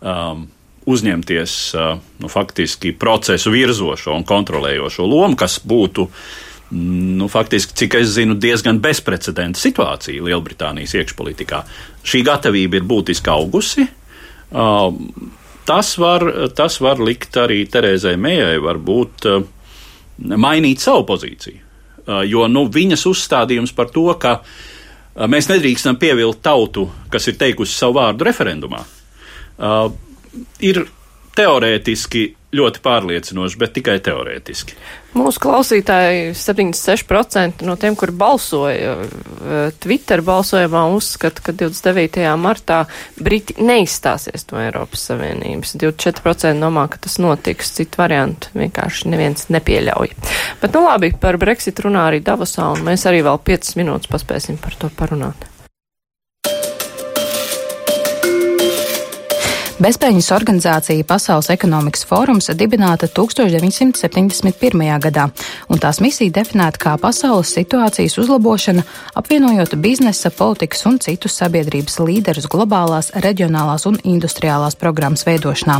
um, 0.00 0.46
uzņemties 0.88 1.56
uh, 1.76 1.98
nu, 2.22 2.30
faktiski 2.32 2.94
procesu 2.96 3.52
virzošo 3.52 4.14
un 4.16 4.24
kontrolējošo 4.26 5.06
lomu, 5.06 5.36
kas 5.38 5.58
būtu. 5.60 6.06
Nu, 6.70 7.28
faktiski, 7.30 7.76
cik 7.78 7.94
es 8.00 8.08
zinu, 8.16 8.34
diezgan 8.42 8.80
bezprecedenta 8.82 9.60
situācija 9.60 10.24
Lielbritānijas 10.26 10.96
iekšpolitikā. 10.98 11.60
Šī 12.06 12.24
gatavība 12.26 12.80
ir 12.80 12.88
būtiski 12.90 13.30
augusi. 13.30 13.86
Uh, 14.50 14.90
tas, 15.66 15.92
var, 15.98 16.26
tas 16.58 16.80
var 16.82 17.02
likt 17.02 17.38
arī 17.38 17.60
Terēzai 17.70 18.16
Mējai, 18.18 18.58
varbūt 18.64 19.28
uh, 19.30 19.44
mainīt 20.34 20.82
savu 20.82 21.06
pozīciju. 21.06 21.62
Uh, 22.06 22.24
jo 22.26 22.48
nu, 22.50 22.64
viņas 22.72 23.06
uzstādījums 23.12 23.74
par 23.76 23.92
to, 23.94 24.08
ka 24.18 24.40
uh, 24.40 25.26
mēs 25.30 25.50
nedrīkstam 25.52 26.00
pievilkt 26.02 26.42
tautu, 26.46 26.88
kas 27.14 27.30
ir 27.30 27.38
teikusi 27.38 27.78
savu 27.78 28.00
vārdu 28.00 28.26
referendumā, 28.26 28.82
uh, 28.82 29.86
ir 30.66 30.82
teorētiski 31.38 32.26
ļoti 32.56 32.82
pārliecinoši, 32.84 33.58
bet 33.60 33.74
tikai 33.76 33.98
teorētiski. 34.04 34.76
Mūsu 35.16 35.40
klausītāji 35.40 36.34
76% 36.36 37.64
no 37.64 37.76
tiem, 37.80 37.96
kur 37.96 38.12
balsoja 38.12 38.96
eh, 39.06 39.70
Twitter 39.80 40.20
balsojumā, 40.26 40.82
uzskata, 40.92 41.44
ka 41.46 41.54
29. 41.56 42.26
martā 42.40 42.82
Briti 43.16 43.56
neizstāsies 43.64 44.44
no 44.52 44.60
Eiropas 44.60 45.08
Savienības. 45.08 45.76
24% 45.80 46.60
domā, 46.60 46.86
ka 46.92 47.00
tas 47.06 47.16
notiks, 47.22 47.72
citu 47.78 48.02
variantu 48.02 48.52
vienkārši 48.58 49.12
neviens 49.12 49.48
nepieļauj. 49.56 50.12
Bet 50.60 50.76
nu 50.76 50.84
labi, 50.84 51.14
par 51.20 51.40
Brexit 51.40 51.80
runā 51.84 52.10
arī 52.10 52.20
Davosā, 52.24 52.68
un 52.76 52.84
mēs 52.86 53.08
arī 53.08 53.24
vēl 53.24 53.40
5 53.52 53.76
minūtes 53.80 54.12
paspēsim 54.12 54.60
par 54.60 54.76
to 54.76 54.92
parunāt. 55.00 55.48
Bezpēļņas 59.76 60.30
organizācija 60.32 61.04
Pasaules 61.04 61.50
ekonomikas 61.52 62.06
fórums 62.08 62.46
dibināta 62.56 63.10
1971. 63.12 64.84
gadā, 65.04 65.26
un 65.68 65.82
tās 65.82 65.98
misija 66.00 66.32
definēta 66.32 66.80
kā 66.80 66.94
pasaules 66.96 67.50
situācijas 67.52 68.16
uzlabošana, 68.22 68.86
apvienojot 69.20 69.74
biznesa, 69.76 70.30
politikas 70.32 70.86
un 70.88 70.96
citus 71.04 71.36
sabiedrības 71.42 71.98
līderus 72.00 72.48
globālās, 72.48 73.10
reģionālās 73.20 73.84
un 73.90 73.98
industriālās 74.00 74.78
programmas 74.80 75.26
veidošanā. 75.28 75.76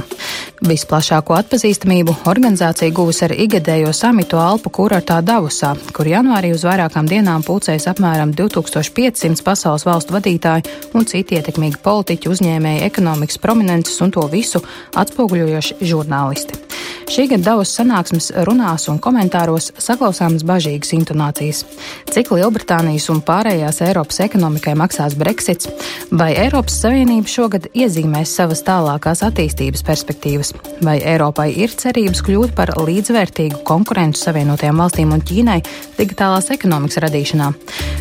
Visplašāko 0.68 1.38
atpazīstamību 1.38 2.18
organizācija 2.28 2.92
guvusi 2.92 3.24
ar 3.30 3.32
igadējo 3.32 3.94
samitu 3.96 4.36
Alpu 4.36 4.74
kurortā 4.76 5.22
Davusā, 5.24 5.72
kur 5.96 6.12
janvārī 6.12 6.52
uz 6.52 6.66
vairākām 6.68 7.08
dienām 7.08 7.48
pulcējas 7.48 7.88
apmēram 7.94 8.36
2500 8.36 9.40
pasaules 9.40 9.88
valstu 9.88 10.18
vadītāji 10.18 10.68
un 10.92 11.08
citi 11.08 11.40
ietekmīgi 11.40 11.80
politiķi, 11.80 12.34
uzņēmēji, 12.36 12.84
ekonomikas 12.92 13.40
prominenti 13.40 13.85
tendences 13.86 14.00
un 14.00 14.10
to 14.10 14.26
visu 14.30 14.60
atspoguļojoši 14.96 15.78
žurnālisti. 15.80 16.66
Šī 17.06 17.28
gada 17.30 17.52
Davos 17.52 17.70
sanāksmes 17.70 18.32
runās 18.46 18.88
un 18.90 18.98
komentāros 18.98 19.70
saklausāmas 19.78 20.42
bažīgas 20.42 20.90
intonācijas. 20.96 21.62
Cik 22.10 22.32
Lielbritānijas 22.34 23.06
un 23.14 23.20
pārējās 23.22 23.78
Eiropas 23.86 24.18
ekonomikai 24.24 24.74
maksās 24.74 25.14
Brexits, 25.14 25.70
vai 26.10 26.32
Eiropas 26.34 26.80
Savienība 26.82 27.30
šogad 27.30 27.68
iezīmēs 27.70 28.34
savas 28.34 28.64
tālākās 28.66 29.22
attīstības 29.22 29.86
perspektīvas, 29.86 30.50
vai 30.82 30.98
Eiropai 30.98 31.52
ir 31.54 31.70
cerības 31.70 32.24
kļūt 32.26 32.56
par 32.58 32.74
līdzvērtīgu 32.74 33.62
konkurentu 33.66 34.18
Savienotajām 34.18 34.82
valstīm 34.82 35.14
un 35.14 35.22
Ķīnai 35.22 35.60
digitālās 36.00 36.50
ekonomikas 36.54 37.04
radīšanā. 37.06 37.52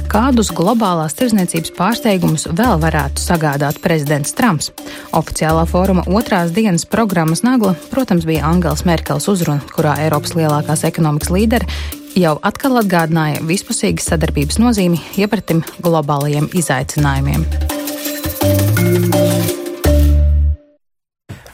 Kādus 0.09 0.49
globālās 0.55 1.13
tirzniecības 1.17 1.75
pārsteigumus 1.77 2.49
vēl 2.57 2.81
varētu 2.81 3.21
sagādāt 3.21 3.81
prezidents 3.85 4.33
Trumps? 4.33 4.71
Oficiālā 5.13 5.65
fóruma 5.75 6.05
otrās 6.07 6.53
dienas 6.55 6.85
programmas 6.87 7.41
nagla, 7.43 7.73
protams, 7.91 8.23
bija 8.23 8.47
Angels 8.47 8.85
Merkels. 8.87 9.25
Uzruna, 9.27 9.59
kurā 9.75 9.97
Eiropas 10.05 10.31
lielākās 10.37 10.85
ekonomikas 10.87 11.33
līderi 11.35 11.67
jau 12.15 12.37
atkal 12.47 12.79
atgādināja 12.79 13.41
vispusīgas 13.43 14.07
sadarbības 14.07 14.55
nozīmi 14.63 15.01
iepratim 15.19 15.65
globālajiem 15.83 16.47
izaicinājumiem. 16.55 17.43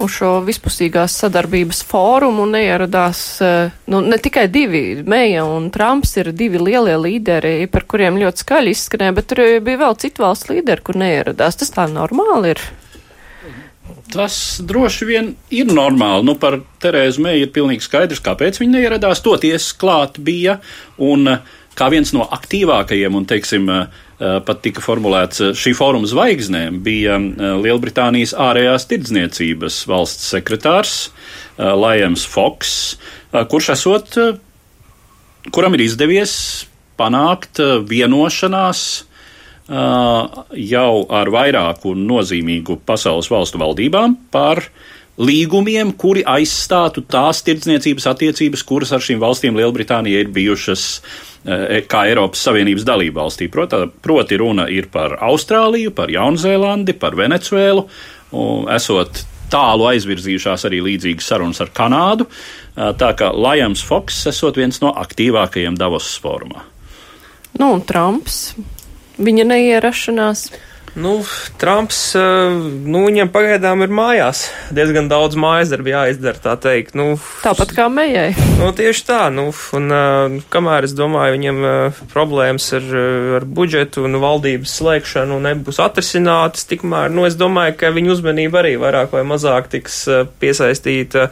Uz 0.02 0.14
šo 0.20 0.30
vispusīgās 0.46 1.16
sadarbības 1.24 1.82
fórumu 1.90 2.46
neieradās 2.50 3.24
eh, 3.42 3.74
nu, 3.90 4.04
ne 4.06 4.22
tikai 4.22 4.46
divi, 4.54 4.84
Meija 5.02 5.48
un 5.50 5.72
Trumps 5.74 6.14
ir 6.22 6.30
divi 6.38 6.62
lielie 6.62 7.00
līderi, 7.08 7.56
par 7.74 7.90
kuriem 7.90 8.22
ļoti 8.22 8.46
skaļi 8.46 8.78
izskanēja, 8.78 9.18
bet 9.18 9.30
tur 9.34 9.44
bija 9.66 9.82
vēl 9.82 9.98
citu 10.06 10.28
valstu 10.28 10.60
līderi, 10.60 10.86
kur 10.86 11.02
neieradās. 11.02 11.58
Tas 11.64 11.74
tā 11.74 11.90
normāli 11.90 12.54
ir. 12.54 12.66
Tas 14.12 14.36
droši 14.68 15.08
vien 15.08 15.32
ir 15.54 15.72
normāli. 15.72 16.26
Nu, 16.28 16.36
par 16.40 16.60
Terēzu 16.84 17.24
Mēju 17.24 17.48
ir 17.48 17.52
pilnīgi 17.56 17.86
skaidrs, 17.86 18.22
kāpēc 18.24 18.60
viņa 18.62 18.78
neieradās. 18.78 19.24
Toties 19.24 19.72
klāt 19.80 20.20
bija 20.22 20.60
un 21.02 21.28
eh, 21.32 21.42
kā 21.78 21.90
viens 21.94 22.12
no 22.16 22.26
aktīvākajiem 22.28 23.18
un, 23.18 23.28
teiksim, 23.30 23.70
eh, 23.72 24.02
eh, 24.20 24.38
pat 24.48 24.64
tika 24.66 24.84
formulēts 24.84 25.44
šī 25.58 25.74
fóruma 25.78 26.10
zvaigznēm, 26.10 26.82
bija 26.86 27.20
Lielbritānijas 27.62 28.36
ārējās 28.36 28.88
tirdzniecības 28.92 29.84
valsts 29.92 30.32
sekretārs 30.36 30.96
Lajams 31.58 32.24
Foks, 32.26 32.74
kurš 33.32 33.70
esot, 33.76 34.18
kuram 35.54 35.76
ir 35.78 35.84
izdevies 35.86 36.34
panākt 36.98 37.62
vienošanās 37.90 38.86
jau 39.70 40.94
ar 41.14 41.30
vairāku 41.32 41.94
nozīmīgu 41.96 42.80
pasaules 42.86 43.30
valstu 43.32 43.62
valdībām 43.62 44.18
par 44.34 44.64
līgumiem, 45.22 45.92
kuri 46.00 46.24
aizstātu 46.26 47.04
tās 47.06 47.44
tirdzniecības 47.46 48.08
attiecības, 48.10 48.64
kuras 48.66 48.94
ar 48.96 49.04
šīm 49.06 49.20
valstīm 49.22 49.60
Lielbritānija 49.60 50.24
ir 50.24 50.32
bijušas 50.34 50.86
kā 51.90 52.06
Eiropas 52.10 52.42
Savienības 52.46 52.86
dalība 52.88 53.24
valstī. 53.24 53.48
Proti, 53.52 54.38
runa 54.38 54.68
ir 54.70 54.90
par 54.94 55.18
Austrāliju, 55.26 55.94
par 55.98 56.10
Jaunzēlandi, 56.14 56.98
par 57.02 57.18
Venecuēlu, 57.20 57.86
esot 58.74 59.24
tālu 59.52 59.88
aizvirzījušās 59.92 60.66
arī 60.70 60.80
līdzīgas 60.86 61.32
sarunas 61.34 61.62
ar 61.62 61.74
Kanādu, 61.76 62.28
tā 62.76 63.10
kā 63.20 63.32
Lajams 63.36 63.82
Foks 63.84 64.24
esot 64.32 64.58
viens 64.62 64.80
no 64.82 64.94
aktīvākajiem 64.96 65.76
Davos 65.78 66.14
formā. 66.24 66.64
Nu, 67.60 67.74
un 67.76 67.82
Trumps 67.84 68.54
viņa 69.22 69.48
neierašanās? 69.54 70.50
Nu, 70.96 71.24
Trumps, 71.58 72.16
eh, 72.16 72.20
nu, 72.84 73.06
viņam 73.08 73.30
pagaidām 73.32 73.80
ir 73.86 73.94
mājās. 73.96 74.42
Diezgan 74.76 75.08
daudz 75.08 75.38
mājas 75.40 75.70
darbu 75.72 75.94
jāizdara, 75.94 76.42
tā 76.44 76.58
teikt. 76.60 76.98
Nu, 77.00 77.14
Tāpat 77.46 77.72
kā 77.78 77.86
mējai. 77.88 78.34
Nu, 78.60 78.74
tieši 78.76 79.06
tā, 79.08 79.20
nu, 79.32 79.48
un 79.78 79.88
uh, 79.88 80.36
kamēr 80.52 80.84
es 80.84 80.96
domāju, 80.98 81.38
viņam 81.38 81.62
uh, 81.64 82.02
problēmas 82.12 82.68
ar, 82.76 82.90
ar 83.40 83.46
budžetu 83.48 84.04
un 84.04 84.20
valdības 84.20 84.74
slēgšanu 84.82 85.40
nebūs 85.46 85.80
atrisinātas, 85.80 86.68
tikmēr, 86.68 87.08
nu, 87.16 87.24
es 87.30 87.40
domāju, 87.40 87.78
ka 87.80 87.94
viņa 87.96 88.12
uzmanība 88.18 88.60
arī 88.60 88.76
vairāk 88.82 89.16
vai 89.16 89.24
mazāk 89.32 89.72
tiks 89.72 90.04
piesaistīta 90.44 91.30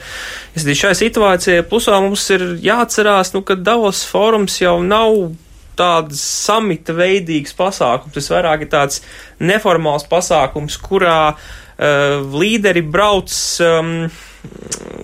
šai 0.55 0.95
situācijai. 0.95 1.67
Plusā 1.67 1.99
mums 1.99 2.23
ir 2.31 2.47
jāatcerās, 2.63 3.35
nu, 3.35 3.43
ka 3.43 3.59
Davos 3.59 4.05
fórums 4.07 4.55
jau 4.63 4.77
nav 4.79 5.35
tāds 5.79 6.19
samita 6.19 6.93
veidīgs 6.97 7.55
pasākums. 7.57 8.13
Tas 8.17 8.29
vairāk 8.33 8.67
ir 8.67 8.71
tāds 8.75 9.01
neformāls 9.39 10.05
pasākums, 10.11 10.77
kurā 10.83 11.21
līderi 11.79 12.81
brauc 12.83 13.31
um, 13.63 14.09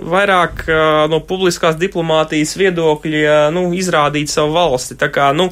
vairāk 0.05 0.65
uh, 0.67 1.05
no 1.11 1.21
publiskās 1.27 1.77
diplomātijas 1.79 2.55
viedokļa 2.59 3.49
nu, 3.55 3.69
izrādīt 3.75 4.31
savu 4.31 4.55
valsti. 4.57 4.97
Tā 4.99 5.09
kā, 5.13 5.31
nu, 5.35 5.49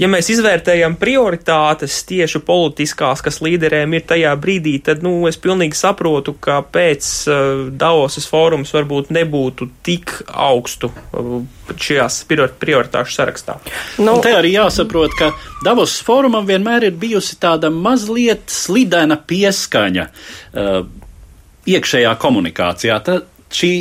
ja 0.00 0.08
mēs 0.10 0.30
izvērtējam 0.34 0.96
prioritātes 1.00 2.00
tieši 2.08 2.40
politiskās, 2.46 3.22
kas 3.24 3.40
līderiem 3.44 3.96
ir 3.96 4.06
tajā 4.08 4.32
brīdī, 4.40 4.76
tad 4.84 5.04
nu, 5.06 5.16
es 5.30 5.38
pilnīgi 5.40 5.78
saprotu, 5.78 6.36
ka 6.40 6.60
pēc 6.74 7.10
uh, 7.28 7.36
Davosas 7.70 8.26
fórums 8.30 8.74
varbūt 8.74 9.12
nebūtu 9.14 9.70
tik 9.86 10.16
augstu 10.30 10.90
uh, 10.90 11.36
šajās 11.74 12.22
prioritāšu 12.28 13.16
sarakstā. 13.16 13.58
Nu, 13.98 14.16
Un 14.18 14.24
te 14.24 14.34
arī 14.36 14.54
jāsaprot, 14.56 15.14
ka 15.18 15.32
Davosas 15.64 16.02
fórumam 16.06 16.46
vienmēr 16.48 16.90
ir 16.90 16.98
bijusi 16.98 17.38
tāda 17.40 17.70
mazliet 17.72 18.46
slidena 18.52 19.18
pieskaņa. 19.20 20.10
Uh, 20.54 20.84
iekšējā 21.68 22.12
komunikācijā. 22.20 22.98
Tā, 23.04 23.20
šī 23.54 23.72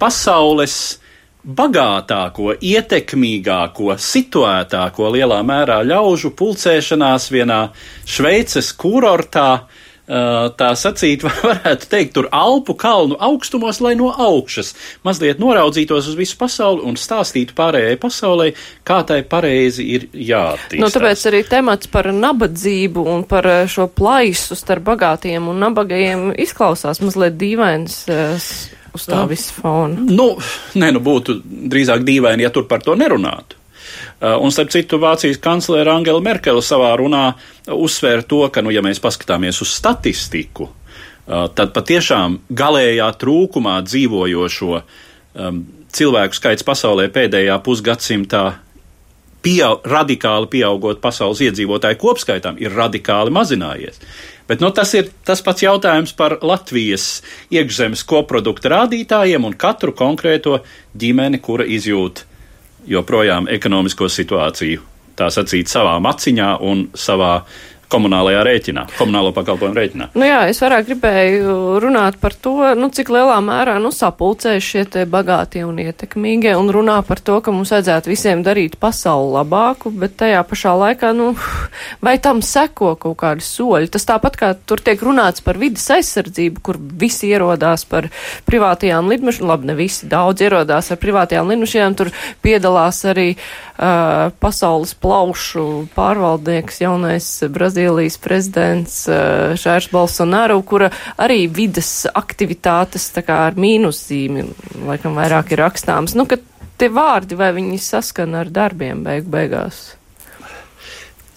pasaules 0.00 0.99
bagātāko, 1.44 2.54
ietekmīgāko, 2.60 3.94
situētāko 3.96 5.12
lielā 5.14 5.40
mērā 5.46 5.80
ļaužu 5.86 6.34
pulcēšanās 6.36 7.30
vienā 7.32 7.60
Šveices 8.08 8.72
kurortā, 8.76 9.50
tā 10.58 10.70
sacīt, 10.74 11.22
varētu 11.46 11.86
teikt, 11.90 12.12
tur 12.16 12.28
Alpu 12.34 12.74
kalnu 12.78 13.16
augstumos, 13.22 13.78
lai 13.84 13.94
no 13.98 14.10
augšas 14.10 14.72
mazliet 15.06 15.38
noraudzītos 15.42 16.08
uz 16.10 16.16
visu 16.18 16.36
pasauli 16.40 16.82
un 16.88 16.98
stāstītu 16.98 17.54
pārējai 17.58 17.94
pasaulē, 18.00 18.50
kā 18.86 19.00
tai 19.06 19.20
pareizi 19.22 19.86
ir 19.94 20.08
jāattīstās. 20.10 20.82
Nu, 20.82 20.90
tāpēc 20.90 21.24
arī 21.30 21.44
temats 21.48 21.90
par 21.92 22.10
nabadzību 22.14 23.06
un 23.14 23.24
par 23.30 23.48
šo 23.70 23.86
plaisu 23.94 24.58
starp 24.58 24.88
bagātiem 24.90 25.48
un 25.52 25.62
nabagajiem 25.62 26.30
izklausās 26.42 27.02
mazliet 27.04 27.38
dīvains 27.40 28.02
uz 28.96 29.06
tā 29.08 29.22
visa 29.30 29.54
fona? 29.56 30.00
Nu, 30.00 30.32
nē, 30.78 30.92
nu 30.96 31.02
būtu 31.04 31.40
drīzāk 31.44 32.04
dīvaini, 32.06 32.46
ja 32.46 32.52
tur 32.54 32.66
par 32.70 32.84
to 32.84 32.96
nerunātu. 32.98 33.58
Un, 34.20 34.52
starp 34.52 34.72
citu, 34.72 34.98
Vācijas 35.00 35.40
kanclere 35.40 35.92
Angela 35.92 36.20
Merkele 36.20 36.60
savā 36.64 36.90
runā 37.00 37.30
uzsvēra 37.72 38.26
to, 38.28 38.42
ka, 38.52 38.60
nu, 38.60 38.72
ja 38.74 38.82
mēs 38.84 39.00
paskatāmies 39.00 39.62
uz 39.64 39.72
statistiku, 39.72 40.68
tad 41.26 41.72
patiešām 41.72 42.40
galējā 42.52 43.08
trūkumā 43.20 43.78
dzīvojošo 43.86 44.74
um, 44.76 45.62
cilvēku 45.94 46.36
skaits 46.36 46.66
pasaulē 46.66 47.08
pēdējā 47.14 47.56
pusgadsimtā 47.64 48.44
pieaug, 49.42 49.84
radikāli 49.88 50.50
pieaugot 50.52 51.00
pasaules 51.02 51.40
iedzīvotāju 51.46 51.98
kopskaitam, 52.00 52.58
ir 52.60 52.74
radikāli 52.76 53.32
mazinājies. 53.34 54.00
Bet 54.50 54.62
nu, 54.64 54.72
tas 54.74 54.90
ir 54.98 55.12
tas 55.26 55.42
pats 55.46 55.62
jautājums 55.62 56.12
par 56.18 56.40
Latvijas 56.42 57.20
iekšzemes 57.54 58.02
koprodukta 58.10 58.72
rādītājiem 58.72 59.46
un 59.46 59.54
katru 59.54 59.94
konkrēto 59.94 60.58
ģimeni, 60.98 61.38
kura 61.38 61.64
izjūt 61.64 62.24
joprojām 62.90 63.46
ekonomisko 63.52 64.08
situāciju. 64.10 64.82
Tā 65.14 65.28
sacīt 65.30 65.68
savā 65.70 65.98
maciņā 66.02 66.54
un 66.64 66.86
savā 66.96 67.42
komunālajā 67.90 68.42
rēķinā, 68.46 68.84
komunālo 68.98 69.32
pakalpojumu 69.34 69.76
rēķinā. 69.76 70.08
Nu 70.18 70.26
jā, 70.26 70.40
es 70.50 70.60
vairāk 70.62 70.86
gribēju 70.88 71.54
runāt 71.82 72.18
par 72.22 72.34
to, 72.34 72.54
nu, 72.78 72.90
cik 72.94 73.10
lielā 73.12 73.38
mērā 73.44 73.76
nu, 73.82 73.90
sapulcējas 73.94 74.66
šie 74.66 74.84
te 74.94 75.04
bagātie 75.10 75.64
un 75.66 75.80
ietekmīgie 75.82 76.54
un 76.58 76.70
runā 76.74 77.00
par 77.06 77.22
to, 77.24 77.40
ka 77.44 77.54
mums 77.54 77.72
vajadzētu 77.74 78.12
visiem 78.12 78.44
darīt 78.46 78.76
pasauli 78.80 79.34
labāku, 79.40 79.92
bet 80.02 80.16
tajā 80.22 80.42
pašā 80.46 80.76
laikā, 80.84 81.12
nu, 81.16 81.32
vai 82.04 82.16
tam 82.22 82.44
seko 82.46 82.94
kaut 83.00 83.18
kādi 83.24 83.46
soļi? 83.46 83.90
Tas 83.90 84.06
tāpat 84.08 84.38
kā 84.38 84.52
tur 84.54 84.82
tiek 84.84 85.02
runāts 85.02 85.42
par 85.44 85.58
vidas 85.60 85.88
aizsardzību, 85.98 86.62
kur 86.64 86.78
visi 86.78 87.32
ierodās 87.32 87.86
par 87.90 88.10
privātajām 88.48 89.10
lidmašīnām, 89.10 89.50
labi, 89.50 89.70
ne 89.72 89.78
visi, 89.78 90.06
daudz 90.10 90.46
ierodās 90.46 90.92
ar 90.92 91.00
privātajām 91.02 91.50
lidmašīnām, 91.50 91.98
tur 91.98 92.12
piedalās 92.44 93.02
arī 93.08 93.28
uh, 93.34 94.30
pasaules 94.42 94.94
plaušu 95.00 95.66
pārvaldnieks, 95.96 96.82
jaunais 96.84 97.28
Brazīlijas 97.50 97.79
Brazīlijas 97.80 98.18
prezidents 98.20 98.96
eh, 99.08 99.54
Šārs 99.56 99.88
Bolsonaru, 99.92 100.60
kura 100.68 100.90
arī 101.16 101.46
vidas 101.48 102.04
aktivitātes 102.12 103.08
tā 103.14 103.22
kā 103.24 103.46
ar 103.48 103.56
mīnuszīmi, 103.56 104.44
laikam 104.84 105.16
vairāk 105.16 105.54
ir 105.54 105.62
rakstāms. 105.64 106.12
Nu, 106.14 106.26
ka 106.28 106.36
tie 106.76 106.90
vārdi, 106.92 107.38
vai 107.40 107.54
viņi 107.56 107.80
saskana 107.80 108.42
ar 108.44 108.52
darbiem 108.52 109.00
beigu 109.06 109.32
beigās? 109.32 109.94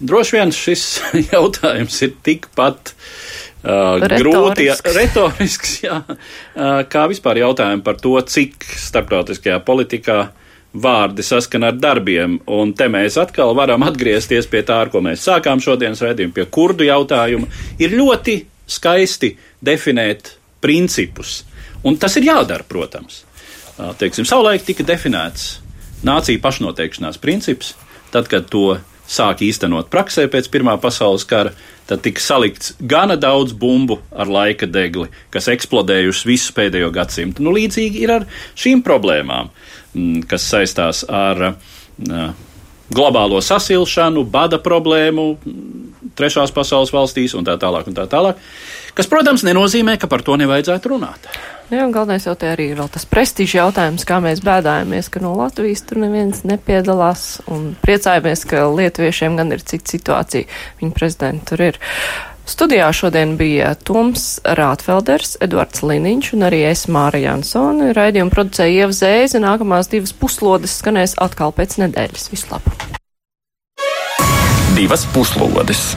Droši 0.04 0.36
vien 0.36 0.52
šis 0.52 0.86
jautājums 1.34 2.02
ir 2.04 2.18
tikpat 2.24 2.96
Uh, 3.64 3.96
grūti, 4.20 4.66
retorisks, 4.92 5.78
jā, 5.86 6.02
uh, 6.04 6.82
kā 6.92 7.06
vispār 7.08 7.38
jautājumi 7.40 7.80
par 7.86 7.96
to, 7.96 8.12
cik 8.28 8.60
starptautiskajā 8.60 9.62
politikā 9.64 10.18
uh, 10.26 10.43
vārdi 10.74 11.24
saskana 11.26 11.70
ar 11.70 11.78
darbiem, 11.78 12.40
un 12.50 12.74
te 12.74 12.88
mēs 12.90 13.18
atkal 13.22 13.54
varam 13.58 13.86
atgriezties 13.86 14.48
pie 14.50 14.64
tā, 14.66 14.80
ar 14.84 14.92
ko 14.94 15.04
mēs 15.06 15.26
sākām 15.28 15.62
šodienas 15.62 16.02
raidījumu, 16.02 16.34
pie 16.34 16.48
kurdu 16.50 16.88
jautājuma. 16.88 17.50
Ir 17.82 17.94
ļoti 17.94 18.40
skaisti 18.70 19.36
definēt 19.62 20.34
principus, 20.64 21.44
un 21.86 22.00
tas 22.02 22.18
ir 22.18 22.30
jādara, 22.32 22.66
protams. 22.68 23.22
Teiksim, 24.00 24.26
savulaik 24.26 24.66
tika 24.66 24.86
definēts 24.86 25.60
nācija 26.06 26.42
pašnoteikšanās 26.42 27.20
princips, 27.22 27.74
tad, 28.14 28.28
kad 28.32 28.50
to 28.50 28.80
sāk 29.10 29.44
īstenot 29.46 29.90
praksē 29.94 30.26
pēc 30.32 30.48
Pirmā 30.54 30.76
pasaules 30.82 31.26
kara, 31.28 31.52
tad 31.90 32.02
tika 32.06 32.22
salikts 32.24 32.74
gana 32.80 33.18
daudz 33.20 33.54
bumbu 33.54 34.00
ar 34.16 34.30
laika 34.32 34.70
degli, 34.70 35.10
kas 35.34 35.50
eksplodējušas 35.52 36.26
visu 36.30 36.54
pēdējo 36.56 36.90
gadsimtu. 36.96 37.44
Nu, 37.44 37.52
līdzīgi 37.56 38.04
ir 38.06 38.14
ar 38.16 38.28
šīm 38.56 38.82
problēmām. 38.86 39.52
Mm, 39.52 39.73
kas 40.30 40.50
saistās 40.50 41.04
ar 41.10 41.54
globālo 42.94 43.42
sasilšanu, 43.42 44.24
bada 44.30 44.60
problēmu 44.62 45.26
mm, 45.34 46.14
trešās 46.18 46.54
pasaules 46.54 46.94
valstīs 46.94 47.34
un 47.38 47.46
tā 47.48 47.56
tālāk. 47.62 47.88
Un 47.90 47.98
tā 47.98 48.06
tālāk 48.10 48.42
kas, 48.98 49.10
protams, 49.10 49.44
nenozīmē, 49.46 49.98
ka 50.02 50.10
par 50.10 50.24
to 50.26 50.38
nevajadzētu 50.40 50.94
runāt. 50.94 51.30
Jā, 51.72 51.88
galvenais 51.90 52.28
jau 52.28 52.36
te 52.38 52.50
arī 52.52 52.70
ir 52.74 52.82
tas 52.94 53.08
prestižs 53.10 53.56
jautājums, 53.58 54.04
kā 54.06 54.20
mēs 54.22 54.44
bēdājamies, 54.46 55.10
ka 55.10 55.24
no 55.24 55.34
Latvijas 55.40 55.82
tur 55.88 56.04
neviens 56.04 56.44
nepiedalās 56.46 57.40
un 57.50 57.72
priecājamies, 57.82 58.46
ka 58.50 58.68
lietuviešiem 58.70 59.40
gan 59.40 59.56
ir 59.56 59.64
cita 59.66 59.96
situācija. 59.96 60.50
Viņa 60.82 60.98
prezidenta 60.98 61.54
tur 61.54 61.66
ir. 61.72 61.82
Studijā 62.44 62.90
šodien 62.92 63.38
bija 63.40 63.72
Toms 63.88 64.42
Rātfelders, 64.44 65.38
Edvards 65.44 65.80
Liniņš 65.80 66.34
un 66.36 66.44
arī 66.50 66.60
es 66.68 66.86
Māra 66.92 67.22
Jansoni. 67.24 67.94
Raidījumu 67.96 68.36
producēja 68.36 68.84
Ieva 68.84 68.98
Zēze. 68.98 69.40
Nākamās 69.40 69.88
divas 69.92 70.12
puslodes 70.12 70.76
skanēs 70.82 71.16
atkal 71.24 71.56
pēc 71.56 71.80
nedēļas. 71.86 72.28
Vislabāk! 72.36 72.90
Divas 74.76 75.08
puslodes! 75.16 75.94